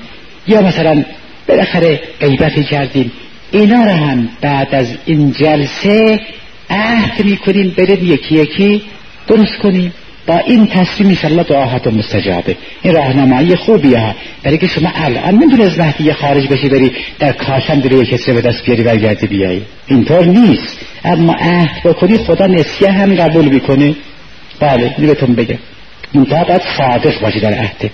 یا 0.46 0.62
مثلا 0.62 1.04
بالاخره 1.48 2.00
غیبتی 2.20 2.64
کردیم 2.64 3.12
اینا 3.52 3.84
رو 3.84 3.90
هم 3.90 4.28
بعد 4.40 4.74
از 4.74 4.86
این 5.06 5.32
جلسه 5.32 6.20
عهد 6.70 7.24
می‌کنیم 7.24 7.74
بریم 7.78 8.12
یکی 8.12 8.34
یکی 8.34 8.82
درست 9.26 9.56
کنیم. 9.62 9.92
با 10.26 10.38
این 10.38 10.66
تصمیم 10.66 11.08
ایشالله 11.08 11.42
دعاهات 11.42 11.86
مستجابه. 11.86 12.56
این 12.82 12.94
راهنمایی 12.94 13.56
خوبیه 13.56 13.98
ها. 13.98 14.14
برای 14.42 14.58
که 14.58 14.66
شما 14.66 14.92
الان 14.94 15.34
نمی‌تونی 15.34 15.62
از 15.62 15.78
مهدی 15.78 16.12
خارج 16.12 16.48
بشی 16.48 16.68
بری 16.68 16.92
در 17.18 17.32
کاشم 17.32 17.80
داری 17.80 18.06
کسی 18.06 18.32
به 18.32 18.40
دست 18.40 18.64
بیاری 18.64 18.82
برگردی 18.82 19.26
بیایی. 19.26 19.62
اینطور 19.86 20.24
نیست. 20.24 20.76
اما 21.04 21.32
عهد 21.32 21.82
بکنی 21.84 22.18
خدا 22.18 22.46
نسیه 22.46 22.90
هم 22.90 23.14
قبول 23.14 23.44
می‌کنه. 23.44 23.94
بله 24.60 24.94
می 24.98 25.06
بهتون 25.06 25.34
بگم. 25.34 25.58
منتها 26.14 26.44
باید 26.44 26.62
صادق 26.78 27.20
باشی 27.20 27.40
در 27.40 27.54
عهدت 27.54 27.90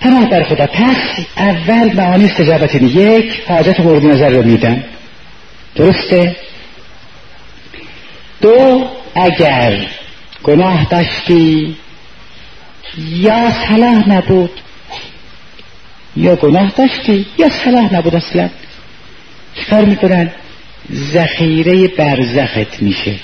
پناه 0.00 0.28
بر 0.28 0.44
خدا 0.44 0.66
پس 0.66 1.26
اول 1.36 1.92
معانی 1.96 2.24
استجابت 2.24 2.74
یک 2.74 3.42
حاجت 3.48 3.80
مورد 3.80 4.04
نظر 4.04 4.30
رو 4.30 4.42
میدم 4.42 4.84
درسته؟ 5.74 6.36
دو 8.40 8.84
اگر 9.14 9.86
گناه 10.42 10.84
داشتی 10.90 11.76
یا 12.98 13.50
صلاح 13.68 14.08
نبود 14.08 14.60
یا 16.16 16.36
گناه 16.36 16.72
داشتی 16.76 17.26
یا 17.38 17.50
صلاح 17.64 17.94
نبود 17.94 18.14
اصلا. 18.14 18.50
چکار 19.54 19.84
می‌کنن؟ 19.84 20.30
ذخیره 20.92 21.88
برزخت 21.88 22.82
میشه. 22.82 23.14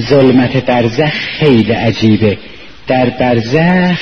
ظلمت 0.00 0.56
برزخ 0.56 1.12
خیلی 1.38 1.72
عجیبه. 1.72 2.38
در 2.86 3.10
برزخ 3.10 4.00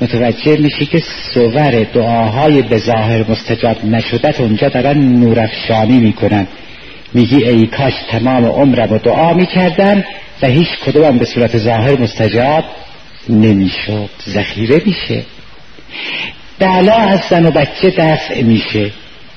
متوجه 0.00 0.56
میشی 0.56 0.86
که 0.86 1.02
صور 1.34 1.70
دعاهای 1.84 2.62
به 2.62 2.78
ظاهر 2.78 3.30
مستجاب 3.30 3.84
نشدت 3.84 4.40
اونجا 4.40 4.68
دارن 4.68 4.98
نورافشانی 4.98 5.98
می‌کنن. 5.98 6.46
میگی 7.14 7.44
ای 7.44 7.66
کاش 7.66 7.94
تمام 8.10 8.44
عمرم 8.44 8.92
و 8.92 8.98
دعا 8.98 9.34
می‌کردم 9.34 10.04
و 10.42 10.46
هیچ 10.46 10.68
کدوم 10.86 11.18
به 11.18 11.24
صورت 11.24 11.58
ظاهر 11.58 12.00
مستجاب 12.00 12.64
نمی‌شد. 13.28 14.10
ذخیره 14.28 14.82
میشه. 14.86 15.22
بلا 16.58 16.94
از 16.94 17.20
زن 17.30 17.46
و 17.46 17.50
بچه 17.50 17.90
دفع 17.90 18.42
میشه. 18.42 18.90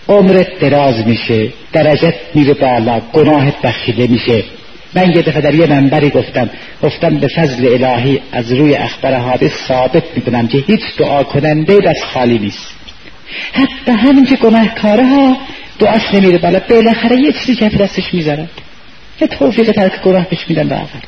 عمرت 0.10 0.60
دراز 0.60 1.08
میشه. 1.08 1.48
درجت 1.74 2.14
میره 2.36 2.54
بالا. 2.54 3.02
گناهت 3.14 3.62
بخشیده 3.62 4.08
میشه. 4.08 4.44
من 4.94 5.12
یه 5.12 5.22
دفعه 5.22 5.42
در 5.42 5.56
یه 5.56 5.68
منبری 5.68 6.10
گفتم 6.10 6.50
گفتم 6.84 7.18
به 7.18 7.28
فضل 7.28 7.68
الهی 7.68 8.22
از 8.32 8.52
روی 8.52 8.76
اخبار 8.76 9.16
حادث 9.16 9.52
ثابت 9.68 10.04
می‌کنم 10.16 10.48
که 10.48 10.58
هیچ 10.58 10.82
دعا 10.98 11.24
کننده 11.24 11.78
دست 11.78 12.04
خالی 12.04 12.40
نیست. 12.40 12.76
حتی 13.54 13.92
همین 13.92 14.26
که 14.26 14.36
گناهکاره 14.36 15.06
ها 15.06 15.38
دعاش 15.80 16.14
نمیره 16.14 16.38
بالا 16.38 16.60
بالاخره 16.70 17.18
یه 17.22 17.32
چیزی 17.32 17.56
که 17.56 17.70
دستش 17.70 18.14
یه 19.22 19.28
توفیق 19.28 19.72
ترک 19.72 20.02
گناه 20.02 20.30
بهش 20.30 20.46
میدن 20.50 20.68
به 20.68 20.76
آخر. 20.76 21.00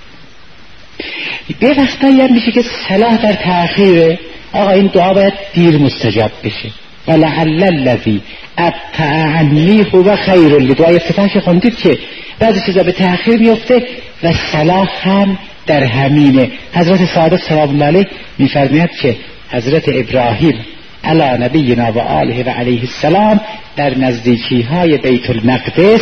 به 1.60 1.74
وقتایی 1.82 2.22
هم 2.22 2.34
میشه 2.34 2.52
که 2.52 2.62
صلاح 2.88 3.18
در 3.18 3.34
تأخیره. 3.34 4.20
آقا 4.54 4.72
این 4.72 4.88
دعا 4.88 5.14
باید 5.14 5.34
دیر 5.54 5.78
مستجاب 5.78 6.32
بشه. 6.44 6.70
ولعل 7.08 7.64
الذی 7.64 8.22
ابتعنی 8.58 9.82
هو 9.82 10.16
خیر 10.16 10.74
دعای 10.74 10.96
افتتاح 10.96 11.40
خوندید 11.40 11.78
که 11.78 11.98
بعضی 12.40 12.62
چیزا 12.66 12.84
به 12.84 12.92
تأخیر 12.92 13.40
میفته 13.40 13.84
و 14.24 14.34
صلاح 14.52 14.90
هم 15.08 15.38
در 15.66 15.84
همینه. 15.84 16.52
حضرت 16.74 17.06
صادق 17.06 17.42
سلام 17.50 17.70
الله 17.70 17.86
علیه 17.86 18.08
میفرماید 18.38 18.92
که 19.02 19.16
حضرت 19.50 19.84
ابراهیم 19.88 20.66
علی 21.04 21.44
نبینا 21.46 21.92
و 21.92 22.00
آله 22.00 22.44
و 22.44 22.50
علیه 22.50 22.82
السلام 22.82 23.40
در 23.76 23.98
نزدیکی 23.98 24.62
های 24.62 24.98
بیت 24.98 25.30
المقدس 25.30 26.02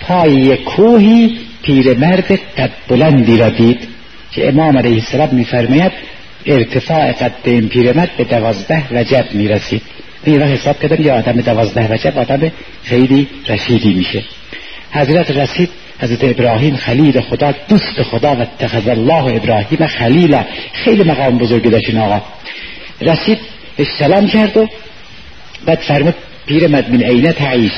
پای 0.00 0.56
کوهی 0.56 1.38
پیرمرد 1.62 2.32
قد 2.32 2.70
بلندی 2.88 3.36
را 3.36 3.48
دید 3.48 3.88
که 4.32 4.48
امام 4.48 4.78
علیه 4.78 4.94
السلام 4.94 5.28
میفرماید 5.32 5.92
ارتفاع 6.46 7.12
قد 7.12 7.32
این 7.44 7.68
پیرمرد 7.68 8.10
به 8.16 8.24
دوازده 8.24 8.84
وجب 8.90 9.24
می‌رسید. 9.32 9.82
این 10.24 10.42
حساب 10.42 10.80
کردم 10.80 11.02
یه 11.02 11.12
آدم 11.12 11.40
دوازده 11.40 11.92
وجب 11.92 12.18
آدم 12.18 12.52
خیلی 12.84 13.28
رشیدی 13.48 13.94
میشه. 13.94 14.24
حضرت 14.92 15.30
رسید 15.30 15.70
حضرت 16.00 16.24
ابراهیم 16.24 16.76
خلیل 16.76 17.20
خدا 17.20 17.54
دوست 17.68 18.02
خدا 18.10 18.34
و 18.36 18.40
اتخذ 18.40 18.88
الله 18.88 19.36
ابراهیم 19.36 19.86
خلیلا 19.86 20.44
خیلی 20.72 21.04
مقام 21.04 21.38
بزرگی 21.38 21.68
داشت 21.70 21.88
این 21.88 21.98
آقا. 21.98 22.20
رسید 23.00 23.38
سلام 23.98 24.26
کرد 24.26 24.56
و 24.56 24.68
بعد 25.66 25.78
فرمود 25.78 26.14
پیر 26.46 26.66
مدمین 26.66 27.02
عینه 27.02 27.32
تعیش؟ 27.32 27.72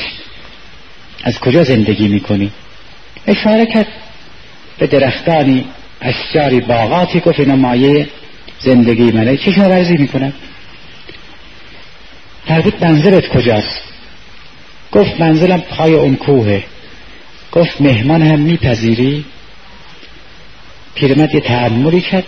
از 1.25 1.39
کجا 1.39 1.65
زندگی 1.65 2.09
می‌کنی؟ 2.09 2.51
اشاره 3.27 3.67
کرد 3.67 3.87
به 4.79 4.87
درختانی 4.87 5.65
اشجاری 6.01 6.61
باغاتی 6.61 7.21
گفت 7.21 7.41
اینا 7.41 7.57
مایه 7.57 8.09
زندگی 8.61 9.13
منه. 9.13 9.37
چه 9.37 9.51
ورزی 9.51 9.97
می‌کنم؟ 9.97 10.33
فرمود 12.49 12.85
منزلت 12.85 13.29
کجاست؟ 13.29 13.81
گفت 14.93 15.21
منزلم 15.21 15.61
پای 15.61 15.95
اون 15.95 16.17
کوهه. 16.17 16.65
گفت 17.53 17.81
مهمان 17.81 18.23
هم 18.23 18.39
میپذیری؟ 18.39 19.25
پیرمرد 20.95 21.35
یه 21.35 21.41
تعملی 21.41 22.01
کرد. 22.01 22.25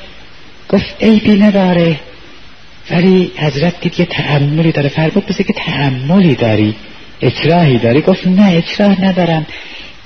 گفت 0.68 0.84
عیبی 1.00 1.38
نداره 1.38 2.00
ولی 2.90 3.32
حضرت 3.36 3.80
دید 3.80 4.00
یه 4.00 4.06
تعملی 4.06 4.72
داره. 4.72 4.88
فرمود 4.88 5.26
بسه 5.26 5.44
که 5.44 5.52
تعملی 5.52 6.34
داری 6.34 6.74
اکراهی 7.22 7.78
داری. 7.78 8.00
گفت 8.00 8.26
نه 8.26 8.52
اکراه 8.56 9.04
ندارم. 9.04 9.46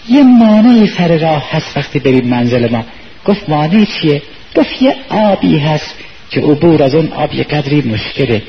یه 0.09 0.22
مانعی 0.22 0.87
سر 0.87 1.18
راه 1.18 1.51
هست 1.51 1.77
وقتی 1.77 1.99
بریم 1.99 2.27
منزل 2.29 2.70
ما. 2.70 2.85
گفت 3.25 3.49
مانع 3.49 3.85
چیه؟ 3.85 4.22
گفت 4.57 4.83
یه 4.83 4.97
آبی 5.09 5.59
هست. 5.59 5.95
که 6.35 6.41
عبور 6.41 6.82
از 6.82 6.95
اون 6.95 7.12
آب 7.12 7.35
یه 7.35 7.45
قدری 7.45 7.82
مشکله. 7.82 8.43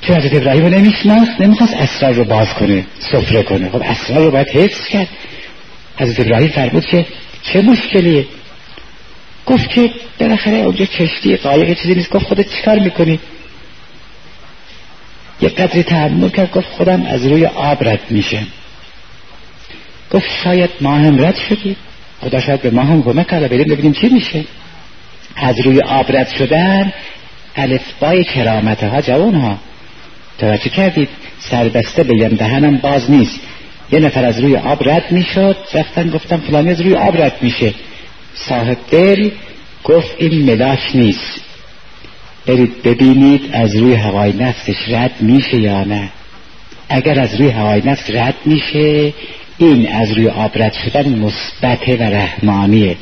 چون 0.00 0.16
حضرت 0.16 0.34
ابراهیم 0.34 0.62
رو 0.62 0.68
نمیشناخت؟ 0.68 1.40
نمی‌خواست 1.40 1.74
اسرار 1.74 2.12
رو 2.12 2.24
باز 2.24 2.54
کنه 2.54 2.86
سفره 2.98 3.42
کنه. 3.42 3.70
خب 3.70 3.82
اسرار 3.84 4.24
رو 4.24 4.30
باید 4.30 4.48
حفظ 4.48 4.86
کرد. 4.86 5.08
حضرت 5.96 6.20
ابراهیم 6.20 6.48
فرمود 6.48 6.86
که 6.86 7.06
چه 7.42 7.62
مشکلیه؟ 7.62 8.26
گفت 9.46 9.70
که 9.70 9.90
بالاخره 10.20 10.56
اونجا 10.56 10.84
کشتی 10.84 11.36
قایق 11.36 11.78
چیزی 11.78 11.94
نیست. 11.94 12.10
گفت 12.10 12.24
خودت 12.24 12.48
چیکار 12.48 12.78
می‌کنی؟ 12.78 13.20
یه 15.40 15.48
قدری 15.48 15.82
تحمل 15.82 16.28
کرد. 16.28 16.52
گفت 16.52 16.66
خودم 16.66 17.06
از 17.06 17.26
روی 17.26 17.46
آب 17.46 17.88
رد 17.88 18.00
میشه 18.10 18.42
گفت 20.10 20.26
شاید 20.44 20.70
ما 20.80 20.94
هم 20.94 21.24
رد 21.24 21.36
شدیم 21.36 21.76
خدا 22.20 22.40
شاید 22.40 22.62
به 22.62 22.70
ما 22.70 22.82
هم 22.82 23.02
کمک 23.02 23.26
کرده 23.26 23.48
بریم 23.48 23.64
ببینیم 23.64 23.92
چی 23.92 24.08
میشه. 24.08 24.44
از 25.36 25.60
روی 25.60 25.80
آب 25.80 26.16
رد 26.16 26.28
شدن 26.28 26.92
الفبای 27.56 28.24
کرامت 28.24 28.84
ها 28.84 29.02
جوان 29.02 29.34
ها 29.34 29.58
توجه 30.38 30.70
کردید 30.70 31.08
سربسته 31.38 32.02
بگم 32.02 32.28
دهنم 32.28 32.76
باز 32.76 33.10
نیست. 33.10 33.40
یه 33.92 34.00
نفر 34.00 34.24
از 34.24 34.38
روی 34.38 34.56
آب 34.56 34.88
رد 34.88 35.12
می‌شد 35.12 35.56
رفتن 35.74 36.10
گفتم 36.10 36.36
فلانی 36.36 36.70
از 36.70 36.80
روی 36.80 36.94
آب 36.94 37.16
رد 37.22 37.36
میشه. 37.40 37.74
صاحب 38.34 38.76
دل 38.90 39.30
گفت 39.84 40.14
این 40.18 40.42
ملاک 40.44 40.90
نیست. 40.94 41.40
برید 42.46 42.82
ببینید 42.82 43.50
از 43.52 43.76
روی 43.76 43.94
هوای 43.94 44.32
نفسش 44.32 44.88
رد 44.88 45.12
میشه 45.20 45.60
یا 45.60 45.84
نه. 45.84 46.08
اگر 46.88 47.20
از 47.20 47.34
روی 47.34 47.48
هوای 47.50 47.82
نفس 47.84 48.10
رد 48.10 48.34
میشه 48.44 49.12
این 49.58 49.92
از 49.92 50.12
روی 50.12 50.28
آب 50.28 50.62
رد 50.62 50.72
شدن 50.72 51.08
مثبت 51.08 51.88
و 51.88 52.02
رحمانیه. 52.02 52.96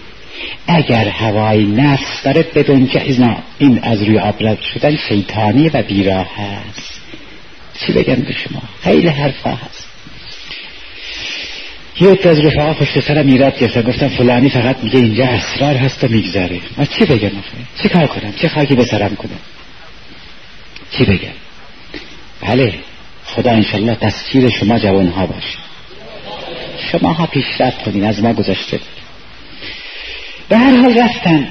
اگر 0.67 1.09
هوای 1.09 1.65
نفس 1.65 2.23
داره 2.25 2.43
بدون 2.43 2.87
که 2.87 3.03
این 3.59 3.79
از 3.83 4.03
روی 4.03 4.19
آب 4.19 4.35
رد 4.41 4.61
شدن 4.61 4.97
شیطانیه 4.97 5.71
و 5.75 5.83
بیراه 5.83 6.27
هست 6.37 7.01
چی 7.75 7.93
بگم 7.93 8.15
به 8.15 8.33
شما؟ 8.33 8.63
خیلی 8.83 9.09
حرفا 9.09 9.51
هست. 9.51 9.87
یک 12.01 12.27
از 12.27 12.39
رفاقا 12.39 12.75
پشت 12.75 13.01
سرم 13.01 13.27
ایراد 13.27 13.59
گرفتن 13.59 13.83
گفتم 13.83 14.09
فلانی 14.09 14.51
فقط 14.51 14.77
میگه 14.83 14.99
اینجا 14.99 15.25
اسرار 15.25 15.75
هست 15.75 16.05
و 16.05 16.09
میگذره. 16.09 16.61
من 16.77 16.87
چی 16.87 17.05
بگم 17.05 17.31
چی 17.83 17.89
کار 17.89 18.07
کنم؟ 18.07 18.33
چه 18.33 18.49
خاکی 18.49 18.75
به 18.75 18.85
سرم 18.85 19.17
کنم؟ 19.17 19.39
چی 20.91 21.05
بگم؟ 21.05 21.29
بله 22.41 22.75
خدا 23.25 23.51
انشالله 23.51 23.95
دستگیر 23.95 24.51
شما 24.51 24.79
جوانها 24.79 25.27
باشه. 25.27 25.59
شما 26.93 27.13
ها 27.13 27.27
پیشرفت 27.27 27.83
کنین 27.83 28.05
از 28.05 28.23
ما 28.23 28.33
گذاشته 28.33 28.81
به 30.51 30.59
هر 30.59 30.77
حال 30.77 30.99
رفتن. 30.99 31.49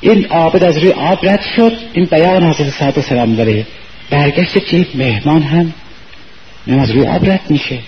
این 0.00 0.26
عابد 0.26 0.64
از 0.64 0.76
روی 0.78 0.92
آب 0.92 1.26
رد 1.26 1.44
شد. 1.56 1.72
این 1.92 2.04
بیان 2.04 2.42
حضرت 2.42 2.70
سعد 2.70 2.98
و 2.98 3.02
سلام 3.02 3.34
داره 3.34 3.66
برگشت 4.10 4.66
که 4.66 4.86
مهمان 4.94 5.42
هم. 5.42 5.74
از 6.80 6.90
روی 6.90 7.06
آب 7.06 7.30
رد 7.30 7.40
میشه. 7.48 7.78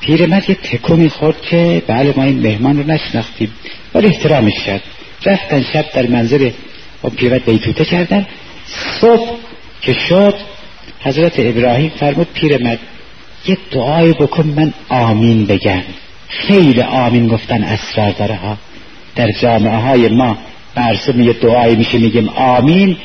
پیرمرد 0.00 0.50
یه 0.50 0.54
تکو 0.54 0.96
می‌خورد 0.96 1.42
که 1.42 1.82
بله 1.86 2.14
ما 2.16 2.24
این 2.24 2.40
مهمان 2.40 2.78
رو 2.78 2.86
نشناختیم. 2.86 3.52
ولی 3.94 4.06
احترامش 4.06 4.64
کرد. 4.66 4.82
رفتن 5.26 5.64
شب 5.72 5.84
در 5.94 6.06
منظر 6.06 6.50
اون 7.02 7.14
پیرمرد 7.16 7.44
بیتوته 7.44 7.84
کردن. 7.84 8.26
صبح 9.00 9.36
که 9.82 9.92
شد 9.92 10.34
حضرت 11.00 11.32
ابراهیم 11.38 11.92
فرمود 12.00 12.28
پیرمرد 12.34 12.78
یه 13.46 13.58
دعای 13.70 14.12
بکن 14.12 14.46
من 14.56 14.72
آمین 14.88 15.46
بگم. 15.46 15.82
خیلی 16.28 16.82
آمین 16.82 17.28
گفتن 17.28 17.64
اسرار 17.64 18.10
داره 18.10 18.34
ها 18.34 18.56
در 19.16 19.28
جامعه 19.42 19.76
های 19.76 20.08
ما 20.08 20.38
برسه 20.74 21.16
یه 21.16 21.32
دعایی 21.32 21.76
میشه 21.76 21.98
میگیم 21.98 22.28
آمین. 22.28 22.96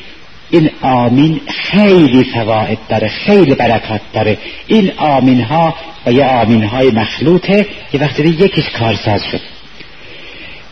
این 0.50 0.70
آمین 0.82 1.40
خیلی 1.48 2.24
فواید 2.24 2.78
داره 2.88 3.08
خیلی 3.08 3.54
برکات 3.54 4.00
داره. 4.12 4.38
این 4.66 4.92
آمین 4.96 5.40
ها 5.40 5.74
و 6.06 6.12
یه 6.12 6.24
آمین 6.24 6.64
های 6.64 6.90
مخلوطه 6.90 7.66
یه 7.92 8.00
وقتی 8.00 8.22
یکیش 8.22 8.68
کارساز 8.78 9.22
شد. 9.30 9.40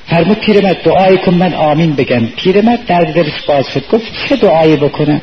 فرمود 0.07 0.39
پیرمرد 0.39 0.83
دعایی 0.83 1.19
کن 1.19 1.35
من 1.35 1.55
آمین 1.55 1.95
بگم. 1.95 2.27
پیرمرد 2.27 2.87
درد 2.87 3.15
دلش 3.15 3.43
باز 3.47 3.69
شد 3.75 3.89
گفت 3.89 4.05
چه 4.29 4.37
دعایی 4.37 4.77
بکنم؟ 4.77 5.21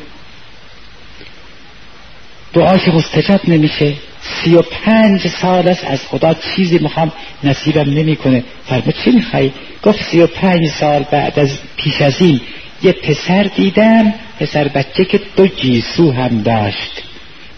دعاش 2.52 2.88
مستجاب 2.88 3.40
نمیشه. 3.48 3.92
سی 4.30 4.54
و 4.54 4.62
پنج 4.62 5.26
سال 5.26 5.68
است 5.68 5.84
از 5.84 6.06
خدا 6.06 6.34
چیزی 6.34 6.78
می‌خوام 6.78 7.12
نصیبم 7.44 7.90
نمی‌کنه. 7.90 8.44
فرمود 8.66 8.94
چی 9.04 9.10
می‌خوای؟ 9.10 9.50
گفت 9.82 10.02
سی 10.02 10.20
و 10.20 10.26
پنج 10.26 10.68
سال 10.68 11.04
بعد 11.10 11.38
از 11.38 11.58
پیش 11.76 12.02
از 12.02 12.20
این 12.20 12.40
یه 12.82 12.92
پسر 12.92 13.42
دیدم 13.42 14.14
پسر 14.40 14.68
بچه 14.68 15.04
که 15.04 15.20
دو 15.36 15.46
جیسو 15.46 16.12
هم 16.12 16.42
داشت. 16.42 17.02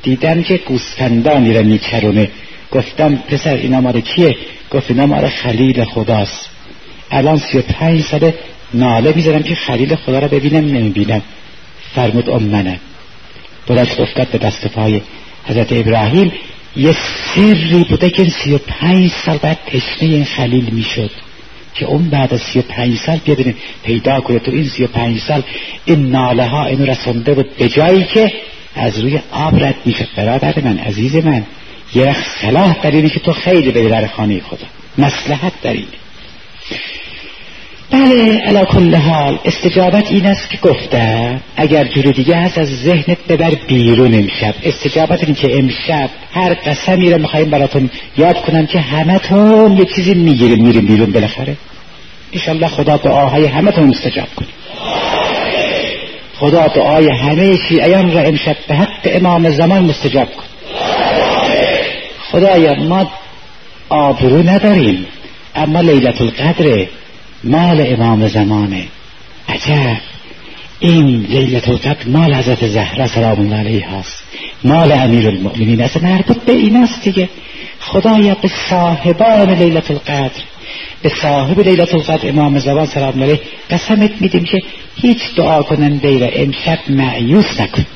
دیدم 0.03 0.43
که 0.43 0.57
گوسفندانی 0.57 1.53
را 1.53 1.63
میچرونه. 1.63 2.31
گفتم 2.73 3.17
پسر 3.17 3.55
اینا 3.55 3.81
ماره 3.81 4.01
کیه؟ 4.01 4.37
گفت 4.71 4.91
اینا 4.91 5.07
ماره 5.07 5.29
خلیل 5.29 5.85
خداست. 5.85 6.49
الان 7.11 7.39
سی 7.39 7.59
و 7.59 7.63
پنج 7.63 8.01
ساله 8.03 8.35
ناله 8.75 9.13
می‌ذارم 9.17 9.43
که 9.43 9.55
خلیل 9.55 9.95
خدا 9.95 10.19
را 10.19 10.29
ببینم 10.29 10.65
نمی‌بینم. 10.65 11.23
فرمود 11.95 12.31
ام 12.31 12.43
منم 12.43 12.81
بلش 13.67 14.01
افتاد 14.01 14.29
به 14.29 14.39
دست 14.39 14.67
پای 14.67 15.01
حضرت 15.45 15.73
ابراهیم. 15.73 16.33
یه 16.77 16.97
سری 17.35 17.85
بوده 17.89 18.11
که 18.11 18.25
سی 18.25 18.55
و 18.55 18.59
پنج 18.59 19.11
سال 19.27 19.39
بعد 19.39 19.59
تشنه 19.67 20.09
این 20.09 20.25
خلیل 20.25 20.71
می‌شد 20.73 21.11
که 21.75 21.85
اون 21.85 22.11
بعد 22.11 22.35
از 22.35 22.41
سی 22.41 22.59
و 22.59 22.63
پنج 22.63 22.99
سال 22.99 23.21
بیاد 23.25 23.55
پیدا 23.83 24.21
کنه 24.21 24.39
تو 24.39 24.51
این 24.51 24.69
سی 24.69 24.85
و 24.85 24.87
پنج 24.87 25.21
سال 25.21 25.43
این 25.85 26.11
ناله 26.11 26.45
ها 26.45 26.67
اینو 26.67 26.87
رسونده 26.87 27.35
بود 27.35 27.57
به 27.57 27.69
جایی 27.69 28.05
که 28.05 28.33
از 28.75 29.01
روی 29.01 29.21
آب 29.33 29.65
رد 29.65 29.77
می‌شد. 29.85 30.09
برادر 30.17 30.55
من 30.65 30.79
عزیز 30.79 31.17
من 31.17 31.47
یه 31.95 32.05
رخ 32.05 32.17
صلاح 32.43 32.83
در 32.83 33.09
که 33.09 33.21
تو 33.21 33.33
خیلی 33.33 33.71
به 33.71 33.89
در 33.89 34.07
خانه 34.07 34.41
خدا. 34.41 34.67
مسلحت 34.99 35.53
در 35.63 35.73
اینه 35.73 36.02
بله 37.93 38.39
علا 38.39 38.65
کل 38.65 38.95
حال 38.95 39.39
استجابت 39.45 40.11
این 40.11 40.27
است 40.27 40.51
که 40.51 40.59
گفته 40.63 41.37
اگر 41.57 41.85
جور 41.85 42.05
دیگه 42.05 42.37
هست 42.37 42.59
از 42.59 42.69
ذهنت 42.69 43.19
ببر 43.29 43.51
بیرون 43.67 44.15
امشب. 44.15 44.55
استجابت 44.63 45.25
این 45.25 45.35
که 45.35 45.59
امشب 45.59 46.11
هر 46.35 46.55
قسمی 46.55 47.11
رو 47.11 47.19
می‌خوایم 47.19 47.51
براتون 47.51 47.91
یاد 48.17 48.43
کنم 48.43 48.67
که 48.67 48.81
همتون 48.81 49.77
یه 49.77 49.85
چیزی 49.85 50.15
می‌گیریم 50.15 50.65
میریم 50.65 50.87
بیرون 50.87 51.13
بالاخره. 51.13 51.57
ایشالله 52.31 52.69
خدا 52.69 52.97
دعاهای 52.97 53.47
همتون 53.47 53.85
مستجاب 53.85 54.29
کنه. 54.37 54.49
خدا 56.37 56.69
دعای 56.69 57.09
همه 57.09 57.57
شیعیان 57.69 58.13
را 58.13 58.21
امشب 58.21 58.57
به 58.69 58.75
حق 58.75 58.89
امام 59.05 59.51
زمان 59.51 59.85
مستجاب 59.85 60.29
کن 60.33 60.45
خدایا 62.33 62.75
ما 62.75 63.11
آبرو 63.89 64.43
نداریم 64.43 65.07
اما 65.55 65.81
لیلت 65.81 66.21
القدر 66.21 66.87
مال 67.45 67.87
امام 67.93 68.29
زمانه. 68.29 68.85
عجب. 69.49 69.97
این 70.81 71.27
لیلت 71.29 71.69
القدر 71.69 72.09
مال 72.09 72.35
حضرت 72.35 72.69
زهرا 72.69 73.07
سلام 73.07 73.41
الله 73.41 73.57
علیه 73.57 73.89
هست. 73.89 74.25
مال 74.65 74.93
امیر 74.93 75.29
المؤمنین. 75.29 75.81
است 75.81 76.03
مربوط 76.03 76.37
به 76.37 76.53
این 76.53 76.77
است 76.77 77.03
دیگه. 77.03 77.29
خدایا 77.81 78.35
به 78.35 78.51
صاحبان 78.71 79.51
لیلت 79.51 79.91
القدر 79.91 80.43
به 81.03 81.13
صاحب 81.23 81.61
لیلت 81.61 81.95
القدر 81.95 82.29
امام 82.29 82.59
زمان 82.59 82.87
سلام 82.87 83.13
الله 83.13 83.25
علیه 83.25 83.41
قسمت 83.71 84.11
میدیم 84.21 84.45
که 84.45 84.63
هیچ 84.97 85.35
دعا 85.37 85.63
کننده 85.63 86.19
را 86.19 86.27
امشب 86.27 86.79
معیوس 86.89 87.61
نکن. 87.61 87.87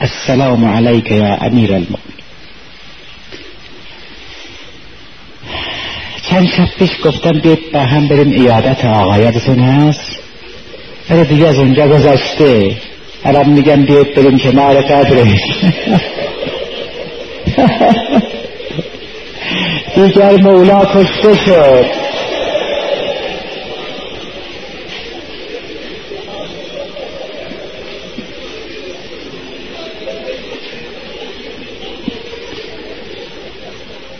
السلام 0.00 0.64
علیک 0.64 1.10
یا 1.10 1.34
امیر 1.34 1.72
المؤمنین. 1.72 2.23
چند 6.30 6.46
شب 6.48 6.68
پیش 6.78 6.90
گفتم 7.04 7.40
بیت 7.40 7.58
با 7.72 7.80
هم 7.80 8.08
بریم 8.08 8.30
ایادت 8.30 8.84
آقا 8.84 9.18
یادتون 9.18 9.58
هست؟ 9.58 10.18
ولی 11.10 11.24
دیگه 11.24 11.46
از 11.46 11.58
اونجا 11.58 11.88
گذشته. 11.88 12.76
الان 13.24 13.48
میگم 13.48 13.84
بیت 13.84 14.14
بریم 14.14 14.38
کنار 14.38 14.80
قدرش 14.80 15.40
دیگر 19.96 20.36
مولا 20.36 20.84
کشته 20.84 21.34
شد. 21.34 21.84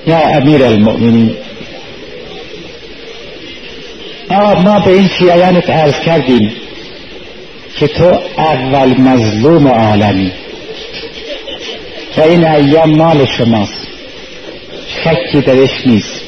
یا 0.07 0.19
امیر 0.19 0.65
المؤمنین. 0.65 1.37
ما 4.31 4.81
به 4.81 4.91
این 4.91 5.09
شیعیانت 5.09 5.71
عرض 5.71 6.01
کردیم 6.01 6.53
که 7.79 7.89
تو 7.89 8.19
اول 8.39 9.01
مظلوم 9.01 9.69
عالمی 9.69 10.33
و 12.17 12.21
این 12.21 12.47
ایام 12.47 12.91
مال 12.91 13.27
شماست. 13.27 13.87
شکی 15.05 15.41
درش 15.41 15.87
نیست. 15.87 16.21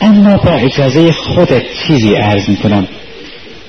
اما 0.00 0.36
با 0.36 0.50
اجازه 0.50 1.12
خودت 1.12 1.62
چیزی 1.86 2.14
عرض 2.14 2.48
می‌کنم. 2.48 2.88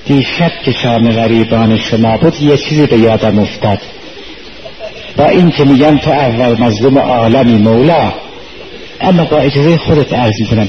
دیشب 0.06 0.52
که 0.64 0.72
شام 0.72 1.10
غریبان 1.10 1.78
شما 1.78 2.16
بود 2.16 2.42
یه 2.42 2.56
چیزی 2.56 2.86
به 2.86 2.98
یادم 2.98 3.38
افتاد. 3.38 3.78
با 5.16 5.28
این 5.28 5.50
که 5.50 5.64
میگن 5.64 5.98
تو 5.98 6.10
اول 6.10 6.62
مظلوم 6.62 6.98
عالمی 6.98 7.58
مولا 7.58 8.12
اما 9.02 9.24
با 9.24 9.38
اجازه 9.38 9.76
خودت 9.76 10.12
عرض 10.12 10.40
می‌کنم. 10.40 10.68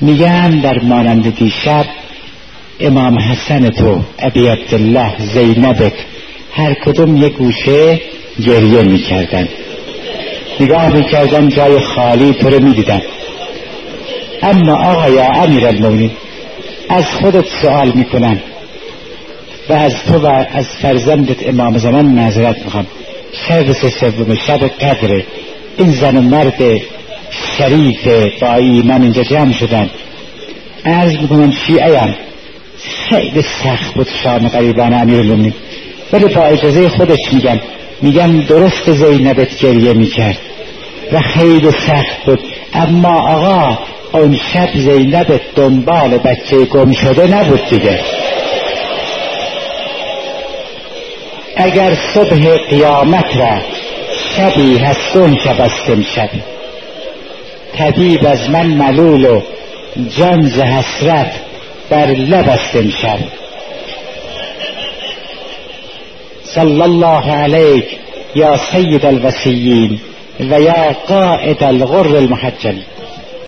میگن 0.00 0.50
در 0.50 0.78
مانند 0.78 1.34
دیشب 1.34 1.84
امام 2.80 3.18
حسن 3.18 3.68
تو 3.68 4.00
ابی 4.18 4.46
عبدالله 4.46 5.12
زینبت 5.18 5.92
هر 6.52 6.74
کدوم 6.74 7.16
یک 7.16 7.32
گوشه 7.32 8.00
گریه 8.46 8.82
می‌کردن. 8.82 9.48
نگاه 10.60 10.88
می‌کردن 10.88 11.48
جای 11.48 11.78
خالی 11.80 12.32
تو 12.32 12.50
رو 12.50 12.64
می‌دیدن. 12.64 13.02
اما 14.42 14.72
آقا 14.72 15.08
یا 15.08 15.24
امیر 15.24 15.66
المومنین 15.66 16.10
از 16.88 17.04
خودت 17.04 17.44
سوال 17.62 17.92
می‌کنم 17.94 18.40
و 19.68 19.72
از 19.72 19.94
تو 20.08 20.18
و 20.18 20.44
از 20.52 20.66
فرزندت 20.82 21.48
امام 21.48 21.78
زمان 21.78 22.18
نظرت 22.18 22.64
می‌خوام. 22.64 22.86
شب 23.48 23.72
سه 23.72 23.88
سوم 23.90 24.34
شب 24.34 24.68
قدره 24.68 25.24
این 25.76 25.90
زن 25.90 26.16
و 26.16 26.20
مرد 26.20 26.62
شریف 27.58 28.08
با 28.40 28.54
ایمان 28.54 29.02
اینجا 29.02 29.22
جمع 29.22 29.52
شدن. 29.52 29.90
عرض 30.84 31.16
می‌کنم 31.16 31.52
شیعه 31.66 32.16
خیلی 33.10 33.42
سخت 33.42 33.94
بود 33.94 34.08
شام 34.22 34.48
قریبان 34.48 34.94
امیر 34.94 35.50
ولی 36.12 36.34
با 36.34 36.42
اجازه 36.42 36.88
خودش 36.88 37.32
میگم 37.32 37.60
میگم 38.02 38.40
درست 38.40 38.92
زینبت 38.92 39.58
گریه 39.58 39.92
می‌کرد. 39.92 40.38
و 41.12 41.20
خیلی 41.20 41.70
سخت 41.70 42.24
بود. 42.26 42.40
اما 42.74 43.20
آقا 43.20 43.78
اون 44.12 44.40
شب 44.52 44.68
زینبت 44.74 45.40
دنبال 45.54 46.18
بچه 46.18 46.64
گم 46.64 46.92
شده 46.92 47.26
نبود 47.26 47.68
دیگه. 47.70 48.00
اگر 51.56 51.96
صبح 52.14 52.56
قیامت 52.56 53.36
را 53.36 53.60
شبی 54.36 54.78
هستون 54.78 55.36
شب 55.44 55.70
امشب. 55.88 56.30
طبیب 57.76 58.26
از 58.26 58.50
من 58.50 58.66
ملول 58.66 59.24
و 59.24 59.40
جان 60.16 60.40
ز 60.48 60.60
حسرت 60.60 61.32
بر 61.90 62.06
لب 62.06 62.48
است 62.48 62.76
امشب. 62.76 63.18
صلی 66.42 66.82
الله 66.82 67.32
علیک 67.32 67.84
یا 68.34 68.56
سید 68.72 69.06
الوسیین 69.06 70.00
و 70.40 70.60
یا 70.60 70.96
قائد 71.08 71.64
الغر 71.64 72.16
المحجلین 72.16 72.84